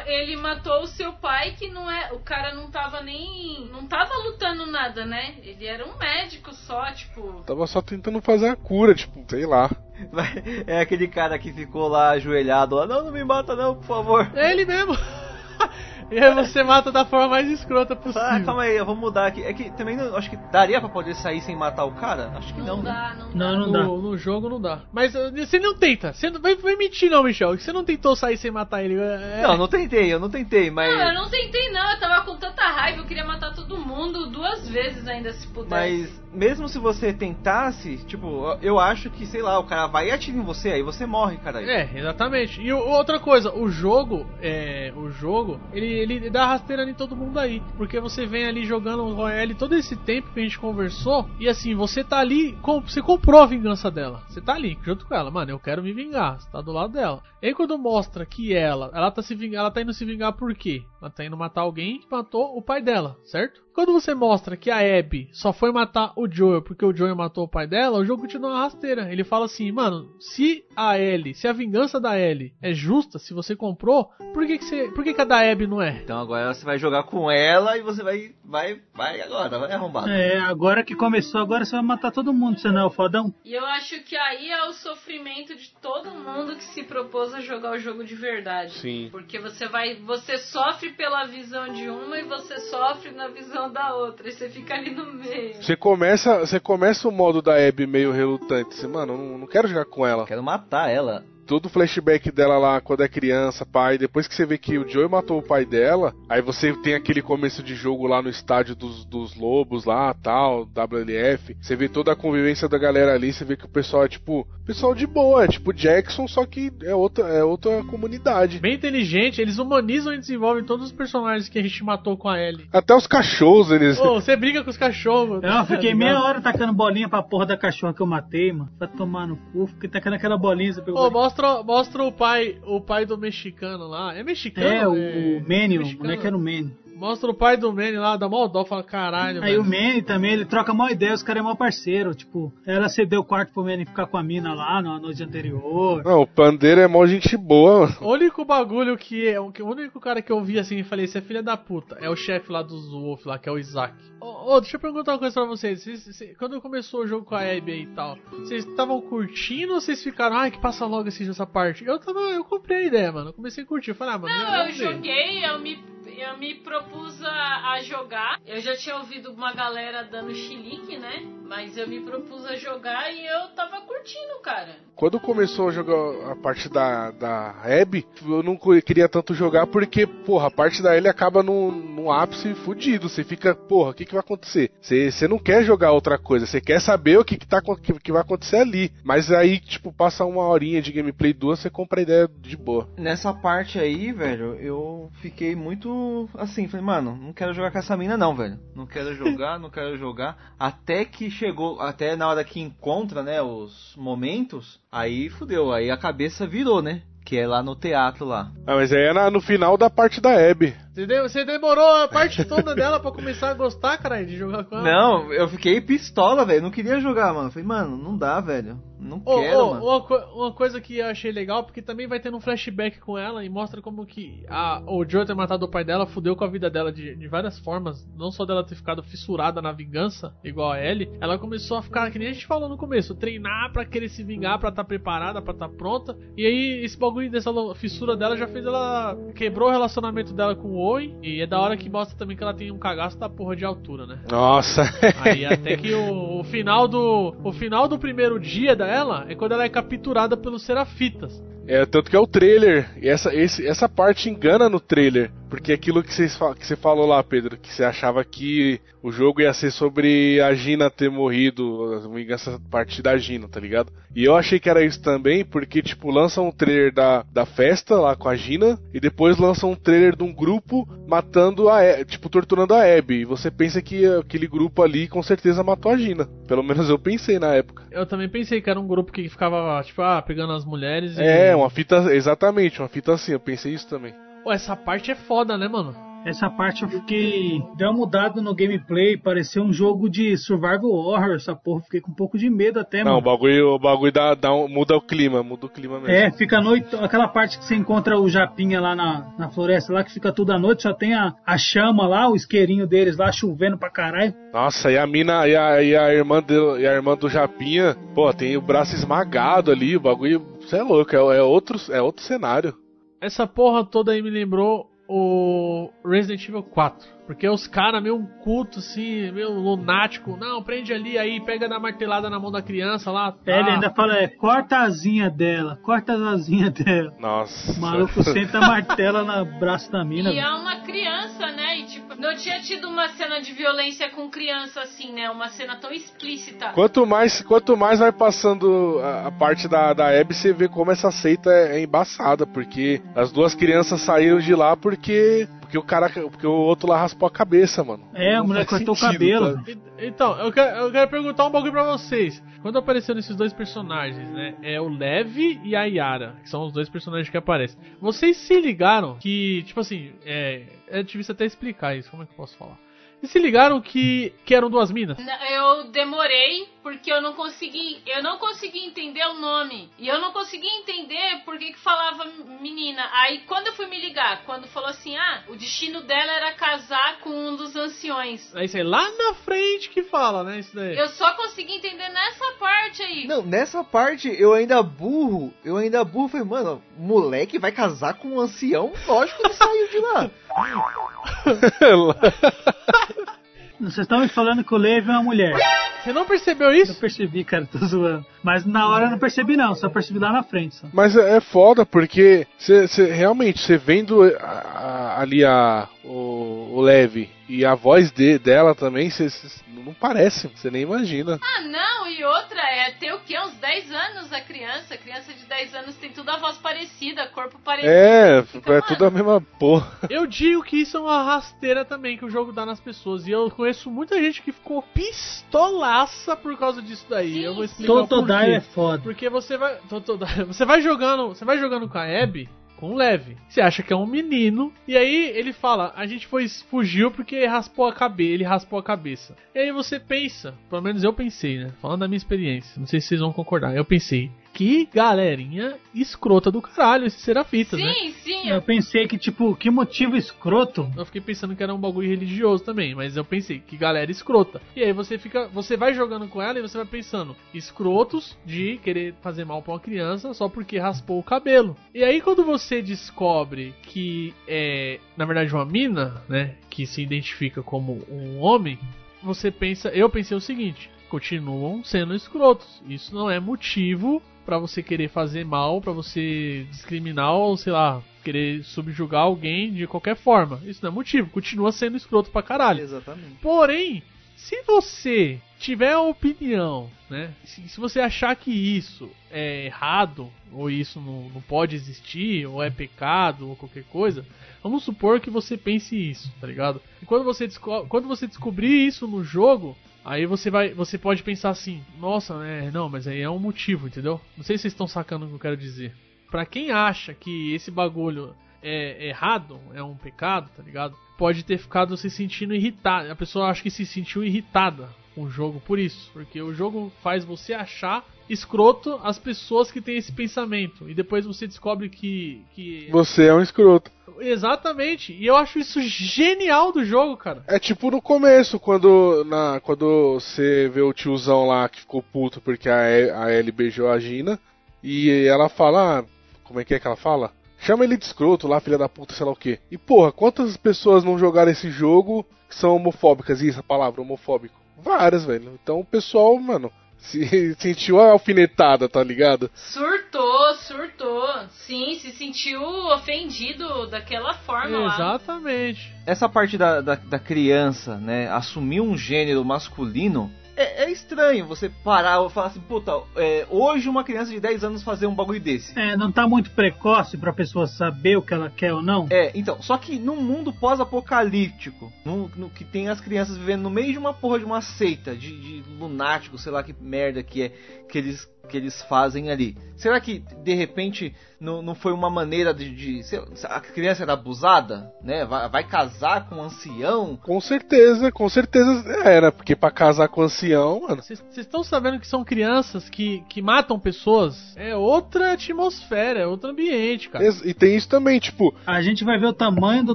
[0.06, 2.12] Ele matou o seu pai, que não é.
[2.12, 3.68] O cara não tava nem.
[3.70, 5.36] Não tava lutando nada, né?
[5.42, 7.42] Ele era um médico só, tipo.
[7.46, 9.70] Tava só tentando fazer a cura, tipo, sei lá.
[10.12, 13.84] Vai- É aquele cara que ficou lá ajoelhado lá, não, não me mata não, por
[13.84, 14.30] favor.
[14.34, 14.96] É ele mesmo.
[16.10, 18.22] e aí você mata da forma mais escrota possível.
[18.22, 19.42] Ah, calma aí, eu vou mudar aqui.
[19.42, 22.32] É que também não, acho que daria pra poder sair sem matar o cara?
[22.36, 22.82] Acho que não.
[22.82, 23.16] né?
[23.34, 23.82] Não, não dá.
[23.82, 24.80] No, no jogo não dá.
[24.92, 26.12] Mas uh, você não tenta.
[26.12, 27.56] Você não vai, vai mentir não, Michel.
[27.56, 28.94] que Você não tentou sair sem matar ele.
[28.98, 29.40] É...
[29.42, 30.92] Não, não tentei, eu não tentei, mas.
[30.96, 34.30] Não, eu não tentei não, eu tava com tanta raiva, eu queria matar todo mundo
[34.30, 35.70] duas vezes ainda se pudesse.
[35.70, 40.10] Mas mesmo se você tentasse, tipo, eu acho que, sei lá, o cara vai e
[40.10, 41.62] atira em você, aí você morre, cara.
[41.62, 42.60] É, exatamente.
[42.60, 47.38] E outra coisa, o jogo, é, o jogo, ele, ele dá rasteira em todo mundo
[47.38, 51.28] aí, porque você vem ali jogando o Royale todo esse tempo que a gente conversou
[51.38, 54.22] e assim, você tá ali, com- você comprou a vingança dela.
[54.28, 56.92] Você tá ali junto com ela, mano, eu quero me vingar, você tá do lado
[56.92, 57.22] dela.
[57.42, 60.32] E aí quando mostra que ela, ela tá se vingando, ela tá indo se vingar
[60.32, 60.82] por quê?
[61.00, 63.60] Ela tá indo matar alguém que matou o pai dela, certo?
[63.78, 67.44] Quando você mostra que a Abby só foi matar o Joel porque o Joel matou
[67.44, 69.12] o pai dela, o jogo continua uma rasteira.
[69.12, 73.32] Ele fala assim, mano, se a Ellie, se a vingança da Ellie é justa, se
[73.32, 76.00] você comprou, por que, que, você, por que, que a da Abby não é?
[76.02, 78.34] Então agora você vai jogar com ela e você vai.
[78.44, 80.10] Vai, vai agora, vai arrombado.
[80.10, 83.32] É, agora que começou, agora você vai matar todo mundo, você não é o fodão?
[83.44, 87.40] E eu acho que aí é o sofrimento de todo mundo que se propôs a
[87.40, 88.72] jogar o jogo de verdade.
[88.72, 89.08] Sim.
[89.12, 89.94] Porque você vai.
[90.00, 94.28] Você sofre pela visão de uma e você sofre na visão da outra.
[94.28, 95.62] E você fica ali no meio.
[95.62, 98.74] Você começa, você começa o modo da Abby meio relutante.
[98.74, 100.26] Você, mano, eu não, não quero jogar com ela.
[100.26, 101.24] Quero matar ela.
[101.48, 104.86] Todo o flashback dela lá quando é criança, pai, depois que você vê que o
[104.86, 108.76] Joey matou o pai dela, aí você tem aquele começo de jogo lá no estádio
[108.76, 111.56] dos, dos lobos lá, tal, WLF.
[111.58, 114.46] Você vê toda a convivência da galera ali, você vê que o pessoal é tipo,
[114.66, 118.58] pessoal de boa, é tipo Jackson, só que é outra, é outra comunidade.
[118.58, 122.38] Bem inteligente, eles humanizam e desenvolvem todos os personagens que a gente matou com a
[122.38, 122.68] Ellie.
[122.70, 123.98] Até os cachorros eles.
[123.98, 125.42] Ô, você briga com os cachorros.
[125.42, 128.68] Eu fiquei meia hora tacando bolinha pra porra da cachorra que eu matei, mano.
[128.78, 131.00] Pra tomar no cu, fiquei tacando aquela bolinha, você pegou.
[131.00, 134.14] Ô, mostra, mostra o pai, o pai do mexicano lá.
[134.14, 134.66] É mexicano?
[134.66, 135.38] é, o, é...
[135.38, 136.04] o Manny, o mexicano.
[136.04, 136.72] moleque era o Manny.
[136.98, 139.62] Mostra o pai do Manny lá, dá mó dó, fala caralho, Aí velho.
[139.62, 142.14] o Manny também, ele troca mó ideia, os caras é mó parceiro.
[142.14, 146.02] Tipo, ela cedeu o quarto pro Manny ficar com a mina lá na noite anterior.
[146.04, 147.96] Não, o pandeiro é mó gente boa, mano.
[148.00, 149.38] O único bagulho que é.
[149.40, 152.10] O único cara que eu vi assim e falei, esse é filha da puta, é
[152.10, 153.94] o chefe lá dos Wolf lá, que é o Isaac.
[154.20, 155.82] Ô, ô, deixa eu perguntar uma coisa pra vocês.
[155.84, 159.74] Vocês- vocês- quando começou o jogo com a Abby aí e tal, vocês estavam curtindo
[159.74, 161.84] ou vocês ficaram, ai, que passa logo assim essa parte?
[161.84, 162.18] Eu tava.
[162.18, 163.28] Eu comprei a ideia, mano.
[163.28, 163.90] Eu comecei a curtir.
[163.90, 164.34] Eu falei, ah, mano.
[164.34, 164.72] Não, eu ver.
[164.72, 165.78] joguei, eu me,
[166.16, 168.40] eu me propus a, a jogar.
[168.46, 171.22] Eu já tinha ouvido uma galera dando chilique, né?
[171.46, 174.40] Mas eu me propus a jogar e eu tava curtindo.
[174.42, 174.76] cara.
[174.94, 180.06] Quando começou a jogar a parte da, da Abby, eu não queria tanto jogar porque,
[180.06, 183.08] porra, a parte da Ellie acaba num, num ápice fudido.
[183.08, 184.72] Você fica, porra, o que, que vai acontecer?
[184.80, 187.92] Você, você não quer jogar outra coisa, você quer saber o que, que, tá, que,
[187.92, 188.92] que vai acontecer ali.
[189.04, 192.88] Mas aí, tipo, passa uma horinha de gameplay duas, você compra a ideia de boa.
[192.98, 195.88] Nessa parte aí, velho, eu fiquei muito
[196.36, 198.58] assim, falei, mano, não quero jogar com essa mina não, velho.
[198.74, 200.36] Não quero jogar, não quero jogar.
[200.58, 205.96] Até que chegou, até na hora que encontra, né, os momentos, aí fudeu, aí a
[205.96, 207.02] cabeça virou, né?
[207.24, 208.50] Que é lá no teatro lá.
[208.66, 210.74] Ah, mas aí é na- no final da parte da Abby.
[210.98, 214.64] Você, de- você demorou a parte toda dela pra começar a gostar, caralho, de jogar
[214.64, 214.84] com ela.
[214.84, 216.60] Não, eu fiquei pistola, velho.
[216.62, 217.52] Não queria jogar, mano.
[217.52, 218.82] Falei, mano, não dá, velho.
[219.00, 219.84] Não Ô, quero, ô, mano.
[219.86, 223.16] uma, co- uma coisa que eu achei legal, porque também vai ter um flashback com
[223.16, 226.42] ela e mostra como que a, o Joe ter matado o pai dela fudeu com
[226.42, 228.04] a vida dela de, de várias formas.
[228.16, 232.10] Não só dela ter ficado fissurada na vingança, igual a Ellie, ela começou a ficar,
[232.10, 235.40] que nem a gente falou no começo, treinar pra querer se vingar, pra estar preparada,
[235.40, 236.18] pra estar pronta.
[236.36, 239.16] E aí, esse bagulho dessa fissura dela já fez ela.
[239.36, 240.87] quebrou o relacionamento dela com o
[241.22, 243.64] E é da hora que mostra também que ela tem um cagaço da porra de
[243.64, 244.20] altura, né?
[244.30, 244.82] Nossa.
[245.22, 249.52] Aí até que o, o final do o final do primeiro dia dela é quando
[249.52, 251.42] ela é capturada pelos serafitas.
[251.68, 252.88] É, tanto que é o trailer.
[253.00, 255.30] E essa, esse, essa parte engana no trailer.
[255.50, 259.10] Porque aquilo que, vocês, fa- que você falou lá, Pedro, que você achava que o
[259.10, 263.58] jogo ia ser sobre a Gina ter morrido, a vingança a partir da Gina, tá
[263.58, 263.90] ligado?
[264.14, 267.94] E eu achei que era isso também, porque, tipo, lançam um trailer da, da festa
[267.98, 272.04] lá com a Gina, e depois lançam um trailer de um grupo matando a A-
[272.04, 273.20] tipo, torturando a Abby.
[273.20, 276.28] E você pensa que aquele grupo ali com certeza matou a Gina.
[276.46, 277.84] Pelo menos eu pensei na época.
[277.90, 281.22] Eu também pensei que era um grupo que ficava, tipo, ah, pegando as mulheres e.
[281.22, 284.14] É, uma fita, exatamente, uma fita assim, eu pensei isso também.
[284.44, 285.94] Pô, essa parte é foda, né, mano?
[286.26, 287.62] Essa parte eu fiquei.
[287.76, 291.80] Deu uma mudada no gameplay, pareceu um jogo de survival horror, essa porra.
[291.82, 293.24] Fiquei com um pouco de medo até, Não, o mano.
[293.24, 296.10] bagulho, o bagulho dá, dá um- muda o clima, muda o clima mesmo.
[296.12, 299.92] É, fica à noite, aquela parte que você encontra o Japinha lá na, na floresta,
[299.92, 303.16] lá que fica tudo à noite, só tem a, a chama lá, o isqueirinho deles
[303.16, 304.34] lá chovendo pra caralho.
[304.52, 307.96] Nossa, e a mina e a, e a irmã do, e a irmã do Japinha,
[308.14, 312.02] pô, tem o braço esmagado ali, o bagulho, você é louco, é, é outro, é
[312.02, 312.74] outro cenário.
[313.20, 317.17] Essa porra toda aí me lembrou o Resident Evil 4.
[317.28, 320.34] Porque os caras meio um culto, assim, meio lunático.
[320.38, 323.32] Não, prende ali, aí pega da martelada na mão da criança lá.
[323.32, 323.52] Tá.
[323.52, 327.12] Ele ainda fala, é, corta a asinha dela, corta as asinhas dela.
[327.20, 327.72] Nossa.
[327.72, 330.30] O maluco senta a martela no braço da mina.
[330.30, 330.46] E velho.
[330.46, 331.80] é uma criança, né?
[331.80, 335.28] E tipo, não tinha tido uma cena de violência com criança assim, né?
[335.28, 336.70] Uma cena tão explícita.
[336.70, 340.90] Quanto mais, quanto mais vai passando a, a parte da, da Abby, você vê como
[340.90, 345.82] essa seita é, é embaçada, porque as duas crianças saíram de lá porque porque o
[345.82, 348.08] cara, porque o outro lá raspou a cabeça, mano.
[348.14, 349.18] É, a Não mulher faz cortou o sentido,
[349.54, 349.62] cabelo.
[349.62, 349.72] tá?
[349.98, 352.42] Então, eu quero, eu quero perguntar um bagulho pra vocês.
[352.62, 354.54] Quando apareceram esses dois personagens, né?
[354.62, 357.78] É o Lev e a Yara, que são os dois personagens que aparecem.
[358.00, 360.62] Vocês se ligaram que, tipo assim, é.
[360.88, 362.78] É difícil até explicar isso, como é que eu posso falar?
[363.20, 365.18] Vocês se ligaram que, que eram duas minas?
[365.52, 369.90] Eu demorei porque eu não consegui, eu não consegui entender o nome.
[369.98, 372.24] E eu não consegui entender por que que falava
[372.60, 373.08] menina.
[373.12, 377.18] Aí quando eu fui me ligar, quando falou assim: "Ah, o destino dela era casar
[377.20, 378.54] com um dos anciões".
[378.54, 380.60] É isso aí, lá na frente que fala, né?
[380.60, 380.96] Isso daí.
[380.96, 383.26] Eu só consegui entender nessa parte aí.
[383.26, 388.28] Não, nessa parte eu ainda burro, eu ainda burro, falei, mano, moleque vai casar com
[388.28, 388.92] um ancião?
[389.06, 390.30] Lógico que ele saiu de lá.
[393.80, 395.54] Vocês estão me falando que o Levi é uma mulher.
[396.02, 396.92] Você não percebeu isso?
[396.92, 398.24] Eu percebi, cara, tô zoando.
[398.42, 400.74] Mas na hora eu não percebi não, só percebi lá na frente.
[400.76, 400.86] Só.
[400.92, 406.70] Mas é é foda porque cê, cê- realmente você vendo a- a- ali a o,
[406.76, 411.38] o Levi e a voz de, dela também, cê, cê- não parece, você nem imagina.
[411.42, 413.38] Ah, não, e outra, é ter o quê?
[413.40, 414.94] Uns 10 anos a criança.
[414.94, 417.90] A criança de 10 anos tem tudo a voz parecida, corpo parecido.
[417.90, 418.38] É,
[418.76, 419.90] é tudo a mesma porra.
[420.10, 423.26] Eu digo que isso é uma rasteira também que o jogo dá nas pessoas.
[423.26, 427.42] E eu conheço muita gente que ficou pistolaça por causa disso daí.
[427.42, 429.02] eu vou explicar o Totodile é foda.
[429.02, 429.76] Porque você vai.
[429.88, 431.28] Totodile- Você vai jogando.
[431.28, 432.48] Você vai jogando com a Abby.
[432.78, 433.36] Com Leve.
[433.48, 434.72] Você acha que é um menino.
[434.86, 438.32] E aí ele fala: A gente foi fugiu porque raspou a cabeça.
[438.32, 439.36] Ele raspou a cabeça.
[439.52, 441.72] E aí você pensa, pelo menos eu pensei, né?
[441.82, 442.78] Falando da minha experiência.
[442.78, 443.76] Não sei se vocês vão concordar.
[443.76, 444.30] Eu pensei.
[444.52, 447.92] Que galerinha escrota do caralho, esses serafitas, né?
[447.92, 448.48] Sim, sim.
[448.48, 450.90] Eu pensei que, tipo, que motivo escroto.
[450.96, 454.60] Eu fiquei pensando que era um bagulho religioso também, mas eu pensei que galera escrota.
[454.74, 458.78] E aí você fica, você vai jogando com ela e você vai pensando, escrotos de
[458.82, 461.76] querer fazer mal pra uma criança só porque raspou o cabelo.
[461.94, 467.62] E aí quando você descobre que é, na verdade uma mina, né, que se identifica
[467.62, 468.78] como um homem,
[469.22, 472.82] você pensa, eu pensei o seguinte, continuam sendo escrotos.
[472.88, 478.02] Isso não é motivo pra você querer fazer mal, pra você discriminar ou, sei lá,
[478.24, 480.58] querer subjugar alguém de qualquer forma.
[480.64, 482.80] Isso não é motivo, continua sendo escroto pra caralho.
[482.80, 483.36] Exatamente.
[483.42, 484.02] Porém,
[484.34, 487.34] se você tiver a opinião, né?
[487.44, 492.62] Se, se você achar que isso é errado, ou isso não, não pode existir, ou
[492.62, 494.24] é pecado, ou qualquer coisa,
[494.62, 496.80] vamos supor que você pense isso, tá ligado?
[497.02, 497.46] E quando você,
[497.86, 499.76] quando você descobrir isso no jogo,
[500.08, 500.72] aí você vai.
[500.72, 502.70] Você pode pensar assim, nossa, né?
[502.72, 504.20] Não, mas aí é um motivo, entendeu?
[504.36, 505.94] Não sei se vocês estão sacando o que eu quero dizer.
[506.30, 510.96] Pra quem acha que esse bagulho é errado, é um pecado, tá ligado?
[511.16, 513.12] Pode ter ficado se sentindo irritada.
[513.12, 516.10] A pessoa acha que se sentiu irritada com o jogo por isso.
[516.12, 520.88] Porque o jogo faz você achar escroto as pessoas que têm esse pensamento.
[520.88, 522.42] E depois você descobre que.
[522.54, 522.88] que...
[522.90, 523.90] Você é um escroto.
[524.20, 525.12] Exatamente.
[525.12, 527.42] E eu acho isso genial do jogo, cara.
[527.46, 532.40] É tipo no começo, quando, na, quando você vê o tiozão lá que ficou puto
[532.40, 534.38] porque a, E- a Ellie beijou a Gina.
[534.82, 536.00] E ela fala.
[536.00, 536.04] ah,
[536.44, 537.32] Como é que é que ela fala?
[537.60, 539.58] Chama ele de escroto lá, filha da puta, sei lá o quê.
[539.70, 543.42] E porra, quantas pessoas não jogaram esse jogo que são homofóbicas?
[543.42, 544.54] E essa palavra, homofóbico?
[544.80, 545.58] Várias, velho.
[545.60, 549.50] Então o pessoal, mano, se sentiu a alfinetada, tá ligado?
[549.54, 551.26] Surtou, surtou.
[551.50, 554.94] Sim, se sentiu ofendido daquela forma lá.
[554.94, 555.92] Exatamente.
[556.06, 560.30] Essa parte da, da, da criança, né, assumir um gênero masculino.
[560.58, 564.64] É, é estranho você parar e falar assim, puta, é, hoje uma criança de 10
[564.64, 565.78] anos fazer um bagulho desse.
[565.78, 569.06] É, não tá muito precoce pra pessoa saber o que ela quer ou não?
[569.08, 573.70] É, então, só que num mundo pós-apocalíptico, no, no que tem as crianças vivendo no
[573.70, 577.42] meio de uma porra de uma seita, de, de lunático, sei lá que merda que
[577.42, 577.52] é,
[577.88, 579.56] que eles, que eles fazem ali.
[579.76, 582.70] Será que, de repente, não, não foi uma maneira de...
[582.70, 583.00] de
[583.44, 585.24] a criança era abusada, né?
[585.24, 587.16] Vai, vai casar com um ancião?
[587.16, 591.00] Com certeza, com certeza era, porque pra casar com ancião, mano.
[591.00, 594.56] Vocês estão sabendo que são crianças que, que matam pessoas?
[594.56, 597.24] É outra atmosfera, é outro ambiente, cara.
[597.44, 599.94] E tem isso também, tipo, A gente vai ver o tamanho do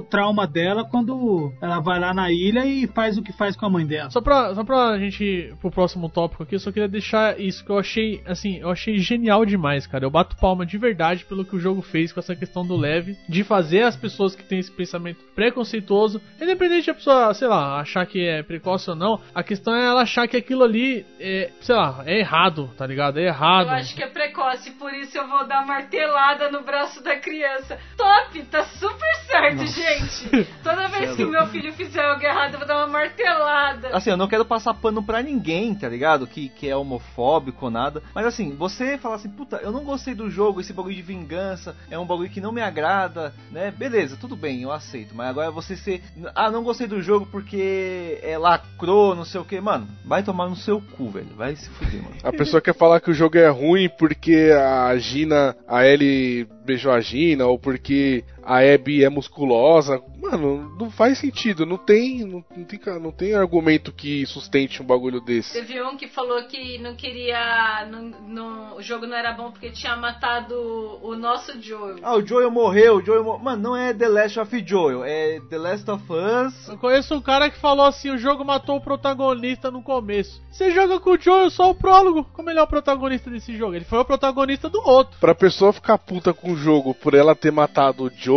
[0.00, 3.70] trauma dela quando ela vai lá na ilha e faz o que faz com a
[3.70, 4.10] mãe dela.
[4.10, 7.64] Só pra, só pra gente ir pro próximo tópico aqui, eu só queria deixar isso
[7.64, 10.04] que eu achei, assim, eu achei genial demais, cara.
[10.04, 13.16] Eu bato palma de verdade pelo que o jogo fez com essa questão do leve,
[13.28, 18.06] de fazer as pessoas que têm esse pensamento preconceituoso, independente da pessoa, sei lá, achar
[18.06, 21.74] que é precoce ou não, a questão é ela achar que aquilo ali é, sei
[21.74, 23.18] lá, é errado, tá ligado?
[23.18, 23.68] É errado.
[23.68, 27.78] Eu acho que é precoce, por isso eu vou dar martelada no braço da criança.
[27.96, 29.72] Top, tá super certo, Nossa.
[29.72, 30.48] gente.
[30.62, 33.88] Toda vez que meu filho fizer algo errado, eu vou dar uma martelada.
[33.96, 36.26] Assim, eu não quero passar pano pra ninguém, tá ligado?
[36.26, 38.02] Que, que é homofóbico ou nada.
[38.14, 41.76] Mas assim, você falar assim, puta, eu não gostei do jogo, esse bagulho de vingança,
[41.90, 43.70] é um bagulho que não me agrada, né?
[43.70, 45.14] Beleza, tudo bem, eu aceito.
[45.14, 46.02] Mas agora você ser.
[46.34, 49.60] Ah, não gostei do jogo porque é lacrou, não sei o que.
[49.60, 51.34] Mano, vai tomar no seu cu, velho.
[51.36, 52.16] Vai se fuder, mano.
[52.22, 56.92] A pessoa quer falar que o jogo é ruim porque a Gina, a Ellie beijou
[56.92, 60.02] a Gina, ou porque a Abby é musculosa.
[60.20, 61.66] Mano, não faz sentido.
[61.66, 65.52] Não tem, não, não tem, não tem argumento que sustente um bagulho desse.
[65.52, 67.86] Teve um que falou que não queria.
[67.90, 70.54] Não, não- o jogo não era bom porque tinha matado
[71.02, 71.96] o nosso Joel.
[72.02, 73.42] Ah, o Joel morreu, o Joel morreu.
[73.44, 76.68] Mano, não é The Last of Joel, é The Last of Us.
[76.68, 80.42] Eu conheço um cara que falou assim: o jogo matou o protagonista no começo.
[80.50, 82.24] Você joga com o Joel só o prólogo.
[82.32, 83.74] Como ele é o protagonista desse jogo?
[83.74, 85.18] Ele foi o protagonista do outro.
[85.20, 88.33] Pra pessoa ficar puta com o jogo por ela ter matado o Joel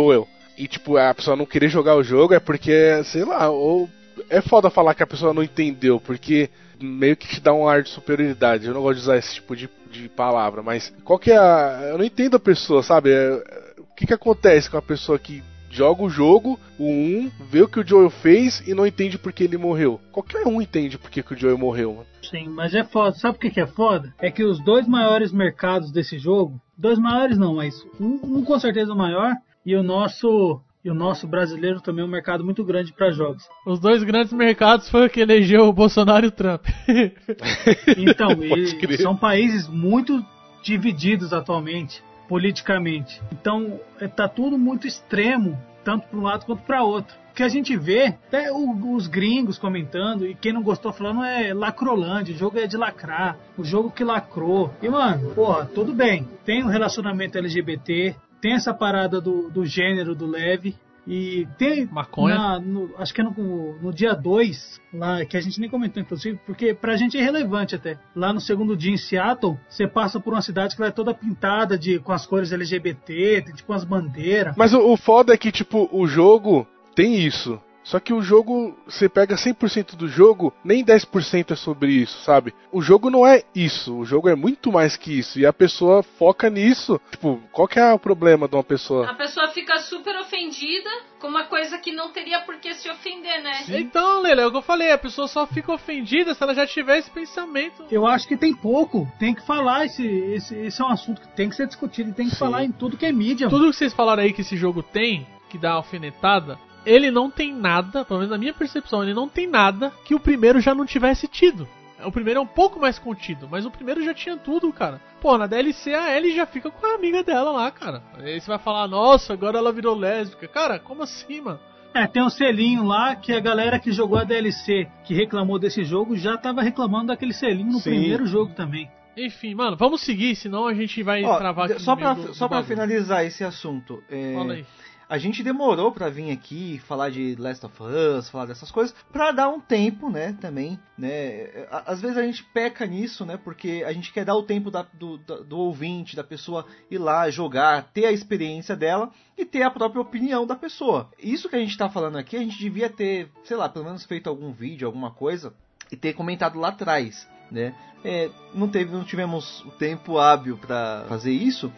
[0.56, 3.88] e, tipo, a pessoa não querer jogar o jogo é porque, sei lá, ou.
[4.28, 6.50] É foda falar que a pessoa não entendeu, porque
[6.80, 8.66] meio que te dá um ar de superioridade.
[8.66, 11.88] Eu não gosto de usar esse tipo de, de palavra, mas qual que é a.
[11.90, 13.10] Eu não entendo a pessoa, sabe?
[13.10, 17.62] É- O que que acontece com a pessoa que joga o jogo, o 1, vê
[17.62, 20.00] o que o Joel fez e não entende por que ele morreu?
[20.10, 22.06] Qualquer um entende por que, que o Joel morreu, mano.
[22.22, 23.16] Sim, mas é foda.
[23.16, 24.14] Sabe o que que é foda?
[24.18, 28.58] É que os dois maiores mercados desse jogo, dois maiores não, mas um, um com
[28.58, 29.34] certeza o maior,
[29.68, 33.42] e o nosso e o nosso brasileiro também é um mercado muito grande para jogos.
[33.66, 36.64] Os dois grandes mercados foi o que elegeu o Bolsonaro e o Trump.
[37.98, 40.24] Então, e são países muito
[40.62, 43.20] divididos atualmente, politicamente.
[43.32, 47.14] Então, é, tá tudo muito extremo, tanto para um lado quanto para outro.
[47.32, 51.22] O que a gente vê, até o- os gringos comentando, e quem não gostou falando
[51.24, 54.72] é lacrolândia, o jogo é de lacrar, o jogo que lacrou.
[54.82, 60.14] E, mano, porra, tudo bem, tem um relacionamento LGBT, tem essa parada do, do gênero
[60.14, 60.74] do leve,
[61.10, 62.34] e tem Maconha.
[62.36, 66.02] na- no- acho que é no, no dia 2, lá, que a gente nem comentou,
[66.02, 67.98] inclusive, porque pra gente é relevante até.
[68.14, 71.14] Lá no segundo dia em Seattle, você passa por uma cidade que ela é toda
[71.14, 74.54] pintada de, com as cores LGBT, tem tipo umas bandeiras.
[74.54, 77.58] Mas o, o foda é que, tipo, o jogo tem isso.
[77.88, 82.52] Só que o jogo, você pega 100% do jogo, nem 10% é sobre isso, sabe?
[82.70, 85.40] O jogo não é isso, o jogo é muito mais que isso.
[85.40, 87.00] E a pessoa foca nisso.
[87.10, 89.08] Tipo, qual que é o problema de uma pessoa?
[89.08, 93.42] A pessoa fica super ofendida com uma coisa que não teria por que se ofender,
[93.42, 93.64] né?
[93.70, 96.66] Então, Leila, é o que eu falei, a pessoa só fica ofendida se ela já
[96.66, 97.86] tiver esse pensamento.
[97.90, 99.10] Eu acho que tem pouco.
[99.18, 99.86] Tem que falar.
[99.86, 102.10] Esse, esse, esse é um assunto que tem que ser discutido.
[102.10, 103.48] e Tem que falar em tudo que é mídia.
[103.48, 106.58] Tudo que vocês falaram aí que esse jogo tem, que dá alfinetada,
[106.90, 110.20] ele não tem nada, pelo menos na minha percepção, ele não tem nada que o
[110.20, 111.68] primeiro já não tivesse tido.
[112.04, 115.00] O primeiro é um pouco mais contido, mas o primeiro já tinha tudo, cara.
[115.20, 118.02] Pô, na DLC a Ellie já fica com a amiga dela lá, cara.
[118.14, 120.46] Aí você vai falar, nossa, agora ela virou lésbica.
[120.46, 121.58] Cara, como assim, mano?
[121.92, 125.82] É, tem um selinho lá que a galera que jogou a DLC, que reclamou desse
[125.82, 127.90] jogo, já tava reclamando daquele selinho no Sim.
[127.90, 128.88] primeiro jogo também.
[129.16, 132.34] Enfim, mano, vamos seguir, senão a gente vai Ó, travar aqui só meio pra, do-
[132.34, 132.76] só do pra bagulho.
[132.76, 134.04] finalizar esse assunto.
[134.08, 134.64] é, Fala aí.
[135.08, 139.32] A gente demorou pra vir aqui falar de Last of Us, falar dessas coisas, pra
[139.32, 141.66] dar um tempo, né, também, né?
[141.86, 144.86] Às vezes a gente peca nisso, né, porque a gente quer dar o tempo da-
[144.92, 149.70] do, do ouvinte, da pessoa ir lá jogar, ter a experiência dela e ter a
[149.70, 151.08] própria opinião da pessoa.
[151.18, 154.04] Isso que a gente tá falando aqui, a gente devia ter, sei lá, pelo menos
[154.04, 155.54] feito algum vídeo, alguma coisa,
[155.90, 157.74] e ter comentado lá atrás, né?
[158.04, 161.72] É, não, teve, não tivemos o tempo hábil pra fazer isso,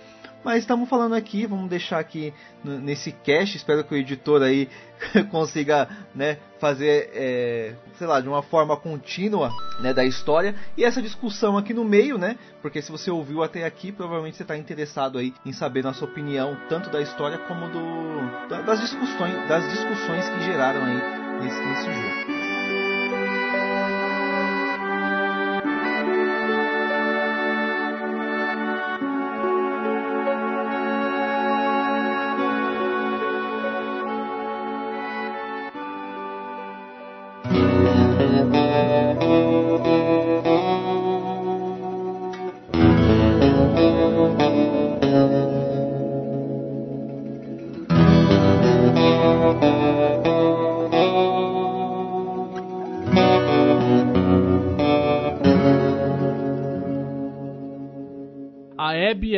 [0.45, 2.33] mas estamos falando aqui, vamos deixar aqui
[2.65, 3.57] nesse cast.
[3.57, 4.69] Espero que o editor aí
[5.31, 9.51] consiga né, fazer, é, sei lá, de uma forma contínua
[9.81, 10.55] né, da história.
[10.77, 12.37] E essa discussão aqui no meio, né?
[12.63, 16.57] Porque se você ouviu até aqui, provavelmente você está interessado aí em saber nossa opinião,
[16.69, 21.85] tanto da história como do, da- das, discussões, das discussões que geraram aí nesse, nesse
[21.85, 22.40] jogo.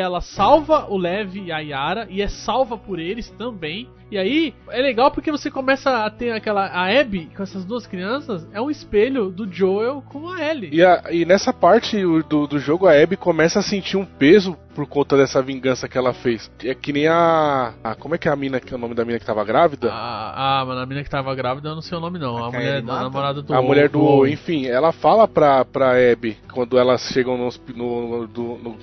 [0.02, 3.88] Ela salva o Lev e a Yara e é salva por eles também.
[4.10, 7.86] E aí é legal porque você começa a ter aquela a Abby com essas duas
[7.86, 10.68] crianças é um espelho do Joel com a Ellie.
[10.70, 14.04] E, a- e nessa parte o- do, do jogo, a Abby começa a sentir um
[14.04, 16.50] peso por conta dessa vingança que ela fez.
[16.62, 17.72] É que nem a.
[17.82, 19.42] a- como é que é a mina, que é o nome da mina que tava
[19.44, 19.88] grávida?
[19.90, 22.36] Ah, ah, mano, a menina que tava grávida, eu não sei o nome não.
[22.36, 25.92] A, a mulher da namorada do a mulher do do enfim, ela fala pra, pra
[26.12, 28.76] Abby quando elas chegam no, no, no, no-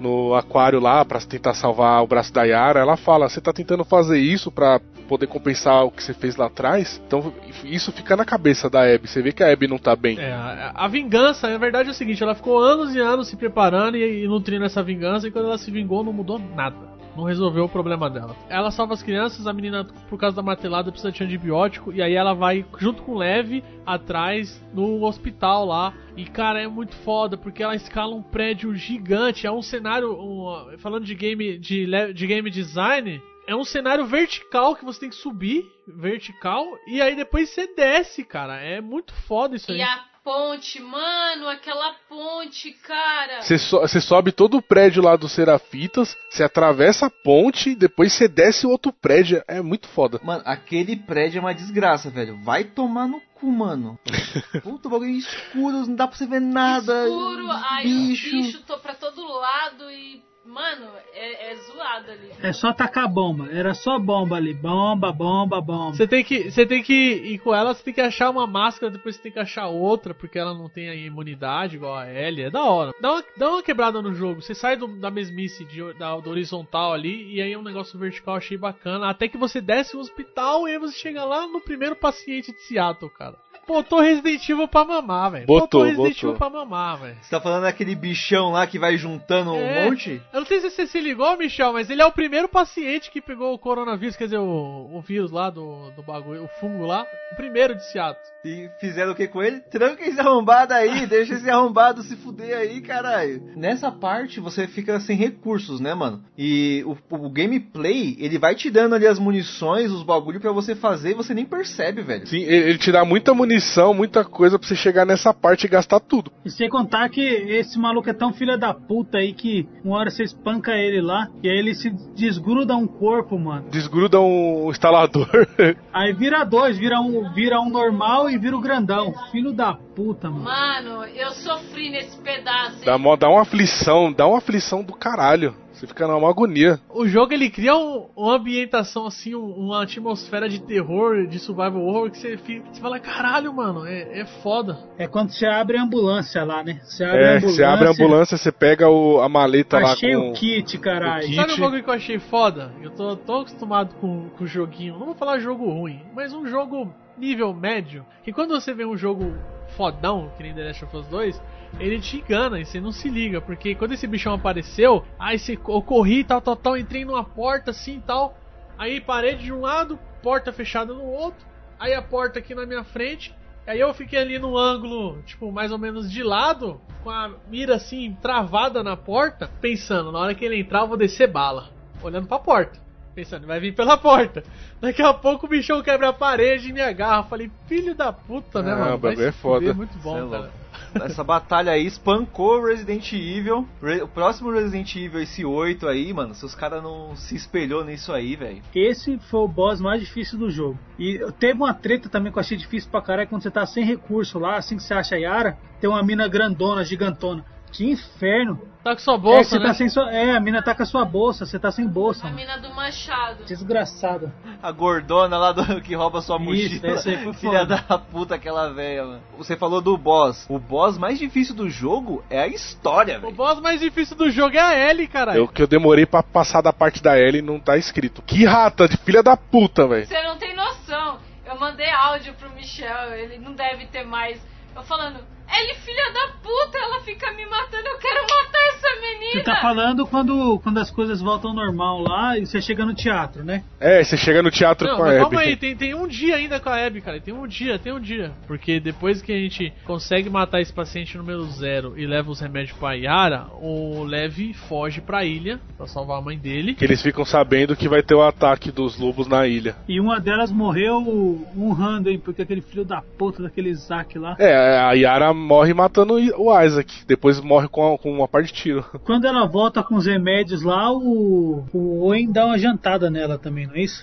[0.00, 3.84] no aquário lá pra tentar salvar o braço da Yara, ela fala: Você tá tentando
[3.84, 7.00] fazer isso pra poder compensar o que você fez lá atrás?
[7.06, 7.32] Então
[7.64, 9.06] isso fica na cabeça da Abby.
[9.06, 10.18] Você vê que a Abby não tá bem.
[10.18, 13.36] É, a, a vingança, na verdade, é o seguinte: ela ficou anos e anos se
[13.36, 16.99] preparando e, e nutrindo essa vingança, e quando ela se vingou, não mudou nada.
[17.16, 18.36] Não resolveu o problema dela.
[18.48, 22.14] Ela salva as crianças, a menina, por causa da martelada, precisa de antibiótico, e aí
[22.14, 25.94] ela vai, junto com o Lev, atrás no hospital lá.
[26.16, 29.46] E, cara, é muito foda, porque ela escala um prédio gigante.
[29.46, 30.12] É um cenário.
[30.12, 35.08] um, falando de game, de, de game design, é um cenário vertical que você tem
[35.08, 38.60] que subir, vertical, e aí depois você desce, cara.
[38.60, 39.78] É muito foda isso aí.
[39.78, 43.42] E a ponte, mano, aquela ponte, cara.
[43.42, 48.28] Você, so- sobe todo o prédio lá dos Serafitas, você atravessa a ponte, depois você
[48.28, 49.42] desce o outro prédio.
[49.46, 50.20] É muito foda.
[50.22, 52.38] Mano, aquele prédio é uma desgraça, velho.
[52.42, 53.98] Vai tomar no cu, mano.
[54.62, 57.06] Puta, o bagulho escuro, não dá pra você ver nada.
[57.06, 58.30] Escuro, ai, bicho.
[58.30, 60.22] bicho, tô pra todo lado e.
[60.50, 62.30] Mano, é, é zoado ali.
[62.42, 63.48] É só tacar bomba.
[63.52, 64.52] Era só bomba ali.
[64.52, 65.92] Bomba, bomba, bomba.
[65.96, 68.90] Você tem que, você tem que ir com ela, você tem que achar uma máscara,
[68.90, 72.44] depois você tem que achar outra, porque ela não tem a imunidade igual a Ellie.
[72.44, 72.92] É da hora.
[73.00, 74.42] Dá uma, dá uma quebrada no jogo.
[74.42, 77.98] Você sai do- da mesmice de, da, do horizontal ali, e aí é um negócio
[77.98, 79.08] vertical, achei bacana.
[79.08, 82.60] Até que você desce o hospital e aí você chega lá no primeiro paciente de
[82.62, 83.36] Seattle, cara.
[83.70, 85.46] Botou Resident Evil pra mamar, velho.
[85.46, 86.30] Botou, Resident botou.
[86.30, 87.16] Evil pra mamar, velho.
[87.22, 89.82] Você tá falando daquele bichão lá que vai juntando É.
[89.82, 90.20] um monte?
[90.32, 93.20] Eu não sei se você se ligou, Michel, mas ele é o primeiro paciente que
[93.20, 97.06] pegou o coronavírus, quer dizer, o, o vírus lá do, do bagulho, o fungo lá.
[97.32, 98.20] O primeiro de Seattle.
[98.44, 99.60] E fizeram o que com ele?
[99.60, 103.52] Tranca esse arrombado aí, deixa esse arrombado se fuder aí, caralho.
[103.54, 106.24] Nessa parte você fica sem recursos, né, mano?
[106.36, 110.74] E o, o gameplay, ele vai te dando ali as munições, os bagulho pra você
[110.74, 112.26] fazer e você nem percebe, velho.
[112.26, 115.64] Sim, ele, ele te dá muita munição missão, muita coisa pra você chegar nessa parte
[115.64, 116.32] e gastar tudo.
[116.44, 120.10] E sem contar que esse maluco é tão filha da puta aí que uma hora
[120.10, 123.68] você espanca ele lá e aí ele se desgruda um corpo, mano.
[123.70, 125.28] Desgruda um instalador.
[125.92, 129.12] Aí vira dois, vira um, vira um normal e vira o grandão.
[129.30, 130.44] Filho da puta, mano.
[130.44, 132.76] Mano, eu sofri nesse pedaço.
[132.78, 132.84] hein?
[132.84, 135.54] dá, dá uma aflição, dá uma aflição do caralho.
[135.80, 136.78] Você fica numa agonia.
[136.90, 141.80] O jogo ele cria um- uma ambientação assim, um- uma atmosfera de terror, de survival
[141.82, 144.78] horror que você, fica, você fala, caralho, mano, é, é foda.
[144.98, 146.80] É quando você abre a ambulância lá, né?
[146.84, 147.48] Você abre a É, ambulância.
[147.56, 150.30] você abre a ambulância, você pega o- a maleta Achei lá com.
[150.30, 151.24] o kit, caralho.
[151.24, 151.36] kit.
[151.36, 152.72] Sabe um bagulho que eu achei foda?
[152.82, 156.92] Eu tô tão acostumado com o joguinho, não vou falar jogo ruim, mas um jogo
[157.16, 159.32] nível médio, que quando você vê um jogo
[159.76, 161.40] fodão, que nem The Last of Us 2,
[161.78, 165.54] ele te engana e você não se liga, porque quando esse bichão apareceu, aí você,
[165.54, 168.36] eu corri, tal, tal, tal, entrei numa porta assim e tal,
[168.78, 171.44] aí parede de um lado, porta fechada no outro,
[171.78, 173.34] aí a porta aqui na minha frente,
[173.66, 177.76] aí eu fiquei ali no ângulo, tipo, mais ou menos de lado, com a mira
[177.76, 181.68] assim, travada na porta, pensando, na hora que ele entrar eu vou descer bala,
[182.02, 182.78] olhando pra porta.
[183.12, 184.42] Pensando, vai vir pela porta.
[184.80, 187.22] Daqui a pouco o bichão quebra a parede e me agarra.
[187.22, 188.94] Eu Falei, filho da puta, né, Ah, mano?
[188.94, 189.60] o bagulho Vai é foda.
[189.60, 190.50] fuder, Muito bom, é cara.
[190.94, 193.66] Essa batalha aí espancou Resident Evil.
[193.82, 197.84] Re- o próximo Resident Evil, esse 8 aí, mano, se os caras não se espelhou
[197.84, 198.62] nisso aí, velho.
[198.74, 200.78] Esse foi o boss mais difícil do jogo.
[200.98, 203.84] E teve uma treta também que eu achei difícil pra caralho quando você tá sem
[203.84, 207.44] recurso lá, assim que você acha a Yara, tem uma mina grandona, gigantona.
[207.72, 208.60] Que inferno!
[208.82, 209.66] Tá com sua é, bolsa, você né?
[209.66, 212.22] tá sem sua- é, a mina tá com a sua bolsa, você tá sem bolsa.
[212.22, 212.36] A mano.
[212.36, 213.44] mina do machado.
[213.44, 214.32] Desgraçada.
[214.62, 216.92] A gordona lá do que rouba sua Isso, mochila.
[216.94, 217.84] essa aí foi Filha foda.
[217.88, 219.20] da puta, aquela velha, mano.
[219.36, 220.46] Você falou do boss.
[220.48, 223.34] O boss mais difícil do jogo é a história, O velho.
[223.34, 225.38] boss mais difícil do jogo é a Ellie, caralho.
[225.40, 228.22] Eu que eu demorei pra passar da parte da L e não tá escrito.
[228.22, 230.06] Que rata de filha da puta, velho.
[230.06, 231.18] Você não tem noção.
[231.44, 234.40] Eu mandei áudio pro Michel, ele não deve ter mais.
[234.74, 235.18] Eu falando,
[235.58, 239.32] ele filha da puta, ela fica me matando, eu quero matar essa menina.
[239.32, 242.94] Você tá falando quando, quando as coisas voltam ao normal lá e você chega no
[242.94, 243.62] teatro, né?
[243.78, 245.20] É, você chega no teatro Não, com a Abby.
[245.20, 247.20] calma aí, tem, tem um dia ainda com a Abby, cara.
[247.20, 248.32] Tem um dia, tem um dia.
[248.46, 252.76] Porque depois que a gente consegue matar esse paciente número zero e leva os remédios
[252.78, 256.74] pra Yara, o Levi foge pra ilha pra salvar a mãe dele.
[256.74, 259.76] Que eles ficam sabendo que vai ter o ataque dos lobos na ilha.
[259.88, 262.18] E uma delas morreu honrando, hein?
[262.18, 264.36] Porque aquele filho da puta daquele Isaac lá.
[264.38, 267.04] É, a Yara morre matando o Isaac.
[267.06, 268.84] Depois morre com, a- com uma parte de tiro.
[269.04, 273.66] Quando ela volta com os remédios lá, o, o Owen dá uma jantada nela também,
[273.66, 274.02] não é isso?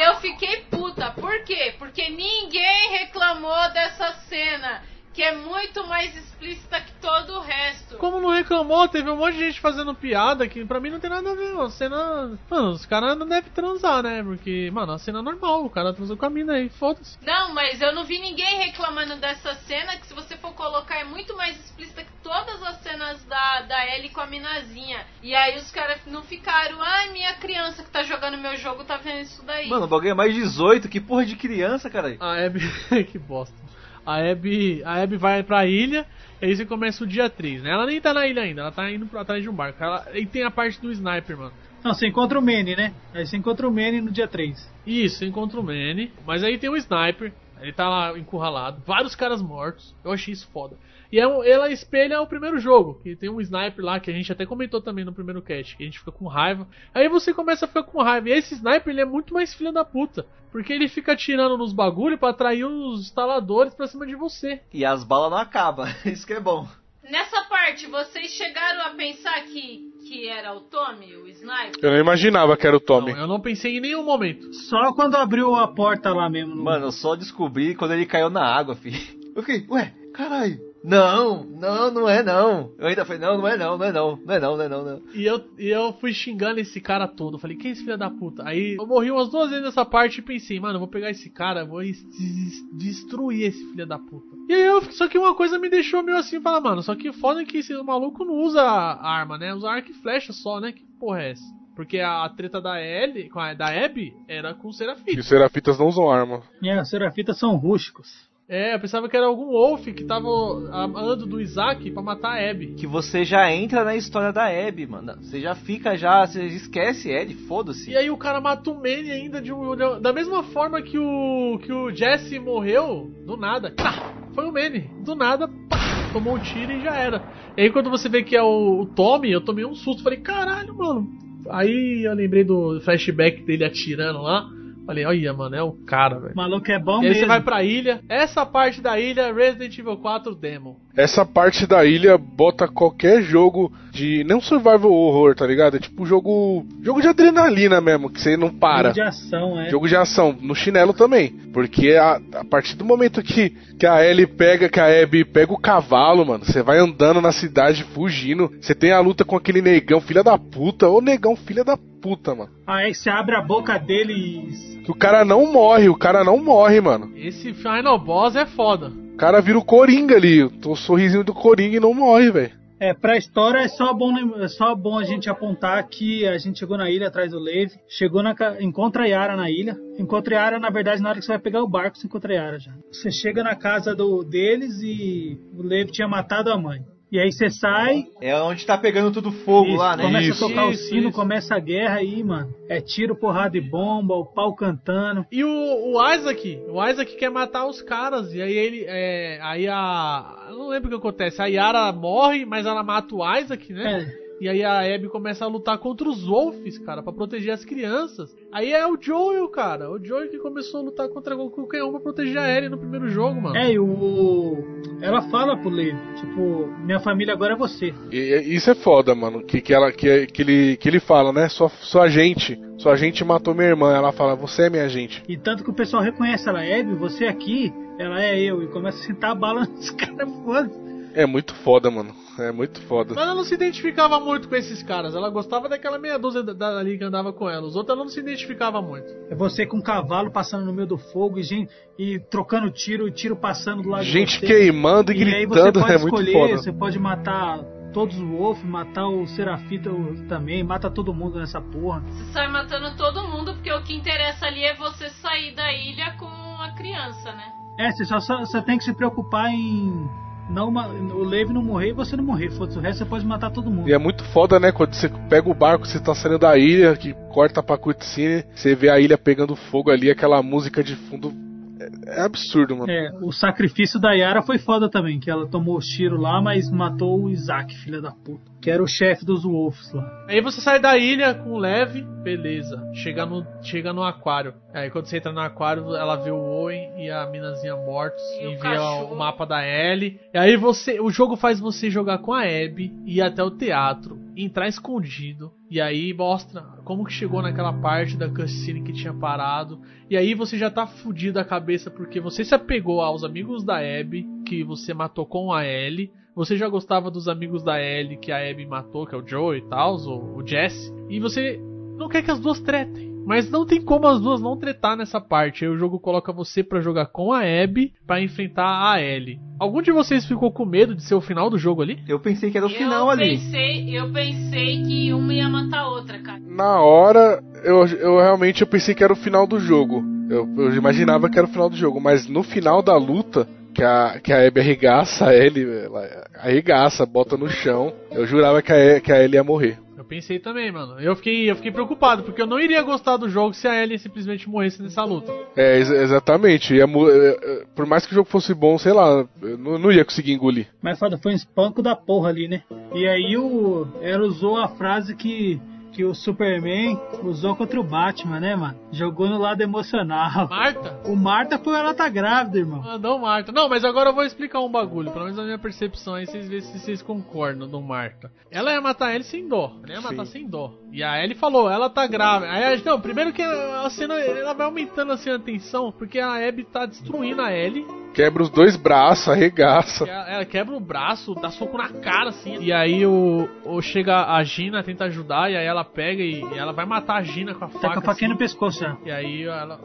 [0.00, 1.10] Eu fiquei puta.
[1.10, 1.74] Por quê?
[1.78, 4.82] Porque ninguém reclamou dessa cena,
[5.18, 7.96] que é muito mais explícita que todo o resto.
[7.96, 11.10] Como não reclamou, teve um monte de gente fazendo piada que pra mim não tem
[11.10, 11.58] nada a ver.
[11.58, 12.38] A cena.
[12.48, 14.22] Mano, os caras não devem transar, né?
[14.22, 17.18] Porque, mano, a cena é normal, o cara transou com a mina aí, foda-se.
[17.20, 21.02] Não, mas eu não vi ninguém reclamando dessa cena, que se você for colocar é
[21.02, 25.04] muito mais explícita que todas as cenas da, da Ellie com a minazinha.
[25.20, 28.96] E aí os caras não ficaram, ai, minha criança que tá jogando meu jogo tá
[28.96, 29.68] vendo isso daí.
[29.68, 32.16] Mano, o bagulho é mais 18, que porra de criança, cara.
[32.20, 32.60] A Abby.
[33.10, 33.67] que bosta.
[34.08, 36.06] A Abby, a Abby vai pra ilha,
[36.40, 37.72] e aí você começa o dia 3, né?
[37.72, 39.84] Ela nem tá na ilha ainda, ela tá indo pra trás de um barco.
[39.84, 41.52] Ela, e tem a parte do sniper, mano.
[41.84, 42.94] Não, você encontra o Manny, né?
[43.12, 44.72] Aí você encontra o Manny no dia 3.
[44.86, 49.42] Isso, encontra o Manny, mas aí tem o sniper, ele tá lá encurralado, vários caras
[49.42, 49.94] mortos.
[50.02, 50.74] Eu achei isso foda.
[51.10, 54.30] E é ela espelha o primeiro jogo, que tem um sniper lá que a gente
[54.30, 56.66] até comentou também no primeiro cast, que a gente fica com raiva.
[56.94, 58.28] Aí você começa a ficar com raiva.
[58.28, 61.72] E esse sniper ele é muito mais filho da puta, porque ele fica atirando nos
[61.72, 64.60] bagulho pra atrair os instaladores pra cima de você.
[64.72, 65.86] E as balas não acabam.
[66.04, 66.66] Isso que é bom.
[67.10, 71.80] Nessa parte, vocês chegaram a pensar que, que era o Tommy, o sniper?
[71.82, 73.12] Eu não imaginava que era o Tommy.
[73.12, 74.52] Eu não pensei em nenhum momento.
[74.52, 76.54] Só quando abriu a porta lá mesmo.
[76.54, 78.98] no- Mano, eu só descobri quando ele caiu na água, filho.
[79.34, 80.67] Eu fiquei, ué, caralho.
[80.84, 82.72] Não, não, não é não.
[82.78, 84.68] Eu ainda falei, não, não é não, não é não, não é não, não é
[84.68, 85.02] não, não.
[85.14, 87.38] E eu, e eu fui xingando esse cara todo.
[87.38, 88.42] Falei, quem é esse filho da puta?
[88.46, 91.28] Aí eu morri umas duas vezes nessa parte e pensei, mano, eu vou pegar esse
[91.30, 94.36] cara, vou es- des- destruir esse filho da puta.
[94.48, 97.12] E aí eu, só que uma coisa me deixou meio assim, falar, mano, só que
[97.12, 99.52] foda é que esse maluco não usa arma, né?
[99.54, 100.72] Usa arco e flecha só, né?
[100.72, 101.58] Que porra é essa?
[101.74, 104.72] Porque a treta da a, da Abby, era com o
[105.06, 106.42] E os Serafitas não usam arma.
[106.60, 108.28] É, os serafitas são rústicos.
[108.50, 110.26] É, eu pensava que era algum Wolf que tava
[110.72, 112.76] amando do Isaac pra matar a Abby.
[112.78, 115.16] Que você já entra na história da Abby, mano.
[115.20, 117.90] Você já fica já, você esquece Ellie, foda-se.
[117.90, 119.76] E aí o cara mata o Manny ainda de um.
[120.00, 121.58] Da mesma forma que o.
[121.62, 123.74] que o Jesse morreu, do nada.
[123.76, 124.88] Pá, foi o Manny.
[125.04, 127.22] Do nada, pá, tomou um tiro e já era.
[127.54, 130.02] E aí quando você vê que é o, o Tommy, eu tomei um susto.
[130.02, 131.06] Falei, caralho, mano.
[131.50, 134.48] Aí eu lembrei do flashback dele atirando lá.
[134.88, 136.32] Falei, olha, mano, é o cara, velho.
[136.32, 137.20] O maluco é bom E aí mesmo.
[137.20, 138.00] você vai pra ilha.
[138.08, 140.80] Essa parte da ilha, Resident Evil 4 Demo.
[140.98, 144.24] Essa parte da ilha bota qualquer jogo de.
[144.24, 145.76] Não survival horror, tá ligado?
[145.76, 146.66] É tipo jogo.
[146.82, 148.88] Jogo de adrenalina mesmo, que você não para.
[148.88, 149.70] Jogo de ação, é.
[149.70, 151.28] Jogo de ação, no chinelo também.
[151.52, 155.52] Porque a, a partir do momento que, que a Ellie pega, que a Abby pega
[155.52, 158.50] o cavalo, mano, você vai andando na cidade fugindo.
[158.60, 160.88] Você tem a luta com aquele negão, filha da puta.
[160.88, 162.50] Ô negão, filha da puta, mano.
[162.66, 164.82] Aí você abre a boca dele e.
[164.82, 167.12] Que o cara não morre, o cara não morre, mano.
[167.14, 168.90] Esse Final Boss é foda.
[169.18, 172.52] Cara vira o Coringa ali, o sorrisinho do Coringa e não morre, velho.
[172.78, 176.60] É, pra história é só bom, é só bom a gente apontar que a gente
[176.60, 179.76] chegou na ilha atrás do Levi, chegou na encontra a Yara na ilha.
[179.98, 182.32] Encontra a Yara, na verdade, na hora que você vai pegar o barco, você encontra
[182.32, 182.72] a Yara já.
[182.92, 186.78] Você chega na casa do, deles e o Levi tinha matado a mãe.
[187.10, 190.02] E aí você sai, É onde tá pegando tudo fogo Isso, lá, né?
[190.02, 191.12] Começa Isso, a tocar o isso, sino, isso.
[191.12, 192.54] começa a guerra aí, mano.
[192.68, 195.24] É tiro, porrada e bomba, o pau cantando.
[195.32, 199.66] E o, o Isaac, o Isaac quer matar os caras, e aí ele, é, aí
[199.68, 204.06] a, não lembro o que acontece, a Yara morre, mas ela mata o Isaac, né?
[204.24, 204.27] É.
[204.40, 208.34] E aí a Abby começa a lutar contra os Wolves, cara, pra proteger as crianças.
[208.52, 212.00] Aí é o Joel, cara, o Joel que começou a lutar contra qualquer um pra
[212.00, 213.56] proteger a Ellie no primeiro jogo, mano.
[213.56, 214.56] É, e o.
[215.00, 217.92] Ela fala pro Levi, tipo, minha família agora é você.
[218.12, 219.42] E, e isso é foda, mano.
[219.42, 221.48] Que, que, ela, que, que, ele, que ele fala, né?
[221.48, 222.58] Sua, sua gente.
[222.78, 223.92] Sua gente matou minha irmã.
[223.92, 225.22] Ela fala, você é minha gente.
[225.28, 228.62] E tanto que o pessoal reconhece ela, Abby, você aqui, ela é eu.
[228.62, 232.14] E começa a sentar a bala nos caras, foda É muito foda, mano.
[232.38, 233.14] É muito foda.
[233.14, 236.52] Mas ela não se identificava muito com esses caras, ela gostava daquela meia dúzia da-
[236.52, 237.66] da- ali que andava com ela.
[237.66, 239.06] Os outros ela não se identificava muito.
[239.28, 243.08] É você com um cavalo passando no meio do fogo e, gente, e trocando tiro,
[243.08, 244.46] e tiro passando do lado Gente de você.
[244.46, 246.56] queimando e E aí você gritando pode é muito escolher, foda.
[246.62, 247.58] você pode matar
[247.92, 249.90] todos os Wolf, matar o Serafita
[250.28, 252.00] também, mata todo mundo nessa porra.
[252.06, 256.12] Você sai matando todo mundo, porque o que interessa ali é você sair da ilha
[256.18, 256.26] com
[256.62, 257.50] a criança, né?
[257.80, 260.08] É, você só, só- você tem que se preocupar em
[260.48, 262.50] não o Levi não morrer e você não morrer.
[262.50, 263.88] Foda-se, o resto você pode matar todo mundo.
[263.88, 264.72] E é muito foda, né?
[264.72, 268.74] Quando você pega o barco, você tá saindo da ilha, que corta pra cutscene, você
[268.74, 271.32] vê a ilha pegando fogo ali, aquela música de fundo.
[271.80, 272.90] É, é absurdo, mano.
[272.90, 276.70] É, o sacrifício da Yara foi foda também, que ela tomou os tiros lá, mas
[276.70, 278.48] matou o Isaac, filha da puta.
[278.60, 280.26] Que era o chefe dos Wolves lá.
[280.28, 282.82] Aí você sai da ilha com leve, beleza.
[282.94, 284.54] Chega no, chega no aquário.
[284.74, 288.46] Aí quando você entra no aquário, ela vê o Owen e a minazinha mortos e,
[288.46, 289.14] o vê cachorro.
[289.14, 290.20] o mapa da Ellie.
[290.34, 294.18] E aí você, o jogo faz você jogar com a Abby, ir até o teatro,
[294.36, 295.52] entrar escondido.
[295.70, 299.80] E aí mostra como que chegou naquela parte da cutscene que tinha parado.
[300.08, 303.76] E aí você já tá fudido da cabeça porque você se apegou aos amigos da
[303.76, 306.10] Abby que você matou com a Ellie.
[306.38, 309.58] Você já gostava dos amigos da Ellie que a Abby matou, que é o Joe
[309.58, 310.94] e tal, o, o Jesse.
[311.10, 311.60] E você
[311.98, 313.12] não quer que as duas tretem.
[313.26, 315.64] Mas não tem como as duas não tretar nessa parte.
[315.64, 319.40] Aí o jogo coloca você pra jogar com a Abby pra enfrentar a Ellie.
[319.58, 321.98] Algum de vocês ficou com medo de ser o final do jogo ali?
[322.06, 323.30] Eu pensei que era o final eu ali.
[323.30, 326.38] Pensei, eu pensei que uma ia matar a outra, cara.
[326.38, 330.04] Na hora, eu, eu realmente eu pensei que era o final do jogo.
[330.30, 333.48] Eu, eu imaginava que era o final do jogo, mas no final da luta,
[333.78, 338.72] que a, que a Abby arregaça ele, ela arregaça, bota no chão, eu jurava que
[338.72, 339.78] a, que a Ellie ia morrer.
[339.96, 340.98] Eu pensei também, mano.
[341.00, 343.96] Eu fiquei, eu fiquei preocupado, porque eu não iria gostar do jogo se a Ellie
[343.98, 345.32] simplesmente morresse nessa luta.
[345.56, 346.74] É, ex- exatamente.
[346.74, 349.92] Ia é, é, por mais que o jogo fosse bom, sei lá, eu não, não
[349.92, 350.66] ia conseguir engolir.
[350.82, 352.62] Mas foda, foi um espanco da porra ali, né?
[352.92, 355.60] E aí o ela usou a frase que,
[355.98, 358.78] que o Superman usou contra o Batman, né, mano?
[358.92, 360.46] Jogou no lado emocional.
[360.48, 360.96] Marta?
[361.04, 362.84] O Marta foi ela tá grávida, irmão.
[362.86, 363.50] Ah, não, Marta.
[363.50, 366.46] Não, mas agora eu vou explicar um bagulho, pelo menos a minha percepção aí, vocês
[366.46, 368.30] verem se vocês concordam do Marta.
[368.48, 369.72] Ela ia matar ele sem dó.
[369.82, 370.72] Ela ia matar sem dó.
[370.92, 372.52] E a Ellie falou, ela tá grávida.
[372.52, 376.20] Aí, a gente- não, primeiro que a cena, ela vai aumentando assim a tensão, porque
[376.20, 377.84] a Abby tá destruindo a Ellie.
[378.14, 380.04] Quebra os dois braços, arregaça.
[380.08, 382.56] Ela, ela quebra o braço, dá soco na cara, assim.
[382.60, 386.58] E aí o, o chega a Gina, tenta ajudar, e aí ela pega e, e
[386.58, 387.88] ela vai matar a Gina com a faca.
[387.88, 388.32] Tá com a faquinha assim.
[388.34, 388.96] no pescoço já.
[389.04, 389.80] E aí ela.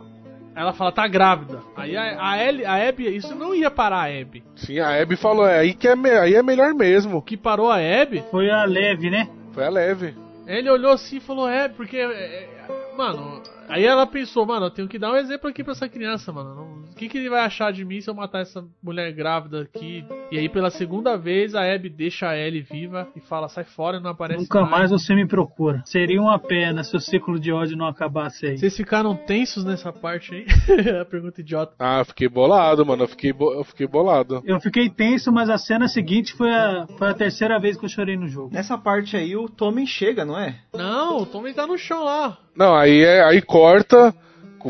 [0.55, 1.59] Ela fala, tá grávida.
[1.75, 4.43] Aí a, a, Ellie, a Abby, isso não ia parar a Abby.
[4.55, 7.17] Sim, a Abby falou, é aí que é, me- aí é melhor mesmo.
[7.17, 9.27] O que parou a Abby Foi a leve, né?
[9.51, 10.13] Foi a leve.
[10.45, 11.97] Ele olhou assim e falou: É, porque.
[11.97, 12.49] é, é,
[12.95, 13.41] mano.
[13.67, 16.83] Aí ela pensou: Mano, eu tenho que dar um exemplo aqui pra essa criança, mano.
[16.91, 20.05] O que, que ele vai achar de mim se eu matar essa mulher grávida aqui?
[20.31, 23.99] E aí, pela segunda vez, a Abby deixa a Ellie viva e fala: Sai fora,
[23.99, 25.81] não aparece Nunca mais você me procura.
[25.85, 28.57] Seria uma pena se o ciclo de ódio não acabasse aí.
[28.57, 30.45] Vocês ficaram tensos nessa parte aí?
[31.01, 31.73] a pergunta idiota.
[31.77, 33.03] Ah, eu fiquei bolado, mano.
[33.03, 34.41] Eu fiquei, bo- eu fiquei bolado.
[34.45, 37.89] Eu fiquei tenso, mas a cena seguinte foi a, foi a terceira vez que eu
[37.89, 38.49] chorei no jogo.
[38.53, 40.55] Nessa parte aí o Tommy chega, não é?
[40.73, 42.37] Não, o Tommy tá no chão lá.
[42.55, 44.13] Não, aí, é, aí corta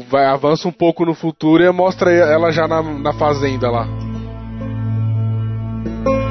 [0.10, 4.12] vai, avança um pouco no futuro e mostra ela já na, na fazenda lá.
[5.85, 6.23] E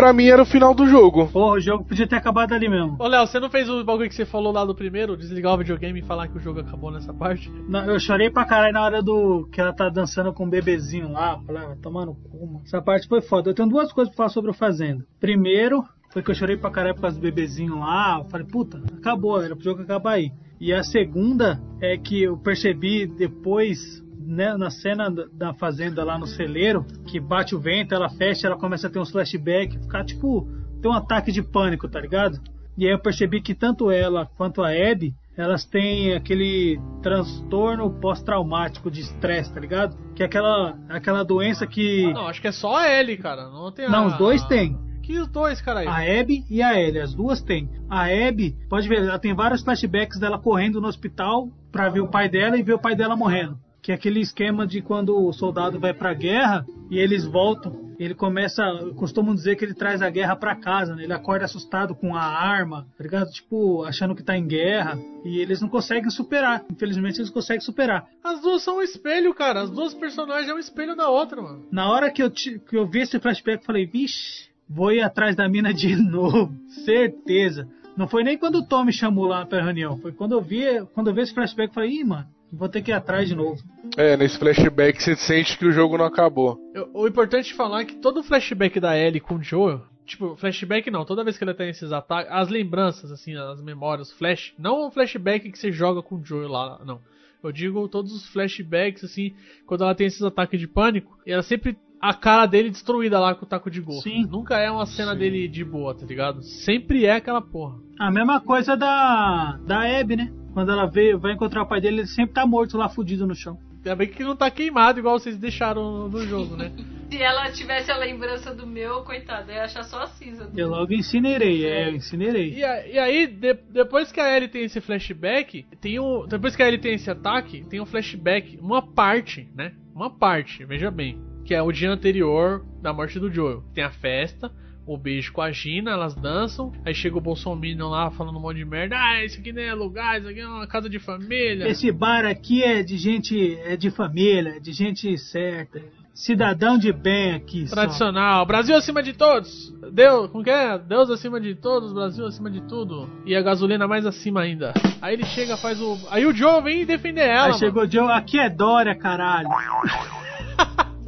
[0.00, 1.28] Pra mim era o final do jogo.
[1.28, 2.96] Porra, o jogo podia ter acabado ali mesmo.
[2.98, 5.14] Ô, Léo, você não fez o bagulho que você falou lá do primeiro?
[5.14, 7.52] Desligar o videogame e falar que o jogo acabou nessa parte?
[7.68, 11.12] Não, eu chorei pra caralho na hora do que ela tá dançando com o bebezinho
[11.12, 11.38] lá.
[11.46, 12.62] Falei, ah, no cu, mano.
[12.64, 13.50] Essa parte foi foda.
[13.50, 15.04] Eu tenho duas coisas pra falar sobre o Fazenda.
[15.20, 18.20] Primeiro, foi que eu chorei pra caralho por causa do bebezinho lá.
[18.20, 20.32] Eu falei, puta, acabou, era pro jogo acabar aí.
[20.58, 26.18] E a segunda é que eu percebi depois, né, na cena da- da fazenda lá
[26.18, 30.04] no celeiro, que bate o vento, ela fecha, ela começa a ter uns flashbacks, ficar
[30.04, 30.48] tipo,
[30.80, 32.38] ter um ataque de pânico, tá ligado?
[32.78, 38.90] E aí eu percebi que tanto ela quanto a Abby, elas têm aquele transtorno pós-traumático
[38.90, 39.96] de estresse, tá ligado?
[40.14, 42.12] Que é aquela, aquela doença que.
[42.12, 43.48] Não, acho que é só a Ellie, cara.
[43.48, 44.78] Não tem Não, a- os dois têm.
[45.02, 45.80] Que os dois, cara?
[45.90, 47.68] A Abby e a Ellie, as duas têm.
[47.88, 52.08] A Abby, pode ver, ela tem vários flashbacks dela correndo no hospital pra ver o
[52.08, 53.58] pai dela e ver o pai dela morrendo.
[53.82, 57.90] Que é aquele esquema de quando o soldado vai pra guerra e eles voltam.
[57.98, 58.64] Ele começa,
[58.96, 61.04] costumam dizer que ele traz a guerra pra casa, né?
[61.04, 63.30] Ele acorda assustado com a arma, tá ligado?
[63.30, 64.98] Tipo, achando que tá em guerra.
[65.24, 66.64] E eles não conseguem superar.
[66.70, 68.06] Infelizmente eles conseguem superar.
[68.24, 69.62] As duas são um espelho, cara.
[69.62, 71.66] As duas personagens é um espelho da outra, mano.
[71.70, 75.36] Na hora que eu, que eu vi esse flashback, eu falei, vixe, vou ir atrás
[75.36, 76.54] da mina de novo.
[76.84, 77.68] Certeza.
[77.96, 79.98] Não foi nem quando o Tom me chamou lá pra reunião.
[79.98, 82.82] Foi quando eu vi, quando eu vi esse flashback, eu falei, ih, mano, vou ter
[82.82, 83.60] que ir atrás de novo.
[83.96, 86.58] É, nesse flashback você sente que o jogo não acabou.
[86.74, 90.36] Eu- o importante é falar é que todo flashback da Ellie com o Joel, tipo,
[90.36, 94.52] flashback não, toda vez que ela tem esses ataques, as lembranças, assim, as memórias, flash,
[94.58, 97.00] não o flashback que você joga com o Joel lá, não.
[97.42, 99.34] Eu digo todos os flashbacks, assim,
[99.66, 101.76] quando ela tem esses ataques de pânico, e ela sempre.
[102.02, 104.08] A cara dele destruída lá com o taco de golfe.
[104.08, 104.24] Sim.
[104.26, 106.42] Nunca é uma cena dele de boa, tá ligado?
[106.42, 107.78] Sempre é aquela porra.
[107.98, 110.32] A mesma coisa da, da Abby, né?
[110.52, 113.34] Quando ela veio, vai encontrar o pai dele, ele sempre tá morto lá, fudido no
[113.34, 113.58] chão.
[113.76, 116.70] Ainda bem que não tá queimado igual vocês deixaram no, jogo, né?
[117.10, 120.48] Se ela tivesse a lembrança do meu, coitada, ia achar só a cinza.
[120.56, 122.54] Eu logo incinerei, é, eu incinerei.
[122.54, 126.54] E, a- e aí, de- depois que a Ellie tem esse flashback, tem um, depois
[126.54, 129.72] que a Ellie tem esse ataque, tem um flashback, uma parte, né?
[129.92, 133.64] Uma parte, veja bem, que é o dia anterior da morte do Joel.
[133.74, 134.52] Tem a festa,
[134.92, 138.56] o beijo com a Gina, elas dançam, aí chega o Bolsonaro lá falando um monte
[138.56, 141.68] de merda, ah, isso aqui não é lugar, isso aqui é uma casa de família.
[141.68, 145.80] Esse bar aqui é de gente, é de família, é de gente certa.
[146.12, 147.68] Cidadão de bem aqui.
[147.68, 147.76] só.
[147.76, 149.72] Tradicional, Brasil acima de todos.
[149.92, 150.76] Deus, como que é?
[150.76, 153.08] Deus acima de todos, Brasil acima de tudo.
[153.24, 154.74] E a gasolina mais acima ainda.
[155.00, 155.96] Aí ele chega, faz o.
[156.10, 157.44] Aí o Joe vem defender ela.
[157.44, 157.58] Aí mano.
[157.58, 159.48] chegou o Joe, aqui é Dória, caralho.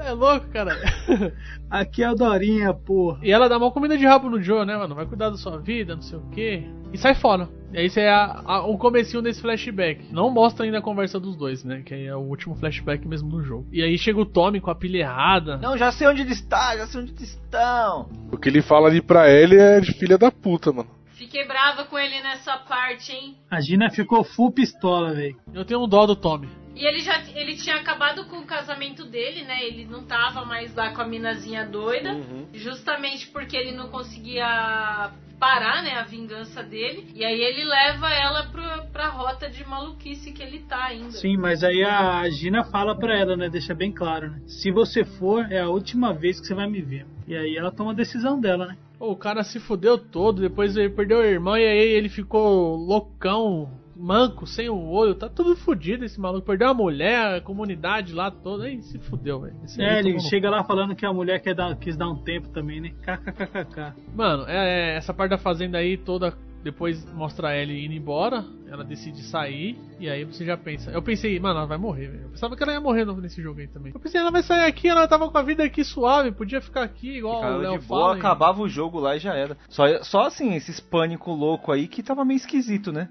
[0.04, 0.76] É louco, cara.
[1.70, 3.18] Aqui é o Dorinha, porra.
[3.22, 4.94] E ela dá uma comida de rabo no Joe, né, mano?
[4.94, 6.64] Vai cuidar da sua vida, não sei o quê.
[6.92, 7.48] E sai fora.
[7.72, 10.12] E aí isso é a- a- o comecinho desse flashback.
[10.12, 11.82] Não mostra ainda a conversa dos dois, né?
[11.84, 13.66] Que aí é o último flashback mesmo do jogo.
[13.72, 15.56] E aí chega o Tommy com a pilha errada.
[15.56, 18.10] Não, já sei onde ele está, já sei onde eles estão.
[18.30, 20.90] O que ele fala ali pra ele é de filha da puta, mano.
[21.12, 23.36] Fiquei brava com ele nessa parte, hein?
[23.50, 25.36] A Gina ficou full pistola, velho.
[25.54, 26.48] Eu tenho um dó do Tommy.
[26.74, 29.62] E ele já ele tinha acabado com o casamento dele, né?
[29.64, 32.16] Ele não tava mais lá com a minazinha doida,
[32.54, 35.12] justamente porque ele não conseguia
[35.42, 37.08] parar, né, a vingança dele.
[37.16, 38.62] E aí ele leva ela pro,
[38.92, 41.10] pra rota de maluquice que ele tá ainda.
[41.10, 43.48] Sim, mas aí a Gina fala pra ela, né?
[43.48, 44.40] Deixa bem claro, né?
[44.46, 47.06] Se você for, é a última vez que você vai me ver.
[47.26, 48.76] E aí ela toma a decisão dela, né?
[49.00, 53.68] O cara se fudeu todo, depois ele perdeu o irmão e aí ele ficou loucão,
[54.02, 56.44] manco, sem o olho, tá tudo fudido esse maluco.
[56.44, 59.54] Perdeu a mulher, a comunidade lá toda, aí se fudeu, velho.
[59.78, 62.80] É, ele chega lá falando que a mulher quer dar, quis dar um tempo também,
[62.80, 62.90] né?
[63.02, 63.94] KKKKK.
[64.14, 66.34] Mano, é, é, essa parte da fazenda aí toda.
[66.62, 68.44] Depois mostra a Ellie indo embora.
[68.68, 69.76] Ela decide sair.
[69.98, 70.90] E aí você já pensa.
[70.90, 72.22] Eu pensei, mano, ela vai morrer, velho.
[72.24, 73.93] Eu pensava que ela ia morrer nesse jogo aí também.
[73.94, 76.32] Eu pensei, ela vai sair aqui, ela tava com a vida aqui suave.
[76.32, 78.16] Podia ficar aqui, igual o Ficava Léo de boa, fala.
[78.16, 79.56] acabava o jogo lá e já era.
[79.68, 83.09] Só, só assim, esses pânico louco aí que tava meio esquisito, né?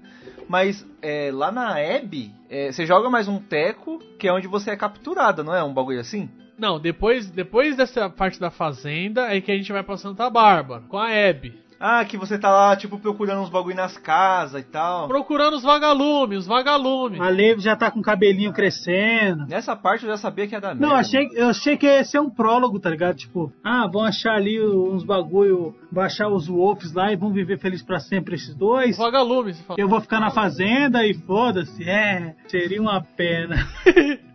[0.48, 4.70] Mas é, lá na Abby, é, você joga mais um teco, que é onde você
[4.70, 5.62] é capturada, não é?
[5.62, 6.28] Um bagulho assim?
[6.58, 10.82] Não, depois, depois dessa parte da fazenda é que a gente vai pra Santa Bárbara,
[10.88, 11.61] com a Abby.
[11.84, 15.08] Ah, que você tá lá, tipo, procurando uns bagulho nas casas e tal.
[15.08, 17.20] Procurando os vagalumes, os vagalumes.
[17.20, 19.48] A Levi já tá com o cabelinho crescendo.
[19.48, 20.86] Nessa parte eu já sabia que ia dar merda.
[20.86, 23.16] Não, achei, eu achei que ia ser um prólogo, tá ligado?
[23.16, 27.58] Tipo, ah, vão achar ali uns bagulho, vão achar os Wolves lá e vão viver
[27.58, 28.96] felizes pra sempre esses dois.
[28.96, 29.60] Vagalumes.
[29.76, 31.82] Eu vou ficar na fazenda e foda-se.
[31.82, 33.56] É, seria uma pena.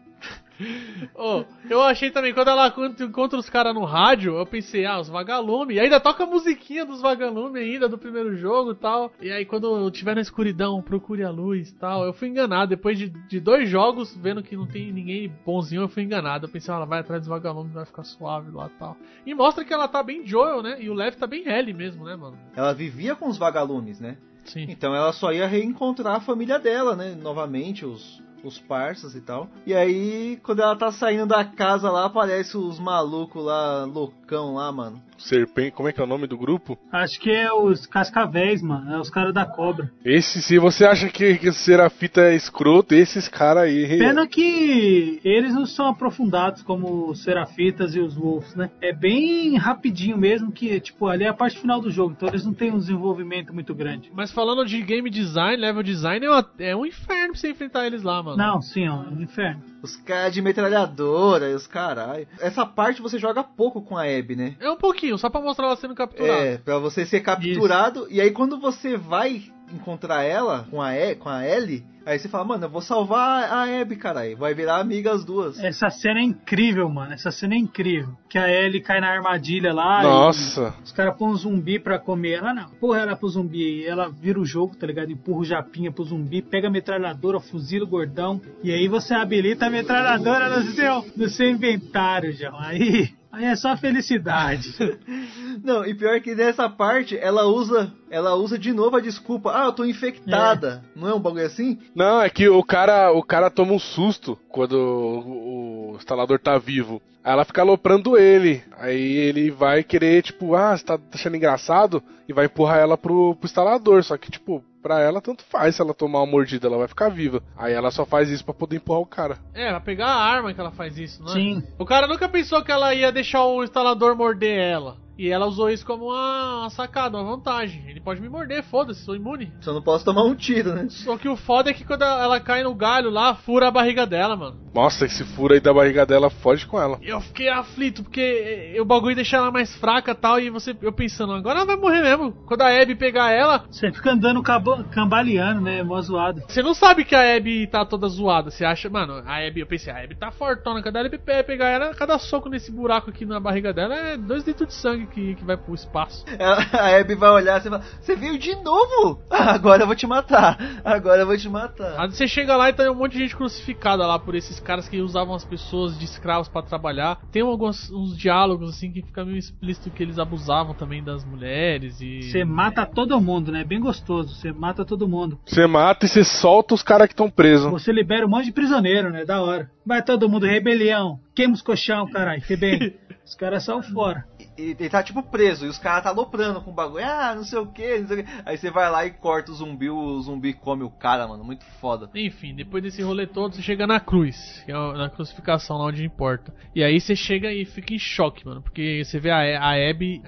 [1.15, 5.07] Oh, eu achei também, quando ela encontra- os caras no rádio, eu pensei, ah, os
[5.07, 5.77] vagalumes.
[5.77, 9.11] E ainda toca a musiquinha dos vagalumes ainda, do primeiro jogo e tal.
[9.21, 12.03] E aí, quando eu tiver na escuridão, procure a luz e tal.
[12.03, 12.69] Eu fui enganado.
[12.69, 16.45] Depois de, de dois jogos, vendo que não tem ninguém bonzinho, eu fui enganado.
[16.45, 18.97] Eu pensei, ah, ela vai atrás dos vagalumes, vai ficar suave lá e tal.
[19.25, 20.77] E mostra que ela tá bem Joel, né?
[20.79, 22.38] E o Lev tá bem Ellie mesmo, né, mano?
[22.55, 24.17] Ela vivia com os vagalumes, né?
[24.45, 24.65] Sim.
[24.69, 27.13] Então ela só ia reencontrar a família dela, né?
[27.21, 29.49] Novamente, os, os parças e tal.
[29.65, 33.86] E aí, quando ela tá saindo da casa lá, aparece os malucos lá,
[34.27, 35.01] loucão lá, mano.
[35.17, 36.77] Serpente, como é que é o nome do grupo?
[36.91, 38.93] Acho que é os cascavéis, mano.
[38.93, 39.89] É os caras da cobra.
[40.05, 43.97] Esse, se você acha que, que o Serafita é escroto, esses caras aí.
[43.97, 48.69] Pena que eles não são aprofundados como os Serafitas e os Wolves, né?
[48.79, 52.45] É bem rapidinho mesmo, que, tipo, ali é a parte final do jogo, então eles
[52.45, 54.11] não têm um desenvolvimento muito grande.
[54.13, 58.03] Mas falando de game design, level design, é, é um inferno pra você enfrentar eles
[58.03, 58.37] lá, mano.
[58.37, 59.61] Não, sim, ó, é um inferno.
[59.81, 62.27] Os caras de metralhadora e os caralho.
[62.39, 64.55] Essa parte você joga pouco com a Abby, né?
[64.59, 66.41] É um pouquinho, só pra mostrar ela sendo capturada.
[66.41, 68.07] É, pra você ser capturado.
[68.09, 72.30] E aí quando você vai encontrar ela com a, e, com a Ellie, aí você
[72.30, 74.38] fala, mano, eu vou salvar a Abby, caralho.
[74.38, 75.60] Vai virar amiga as duas.
[75.60, 77.14] Essa cena é incrível, mano.
[77.14, 78.10] Essa cena é incrível.
[78.30, 80.03] Que a Ellie cai na armadilha lá.
[80.03, 80.73] Nossa.
[80.80, 82.39] e os caras põem um zumbi pra comer.
[82.39, 82.69] Ela não.
[82.80, 83.85] Porra, ela pro zumbi.
[83.85, 85.11] Ela vira o jogo, tá ligado?
[85.11, 88.41] Empurra o japinha pro zumbi, pega a metralhadora, fuzila o gordão.
[88.64, 92.57] E aí você habilita a metralhadora no seu, no seu inventário, João.
[92.60, 93.10] Aí.
[93.38, 94.73] Aí é só felicidade.
[95.64, 99.51] Não, e pior que nessa parte, ela usa ela usa de novo a desculpa.
[99.53, 100.84] Ah, eu tô infectada.
[100.95, 101.77] Não é um bagulho assim?
[101.93, 106.57] Não, é que o cara, o cara toma um susto quando o, o instalador tá
[106.57, 106.99] vivo.
[107.23, 108.64] Aí ela fica aloprando ele.
[108.76, 112.01] Aí ele vai querer, tipo, ah, você tá achando engraçado?
[112.27, 114.03] E vai empurrar ela pro, pro instalador.
[114.03, 117.09] Só que, tipo, pra ela tanto faz se ela tomar uma mordida, ela vai ficar
[117.09, 117.43] viva.
[117.57, 119.38] Aí ela só faz isso pra poder empurrar o cara.
[119.53, 121.34] É, pra pegar a arma que ela faz isso, não é?
[121.34, 121.64] Sim.
[121.77, 124.95] O cara nunca pensou que ela ia deixar o instalador morder ela.
[125.18, 127.84] E ela usou isso como uma, uma sacada, uma vantagem.
[127.88, 129.52] Ele pode me morder, foda-se, sou imune.
[129.61, 130.88] Só não posso tomar um tiro, né?
[130.89, 134.06] Só que o foda é que quando ela cai no galho lá, fura a barriga
[134.06, 134.57] dela, mano.
[134.73, 136.99] Nossa, esse furo aí da barriga dela foge com ela.
[137.02, 140.91] Eu fiquei aflito, porque o bagulho deixa ela mais fraca e tal, e você, eu
[140.94, 142.31] pensando, agora ela vai morrer mesmo.
[142.45, 145.81] Quando a Abby pegar ela, Você fica andando cabo- cambaleando, né?
[145.81, 146.44] Mó zoado.
[146.48, 148.52] você não sabe que a Abby tá toda zoada.
[148.52, 150.84] Você acha, mano, a Abby, eu pensei, a Abby tá fortona.
[150.84, 154.18] Quando a Abby pe- pegar ela, cada soco nesse buraco aqui na barriga dela é
[154.18, 156.25] dois litros de sangue que, que vai pro espaço.
[156.39, 159.21] A Abby vai olhar e vai falar, você veio de novo?
[159.29, 160.57] Ah, agora eu vou te matar.
[160.84, 161.99] Agora eu vou te matar.
[161.99, 164.88] Aí você chega lá e tem um monte de gente crucificada lá por esses caras
[164.88, 167.19] que usavam as pessoas de escravos pra trabalhar.
[167.31, 171.99] Tem alguns uns diálogos assim que fica meio explícito que eles abusavam também das mulheres
[172.01, 172.23] e.
[172.23, 173.63] Você mata todo mundo, né?
[173.63, 174.35] Bem gostoso.
[174.35, 175.39] Você mata todo mundo.
[175.45, 177.71] Você mata e você solta os caras que estão presos.
[177.71, 179.25] Você libera um monte de prisioneiro, né?
[179.25, 179.69] Da hora.
[179.85, 181.19] Vai todo mundo, rebelião.
[181.35, 182.41] Queima os colchão, caralho.
[182.41, 182.95] Que bem.
[183.27, 184.25] Os caras são fora.
[184.57, 187.05] E ele tá tipo preso, e os caras tá aloprando com o bagulho.
[187.05, 188.29] Ah, não sei o que, não sei o que.
[188.45, 191.43] Aí você vai lá e corta o zumbi, o zumbi come o cara, mano.
[191.43, 192.09] Muito foda.
[192.15, 196.03] Enfim, depois desse rolê todo, você chega na cruz, que é na crucificação, lá onde
[196.03, 196.53] importa.
[196.75, 200.21] E aí você chega e fica em choque, mano, porque você vê a, a Abby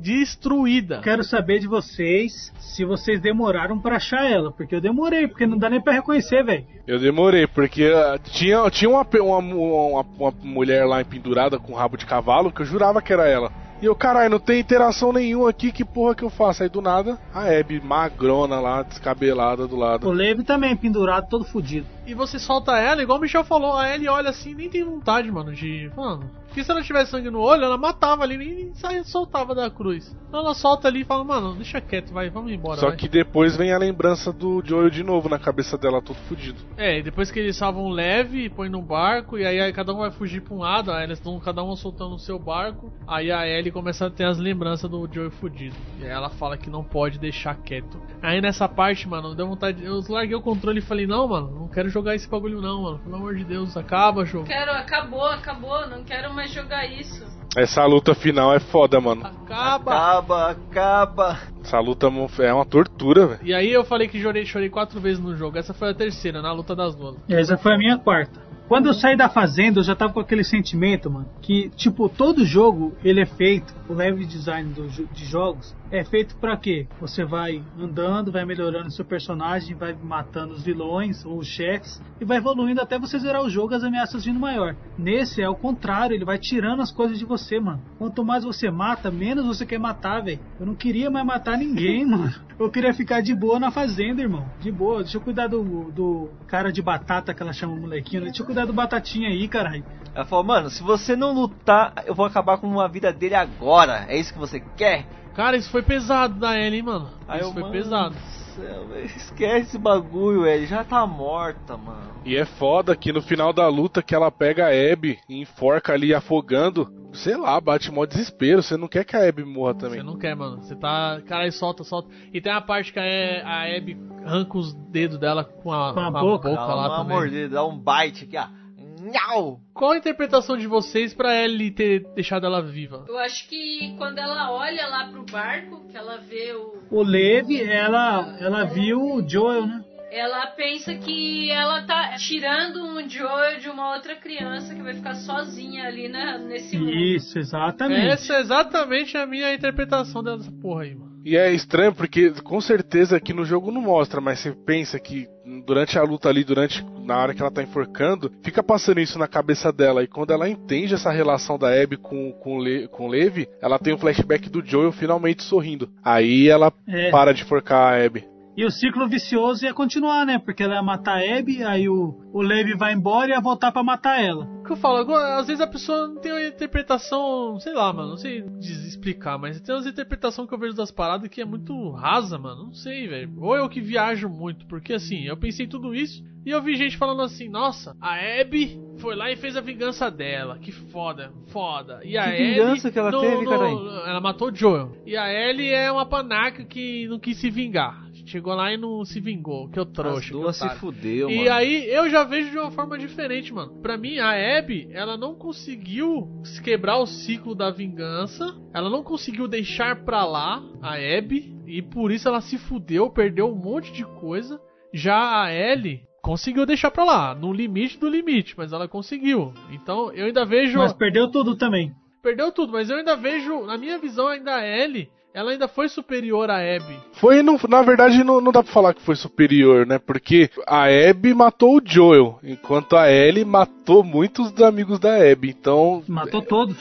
[0.00, 1.00] destruída.
[1.02, 4.50] Quero saber de vocês se vocês demoraram pra achar ela.
[4.50, 6.66] Porque eu demorei, porque não dá nem pra reconhecer, velho.
[6.86, 11.96] Eu demorei, porque ah, tinha, tinha uma, uma, uma, uma mulher lá pendurada com rabo
[11.96, 13.52] de cavalo que eu jurava que era ela.
[13.80, 16.62] E eu, caralho, não tem interação nenhuma aqui, que porra que eu faço?
[16.62, 20.10] Aí do nada, a Abby magrona lá, descabelada do O lado.
[20.10, 21.86] Levi também, pendurado, todo fudido.
[22.06, 25.30] E você solta ela, igual o Michel falou, a Ellie olha assim nem tem vontade,
[25.30, 25.90] mano, de.
[25.94, 29.70] Mano, porque se ela tivesse sangue no olho, ela matava ali, nem, saia, soltava da
[29.70, 30.16] cruz.
[30.26, 32.80] Então ela solta ali e fala, mano, deixa quieto, vai, vamos embora.
[32.80, 32.96] Só vai.
[32.96, 36.58] que depois vem a lembrança do Joel de novo na cabeça dela, todo fudido.
[36.78, 39.98] É, e depois que eles salvam leve, põe no barco, e aí, aí cada um
[39.98, 43.30] vai fugir pra um lado, aí eles estão cada um soltando o seu barco, aí
[43.30, 45.76] a Ellie começa a ter as lembranças do Joey fudido.
[46.00, 48.00] E aí ela fala que não pode deixar quieto.
[48.22, 49.84] Aí nessa parte, mano, deu vontade.
[49.84, 52.98] Eu larguei o controle e falei, não, mano, não quero jogar esse bagulho não, mano.
[53.00, 54.46] Pelo amor de Deus, acaba, jogo.
[54.46, 57.24] Quero, acabou, acabou, não quero mais jogar isso.
[57.56, 59.24] Essa luta final é foda, mano.
[59.24, 59.92] Acaba!
[59.92, 61.38] Acaba, acaba.
[61.64, 62.06] Essa luta
[62.40, 63.40] é uma tortura, velho.
[63.42, 65.56] E aí eu falei que chorei, chorei quatro vezes no jogo.
[65.56, 67.16] Essa foi a terceira, na luta das duas.
[67.28, 68.38] Essa foi a minha quarta.
[68.68, 72.44] Quando eu saí da fazenda, eu já tava com aquele sentimento, mano, que, tipo, todo
[72.44, 76.86] jogo, ele é feito, o level design do de jogos, é feito pra quê?
[77.00, 82.24] Você vai andando, vai melhorando seu personagem, vai matando os vilões ou os chefes, e
[82.24, 84.74] vai evoluindo até você zerar o jogo, as ameaças vindo maior.
[84.98, 87.80] Nesse é o contrário, ele vai tirando as coisas de você, mano.
[87.98, 90.40] Quanto mais você mata, menos você quer matar, velho.
[90.58, 92.34] Eu não queria mais matar ninguém, mano.
[92.58, 94.46] Eu queria ficar de boa na fazenda, irmão.
[94.60, 95.02] De boa.
[95.02, 98.22] Deixa eu cuidar do, do cara de batata que ela chama o molequinho.
[98.22, 98.28] né?
[98.28, 99.84] Deixa eu cuidar do batatinha aí, caralho.
[100.14, 104.06] Ela falou, mano, se você não lutar, eu vou acabar com a vida dele agora.
[104.08, 105.06] É isso que você quer?
[105.34, 107.10] Cara, isso foi pesado da Ellie, hein, mano.
[107.28, 108.16] Aí isso eu, foi mano, pesado.
[108.56, 112.16] Céu, velho, esquece esse bagulho, ele já tá morta, mano.
[112.24, 115.92] E é foda que no final da luta que ela pega a Abby e enforca
[115.92, 118.62] ali afogando, sei lá, bate mó desespero.
[118.62, 120.00] Você não quer que a Abby morra também.
[120.00, 120.60] Você não quer, mano.
[120.60, 121.20] Você tá.
[121.24, 122.08] Caralho, solta, solta.
[122.32, 123.02] E tem a parte que a,
[123.46, 126.48] a Abby arranca os dedos dela com a, Com a com a boca.
[126.48, 127.16] boca Dá lá uma também.
[127.16, 128.65] mordida, dá um bite aqui, ó.
[129.06, 129.60] Nhau!
[129.72, 133.04] Qual a interpretação de vocês pra Ellie ter deixado ela viva?
[133.08, 136.82] Eu acho que quando ela olha lá pro barco, que ela vê o.
[136.90, 139.84] O Levi, ela, ela viu o Joel, né?
[140.10, 145.14] Ela pensa que ela tá tirando um Joel de uma outra criança que vai ficar
[145.14, 146.90] sozinha ali na, nesse mundo.
[146.90, 148.06] Isso, exatamente.
[148.06, 151.20] Essa é exatamente a minha interpretação dessa porra aí, mano.
[151.24, 155.26] E é estranho porque com certeza aqui no jogo não mostra, mas você pensa que
[155.64, 159.28] durante a luta ali, durante na hora que ela tá enforcando, fica passando isso na
[159.28, 160.02] cabeça dela.
[160.02, 163.94] E quando ela entende essa relação da Abby com, com, Le, com Levi, ela tem
[163.94, 165.88] um flashback do Joel finalmente sorrindo.
[166.04, 167.10] Aí ela É.
[167.10, 168.24] para de forcar a Abby.
[168.56, 170.38] E o ciclo vicioso ia continuar, né?
[170.38, 173.70] Porque ela ia matar a Abby, aí o, o Levi vai embora e ia voltar
[173.70, 174.46] pra matar ela.
[174.60, 176.42] O que eu falo, agora, às vezes a pessoa não tem uma
[176.86, 180.90] interpretação, sei lá, mano, não sei explicar, mas tem umas interpretações que eu vejo das
[180.90, 183.32] paradas que é muito rasa, mano, não sei, velho.
[183.38, 186.96] Ou eu que viajo muito, porque assim, eu pensei tudo isso e eu vi gente
[186.96, 192.00] falando assim, nossa, a Abby foi lá e fez a vingança dela, que foda, foda.
[192.04, 193.88] E a Que Ellie vingança que ela não- teve, caralho?
[194.06, 194.96] Ela matou o Joel.
[195.04, 198.05] E a Ellie é uma panaca que não quis se vingar.
[198.26, 199.86] Chegou lá e não se vingou, que eu.
[200.04, 201.52] As duas se fudeu, E mano.
[201.52, 203.80] aí eu já vejo de uma forma diferente, mano.
[203.80, 208.44] Pra mim, a Abby, ela não conseguiu se quebrar o ciclo da vingança.
[208.74, 211.54] Ela não conseguiu deixar pra lá a Abby.
[211.66, 214.60] E por isso ela se fudeu, perdeu um monte de coisa.
[214.92, 219.52] Já a Ellie conseguiu deixar pra lá, no limite do limite, mas ela conseguiu.
[219.70, 220.78] Então eu ainda vejo.
[220.78, 221.92] Mas perdeu tudo também.
[222.22, 225.86] Perdeu tudo, mas eu ainda vejo, na minha visão, ainda a Ellie, ela ainda foi
[225.86, 226.98] superior a Abby.
[227.12, 229.98] Foi, não, na verdade, não, não dá pra falar que foi superior, né?
[229.98, 235.50] Porque a Abby matou o Joel, enquanto a Ellie matou muitos dos amigos da Abby.
[235.50, 236.02] Então.
[236.08, 236.74] Matou todos.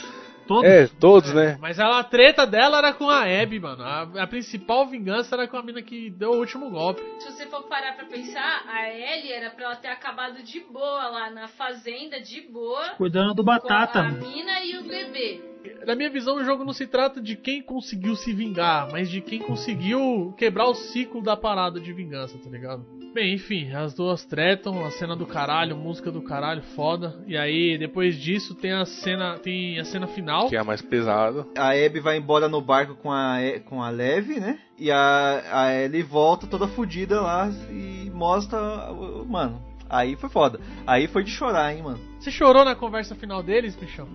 [0.48, 0.70] Todos.
[0.70, 1.58] É, todos, né?
[1.60, 3.84] Mas ela, a treta dela era com a Abby, mano.
[3.84, 7.02] A, a principal vingança era com a mina que deu o último golpe.
[7.20, 11.10] Se você for parar pra pensar, a Ellie era pra ela ter acabado de boa
[11.10, 12.92] lá na fazenda, de boa.
[12.92, 14.00] Cuidando do com batata.
[14.00, 15.55] a mina e o bebê.
[15.86, 19.22] Na minha visão, o jogo não se trata de quem conseguiu se vingar, mas de
[19.22, 22.86] quem conseguiu quebrar o ciclo da parada de vingança, tá ligado?
[23.14, 27.16] Bem, enfim, as duas tretam, a cena do caralho, música do caralho, foda.
[27.26, 30.50] E aí, depois disso, tem a cena, tem a cena final.
[30.50, 31.48] Que é a mais pesada.
[31.58, 34.60] A Abby vai embora no barco com a, E- com a Leve, né?
[34.78, 38.58] E a, a Ellie volta toda fodida lá e mostra.
[38.92, 40.60] o- Mano, aí foi foda.
[40.86, 42.00] Aí foi de chorar, hein, mano.
[42.20, 44.10] Você chorou na conversa final deles, bichão?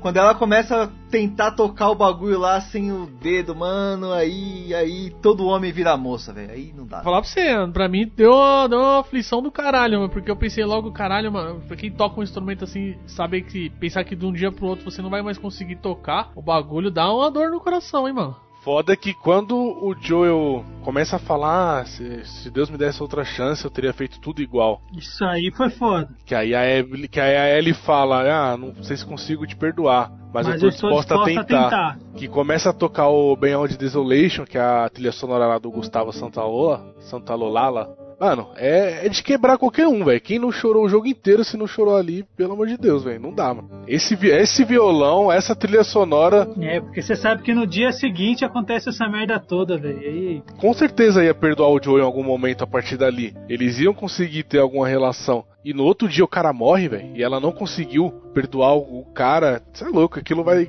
[0.00, 5.10] Quando ela começa a tentar tocar o bagulho lá sem o dedo, mano, aí, aí
[5.22, 6.50] todo homem vira moça, velho.
[6.50, 7.02] Aí não dá.
[7.02, 8.30] Falar pra você, pra mim deu
[8.68, 12.18] deu uma aflição do caralho, mano, porque eu pensei logo, caralho, mano, pra quem toca
[12.18, 15.22] um instrumento assim, saber que pensar que de um dia pro outro você não vai
[15.22, 18.49] mais conseguir tocar, o bagulho dá uma dor no coração, hein, mano.
[18.62, 23.24] Foda que quando o Joel começa a falar, "Ah, se, se Deus me desse outra
[23.24, 24.82] chance, eu teria feito tudo igual.
[24.96, 26.08] Isso aí foi foda.
[26.26, 28.22] Que aí a Ellie, que aí a Ellie fala,
[28.52, 31.42] ah, não sei se consigo te perdoar, mas, Mas eu tô estou disposta, disposta a,
[31.42, 31.64] a tentar.
[31.70, 31.98] tentar.
[32.16, 36.12] Que começa a tocar o Beyond Desolation, que é a trilha sonora lá do Gustavo
[36.12, 37.88] Santalola, Santalolala.
[38.20, 40.20] Mano, é, é de quebrar qualquer um, velho.
[40.20, 43.18] Quem não chorou o jogo inteiro, se não chorou ali, pelo amor de Deus, velho,
[43.18, 43.70] não dá, mano.
[43.88, 48.90] Esse, esse violão, essa trilha sonora, É, porque você sabe que no dia seguinte acontece
[48.90, 50.02] essa merda toda, velho.
[50.02, 53.34] E aí, com certeza ia perdoar o Joe em algum momento a partir dali.
[53.48, 55.44] Eles iam conseguir ter alguma relação.
[55.64, 59.62] E no outro dia o cara morre, velho, e ela não conseguiu perdoar o cara,
[59.72, 60.68] você é louco, aquilo vai,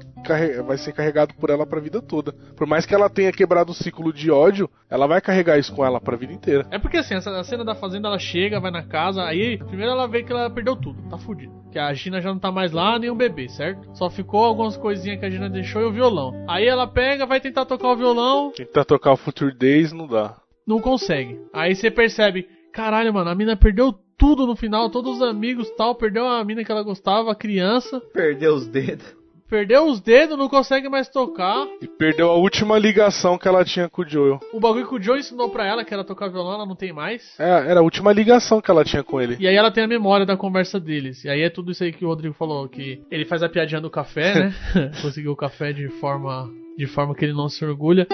[0.66, 2.34] vai ser carregado por ela pra vida toda.
[2.56, 5.86] Por mais que ela tenha quebrado o ciclo de ódio, ela vai carregar isso com
[5.86, 6.66] ela pra vida inteira.
[6.72, 9.92] É porque assim, essa a cena da fazenda ela chega, vai na casa, aí primeiro
[9.92, 11.54] ela vê que ela perdeu tudo, tá fudido.
[11.72, 13.88] Que a Gina já não tá mais lá, nem o bebê, certo?
[13.96, 16.34] Só ficou algumas coisinhas que a Gina deixou e o violão.
[16.50, 20.36] Aí ela pega, vai tentar tocar o violão, Tentar tocar o Future Days não dá.
[20.68, 21.40] não consegue.
[21.54, 25.96] Aí você percebe, caralho, mano, a mina perdeu tudo no final, todos os amigos tal,
[25.96, 29.06] perdeu a mina que ela gostava, a criança, Perdeu os dedos.
[29.50, 31.66] perdeu os dedos, não consegue mais tocar.
[31.82, 34.40] E perdeu a última ligação que ela tinha com o Joel.
[34.54, 36.94] O bagulho que o Joe ensinou pra ela, que era tocar violão, ela não tem
[36.94, 37.38] mais.
[37.40, 39.36] É, era a última ligação que ela tinha com ele.
[39.40, 41.26] E aí ela tem a memória da conversa deles.
[41.26, 43.82] E aí é tudo isso aí que o Rodrigo falou, que ele faz a piadinha
[43.82, 44.54] do café, né?
[45.02, 48.08] Conseguiu o café de forma de forma que ele não se orgulha.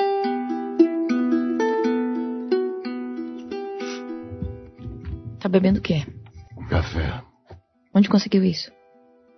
[5.48, 6.06] Tá bebendo o quê?
[6.69, 7.24] Café.
[7.95, 8.69] Onde conseguiu isso?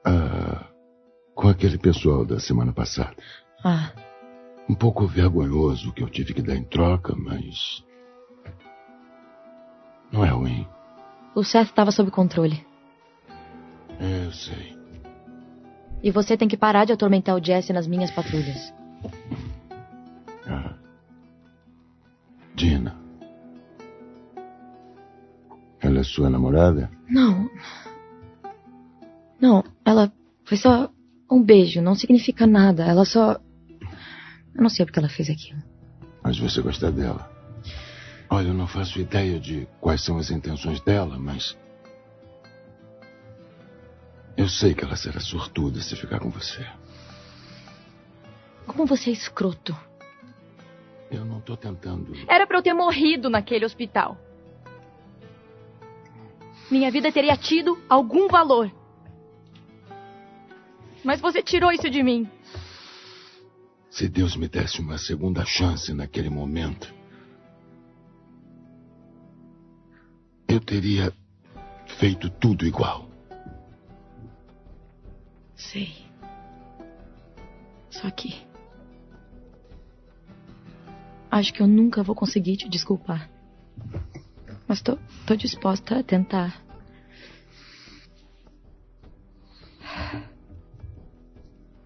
[0.03, 0.65] Ah,
[1.35, 3.15] com aquele pessoal da semana passada.
[3.63, 3.91] Ah,
[4.67, 7.83] Um pouco vergonhoso que eu tive que dar em troca, mas.
[10.11, 10.67] Não é ruim.
[11.35, 12.65] o Seth estava sob controle.
[13.99, 14.75] É, eu sei.
[16.01, 18.73] E você tem que parar de atormentar o Jesse nas minhas patrulhas.
[20.47, 20.73] Ah.
[22.55, 22.97] Dina.
[25.81, 26.89] Ela é sua namorada?
[27.07, 27.49] Não.
[29.39, 30.11] Não, ela
[30.43, 30.91] foi só
[31.31, 32.83] um beijo, não significa nada.
[32.83, 33.39] Ela só.
[34.53, 35.61] Eu não sei porque ela fez aquilo.
[36.23, 37.31] Mas você gosta dela.
[38.29, 41.57] Olha, eu não faço ideia de quais são as intenções dela, mas.
[44.35, 46.65] Eu sei que ela será sortuda se ficar com você.
[48.67, 49.75] Como você é escroto.
[51.09, 52.13] Eu não tô tentando.
[52.27, 54.17] Era pra eu ter morrido naquele hospital.
[56.69, 58.71] Minha vida teria tido algum valor.
[61.03, 62.29] Mas você tirou isso de mim.
[63.89, 66.93] Se Deus me desse uma segunda chance naquele momento,
[70.47, 71.11] eu teria
[71.97, 73.09] feito tudo igual.
[75.55, 75.93] Sei.
[77.89, 78.35] Só que.
[81.31, 83.29] Acho que eu nunca vou conseguir te desculpar.
[84.69, 86.63] Mas tô, tô disposta a tentar.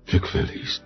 [0.05, 0.83] Fico feliz.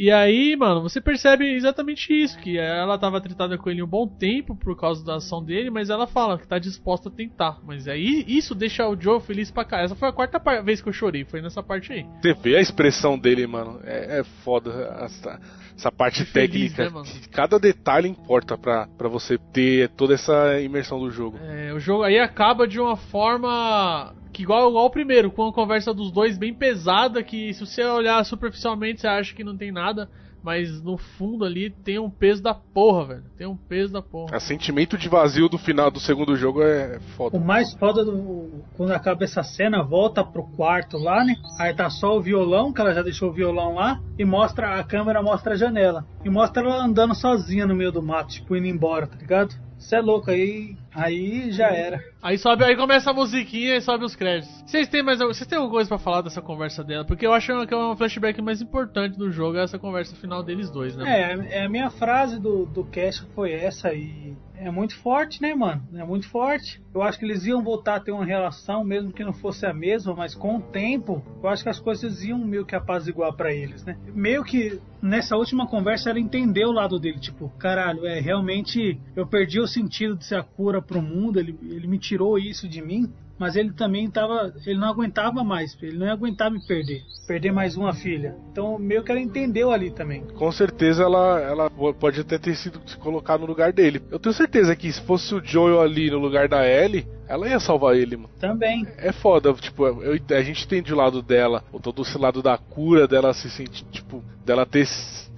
[0.00, 4.08] E aí, mano, você percebe exatamente isso, que ela tava tratada com ele um bom
[4.08, 7.58] tempo por causa da ação dele, mas ela fala que tá disposta a tentar.
[7.62, 9.82] Mas aí isso deixa o Joe feliz pra cá.
[9.82, 12.06] Essa foi a quarta vez que eu chorei, foi nessa parte aí.
[12.22, 13.78] Você vê a expressão dele, mano.
[13.84, 14.70] É, é foda
[15.02, 15.38] essa,
[15.76, 17.02] essa parte Feliz, técnica.
[17.02, 21.38] né, cada detalhe importa pra, pra você ter toda essa imersão do jogo.
[21.42, 25.52] É, o jogo aí acaba de uma forma que igual, igual o primeiro, com a
[25.52, 29.72] conversa dos dois bem pesada, que se você olhar superficialmente você acha que não tem
[29.72, 30.08] nada,
[30.42, 33.24] mas no fundo ali tem um peso da porra, velho.
[33.36, 34.36] Tem um peso da porra.
[34.36, 37.36] O sentimento de vazio do final do segundo jogo é foda.
[37.36, 38.64] O mais foda do.
[38.76, 41.36] Quando acaba essa cena, volta pro quarto lá, né?
[41.58, 44.78] Aí tá só o violão, que ela já deixou o violão lá, e mostra.
[44.78, 46.06] A câmera mostra a janela.
[46.24, 49.54] E mostra ela andando sozinha no meio do mato, tipo, indo embora, tá ligado?
[49.78, 50.76] Você é louco, aí.
[50.94, 52.00] Aí já era.
[52.22, 54.62] Aí sobe, aí começa a musiquinha e sobe os créditos.
[54.66, 57.04] Vocês têm mais vocês têm alguma coisa pra falar dessa conversa dela?
[57.04, 60.42] Porque eu acho que é um flashback mais importante do jogo, é essa conversa final
[60.42, 61.08] deles dois, né?
[61.08, 65.54] É, é, a minha frase do, do cast foi essa e é muito forte, né,
[65.54, 65.82] mano?
[65.94, 66.82] É muito forte.
[66.94, 69.72] Eu acho que eles iam voltar a ter uma relação, mesmo que não fosse a
[69.72, 73.52] mesma, mas com o tempo, eu acho que as coisas iam meio que apaziguar pra
[73.52, 73.96] eles, né?
[74.14, 79.26] Meio que nessa última conversa ela entendeu o lado dele, tipo, caralho, é realmente eu
[79.26, 82.80] perdi o sentido de ser a cura pro mundo, ele, ele me tirou isso de
[82.82, 83.12] mim.
[83.40, 84.52] Mas ele também tava.
[84.66, 85.74] Ele não aguentava mais.
[85.80, 87.02] Ele não ia aguentar me perder.
[87.26, 88.36] Perder mais uma filha.
[88.52, 90.20] Então, meio que ela entendeu ali também.
[90.34, 94.02] Com certeza ela, ela pode até ter sido se colocar no lugar dele.
[94.10, 97.58] Eu tenho certeza que se fosse o Joel ali no lugar da Ellie, ela ia
[97.58, 98.28] salvar ele, mano.
[98.38, 98.86] Também.
[98.98, 102.58] É foda, tipo, eu, a gente entende o lado dela, ou todo esse lado da
[102.58, 104.86] cura dela se sentir, tipo, dela ter.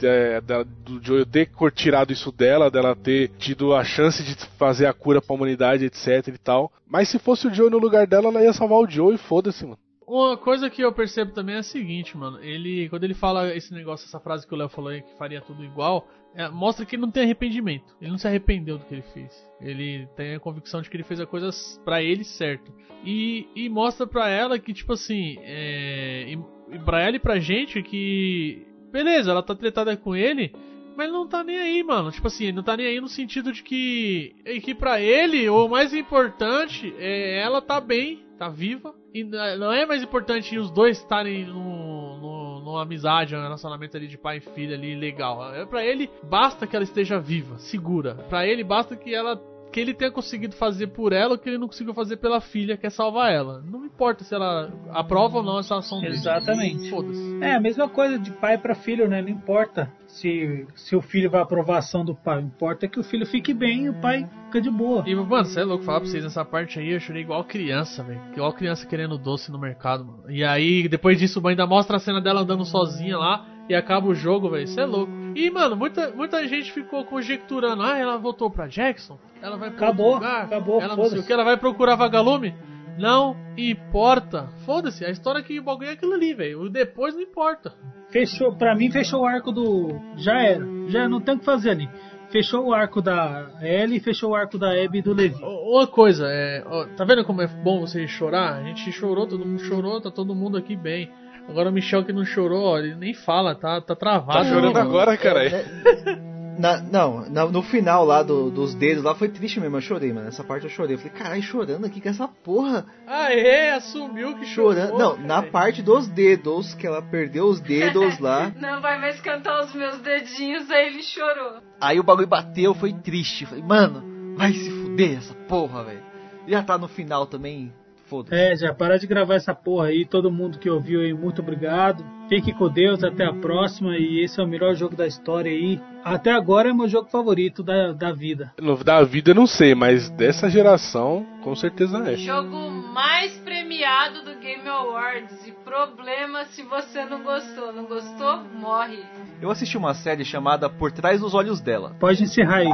[0.02, 4.86] É, dela, do Joel ter tirado isso dela, dela ter tido a chance de fazer
[4.86, 6.72] a cura pra humanidade, etc e tal.
[6.86, 9.64] Mas se fosse o Joel no lugar dela, ela ia salvar o Joel e foda-se,
[9.64, 9.78] mano.
[10.06, 12.38] Uma coisa que eu percebo também é a seguinte, mano.
[12.42, 15.40] Ele, quando ele fala esse negócio, essa frase que o Léo falou aí, que faria
[15.40, 17.94] tudo igual, é, mostra que ele não tem arrependimento.
[18.00, 19.32] Ele não se arrependeu do que ele fez.
[19.60, 21.50] Ele tem a convicção de que ele fez a coisa
[21.84, 22.72] pra ele certo.
[23.04, 27.38] E, e mostra pra ela que, tipo assim, é, e, e pra ela e pra
[27.38, 28.66] gente que.
[28.92, 30.54] Beleza, ela tá tretada com ele,
[30.96, 32.12] mas não tá nem aí, mano.
[32.12, 34.34] Tipo assim, não tá nem aí no sentido de que.
[34.62, 38.94] Que pra ele, o mais importante é ela tá bem, tá viva.
[39.14, 44.06] E não é mais importante os dois estarem no, no, numa amizade, um relacionamento ali
[44.06, 45.54] de pai e filha ali legal.
[45.54, 48.14] É para ele basta que ela esteja viva, segura.
[48.28, 49.36] Para ele basta que ela
[49.72, 52.76] que ele tenha conseguido fazer por ela o que ele não conseguiu fazer pela filha,
[52.76, 53.62] que é salvar ela.
[53.64, 56.14] Não importa se ela aprova ou não essa ação dele.
[56.14, 56.92] Exatamente.
[57.40, 59.22] É a mesma coisa de pai para filho, né?
[59.22, 62.40] Não importa se, se o filho vai aprovar a ação do pai.
[62.40, 65.02] Importa que o filho fique bem e o pai fica de boa.
[65.06, 68.02] E, mano, você é louco falar pra vocês nessa parte aí, eu chorei igual criança,
[68.02, 68.20] velho.
[68.32, 70.30] Igual criança querendo doce no mercado, mano.
[70.30, 74.14] E aí, depois disso, ainda mostra a cena dela andando sozinha lá e acaba o
[74.14, 74.68] jogo, velho.
[74.68, 75.10] Você é louco.
[75.34, 77.82] E, mano, muita, muita gente ficou conjecturando.
[77.82, 79.18] Ah, ela voltou pra Jackson?
[79.42, 80.44] Ela vai Acabou, outro lugar?
[80.44, 82.54] acabou, Ela não sei o que, ela vai procurar vagalume?
[82.98, 84.48] Não importa.
[84.64, 86.62] Foda-se, a história é que o bagulho é aquilo ali, velho.
[86.62, 87.72] O depois não importa.
[88.10, 89.88] Fechou, pra mim fechou o arco do.
[90.16, 90.64] Já era.
[90.88, 91.88] Já não tem o que fazer ali.
[92.30, 95.42] Fechou o arco da Ellie e fechou o arco da Abby e do Levi.
[95.42, 98.54] Uma coisa, é, ó, tá vendo como é bom você chorar?
[98.54, 101.10] A gente chorou, todo mundo chorou, tá todo mundo aqui bem.
[101.48, 104.38] Agora o Michel que não chorou, ó, ele nem fala, tá, tá travado.
[104.38, 104.88] Tá chorando mano.
[104.88, 105.42] agora, cara?
[106.58, 110.12] Na- não, na- no final lá do- dos dedos lá foi triste mesmo, eu chorei,
[110.12, 110.28] mano.
[110.28, 110.94] Essa parte eu chorei.
[110.96, 112.84] Eu falei, caralho, chorando aqui com essa porra.
[113.06, 114.72] Ah, é, assumiu que chorou.
[114.74, 114.98] Chorando.
[114.98, 118.52] Não, na parte dos dedos, que ela perdeu os dedos lá.
[118.60, 121.54] Não vai mais cantar os meus dedinhos, aí ele chorou.
[121.80, 123.46] Aí o bagulho bateu, foi triste.
[123.46, 126.02] Falei, mano, vai se fuder essa porra, velho.
[126.46, 127.72] Já tá no final também,
[128.12, 128.34] foda-se.
[128.34, 130.04] É, já para de gravar essa porra aí.
[130.04, 132.04] Todo mundo que ouviu aí, muito obrigado.
[132.28, 133.96] Fique com Deus, até a próxima.
[133.96, 135.80] E esse é o melhor jogo da história aí.
[136.04, 138.52] Até agora é meu jogo favorito da, da vida.
[138.84, 142.16] Da vida eu não sei, mas dessa geração, com certeza é.
[142.16, 145.46] Jogo mais premiado do Game Awards.
[145.46, 147.72] E problema se você não gostou.
[147.72, 148.38] Não gostou?
[148.54, 149.02] Morre.
[149.40, 151.96] Eu assisti uma série chamada Por Trás dos Olhos Dela.
[151.98, 152.68] Pode encerrar aí.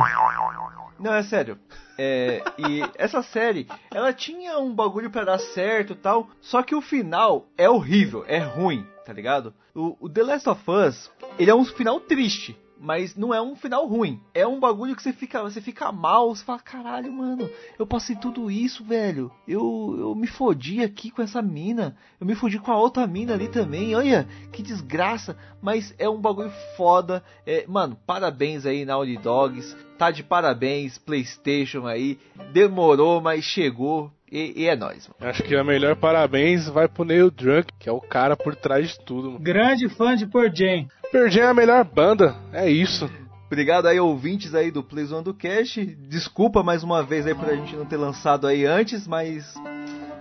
[0.99, 1.59] Não, é sério.
[2.01, 6.81] É, e essa série, ela tinha um bagulho pra dar certo tal, só que o
[6.81, 9.53] final é horrível, é ruim, tá ligado?
[9.75, 13.57] O, o The Last of Us, ele é um final triste, mas não é um
[13.57, 14.21] final ruim.
[14.35, 17.49] É um bagulho que você fica, você fica mal, você fala, caralho, mano,
[17.79, 19.31] eu passei tudo isso, velho.
[19.47, 23.35] Eu, eu me fodi aqui com essa mina, eu me fodi com a outra mina
[23.35, 25.37] ali também, olha, que desgraça.
[25.61, 27.23] Mas é um bagulho foda.
[27.45, 29.77] É, mano, parabéns aí Naughty Dogs.
[29.99, 32.19] Tá de parabéns, Playstation aí.
[32.53, 34.13] Demorou, mas chegou.
[34.31, 35.31] E, e é nóis, mano.
[35.31, 38.91] Acho que a melhor parabéns vai pro Neil Drunk, que é o cara por trás
[38.91, 39.33] de tudo.
[39.33, 39.41] Mano.
[39.41, 40.87] Grande fã de Pearl Jam.
[41.11, 43.11] É a melhor banda, é isso.
[43.47, 45.83] Obrigado aí, ouvintes aí do Plays One do Cast.
[46.07, 49.55] Desculpa mais uma vez aí por a gente não ter lançado aí antes, mas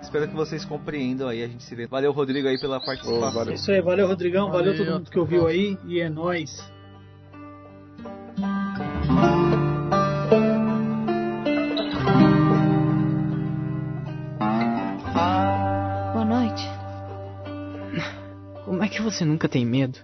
[0.01, 1.43] espero que vocês compreendam aí.
[1.43, 1.87] A gente se vê.
[1.87, 3.49] Valeu, Rodrigo, aí pela participação.
[3.49, 5.77] É isso aí, valeu Rodrigão, valeu, Valeu, todo mundo que ouviu aí.
[5.85, 6.71] E é nóis.
[16.13, 16.63] Boa noite.
[18.63, 19.99] Como é que você nunca tem medo?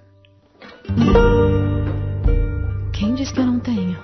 [2.91, 3.97] Quem diz que eu não tenho?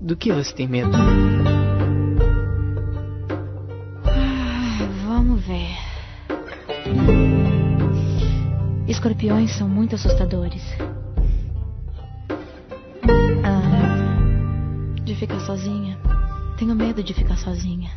[0.00, 0.90] Do que você tem medo?
[4.04, 5.76] Ah, Vamos ver.
[8.88, 10.62] Escorpiões são muito assustadores.
[13.42, 15.98] Ah, de ficar sozinha.
[16.58, 17.90] Tenho medo de ficar sozinha.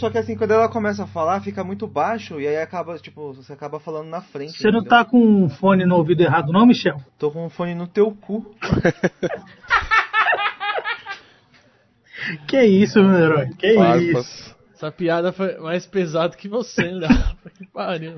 [0.00, 3.34] só que assim, quando ela começa a falar, fica muito baixo e aí acaba, tipo,
[3.34, 4.52] você acaba falando na frente.
[4.52, 4.80] Você entendeu?
[4.80, 6.96] não tá com um fone no ouvido errado, não, Michel?
[7.18, 8.54] Tô com um fone no teu cu.
[12.48, 13.50] que isso, meu herói?
[13.58, 14.26] Que Farpas.
[14.26, 14.56] isso?
[14.74, 17.06] Essa piada foi mais pesada que você, né?
[17.06, 17.36] Léo.
[17.54, 18.14] que pariu.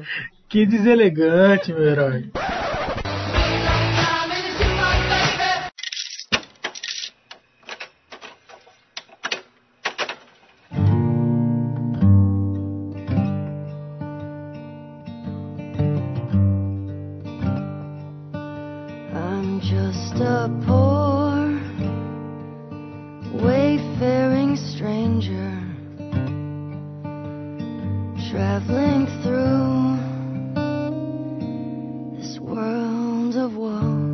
[0.49, 2.31] Que deselegante, meu herói.
[28.33, 29.99] traveling through
[32.17, 34.09] this world of woe.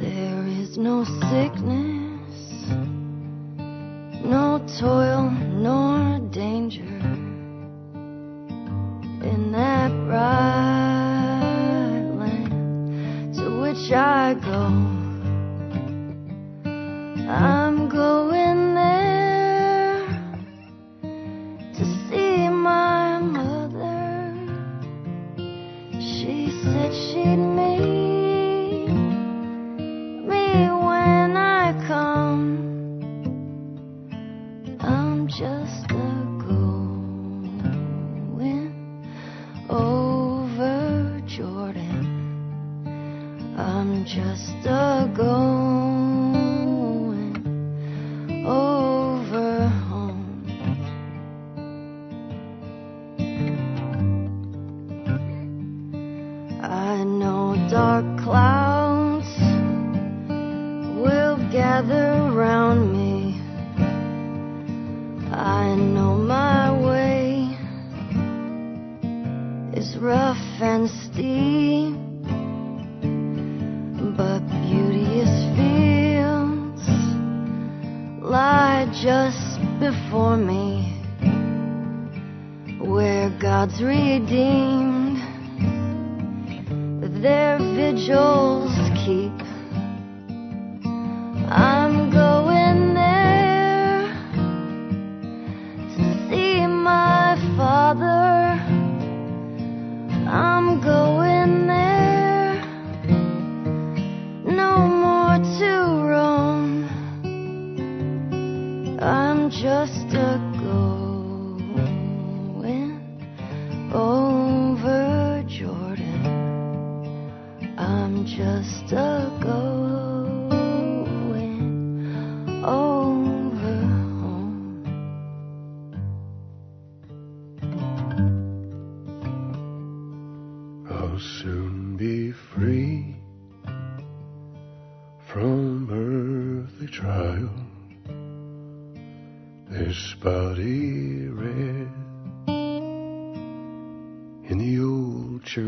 [0.00, 1.73] There is no sickness.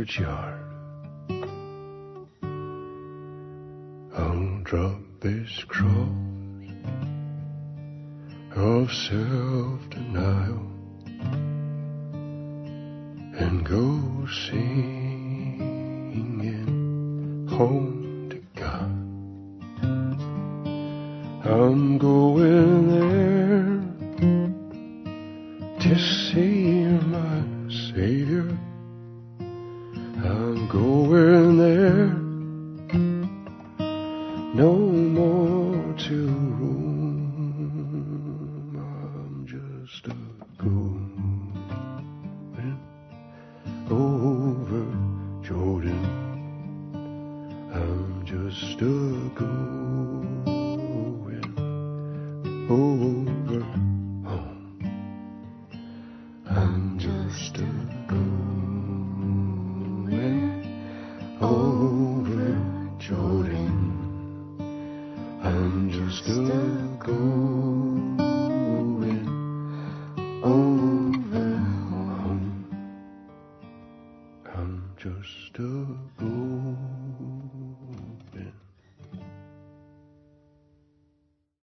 [0.06, 0.45] churchyard.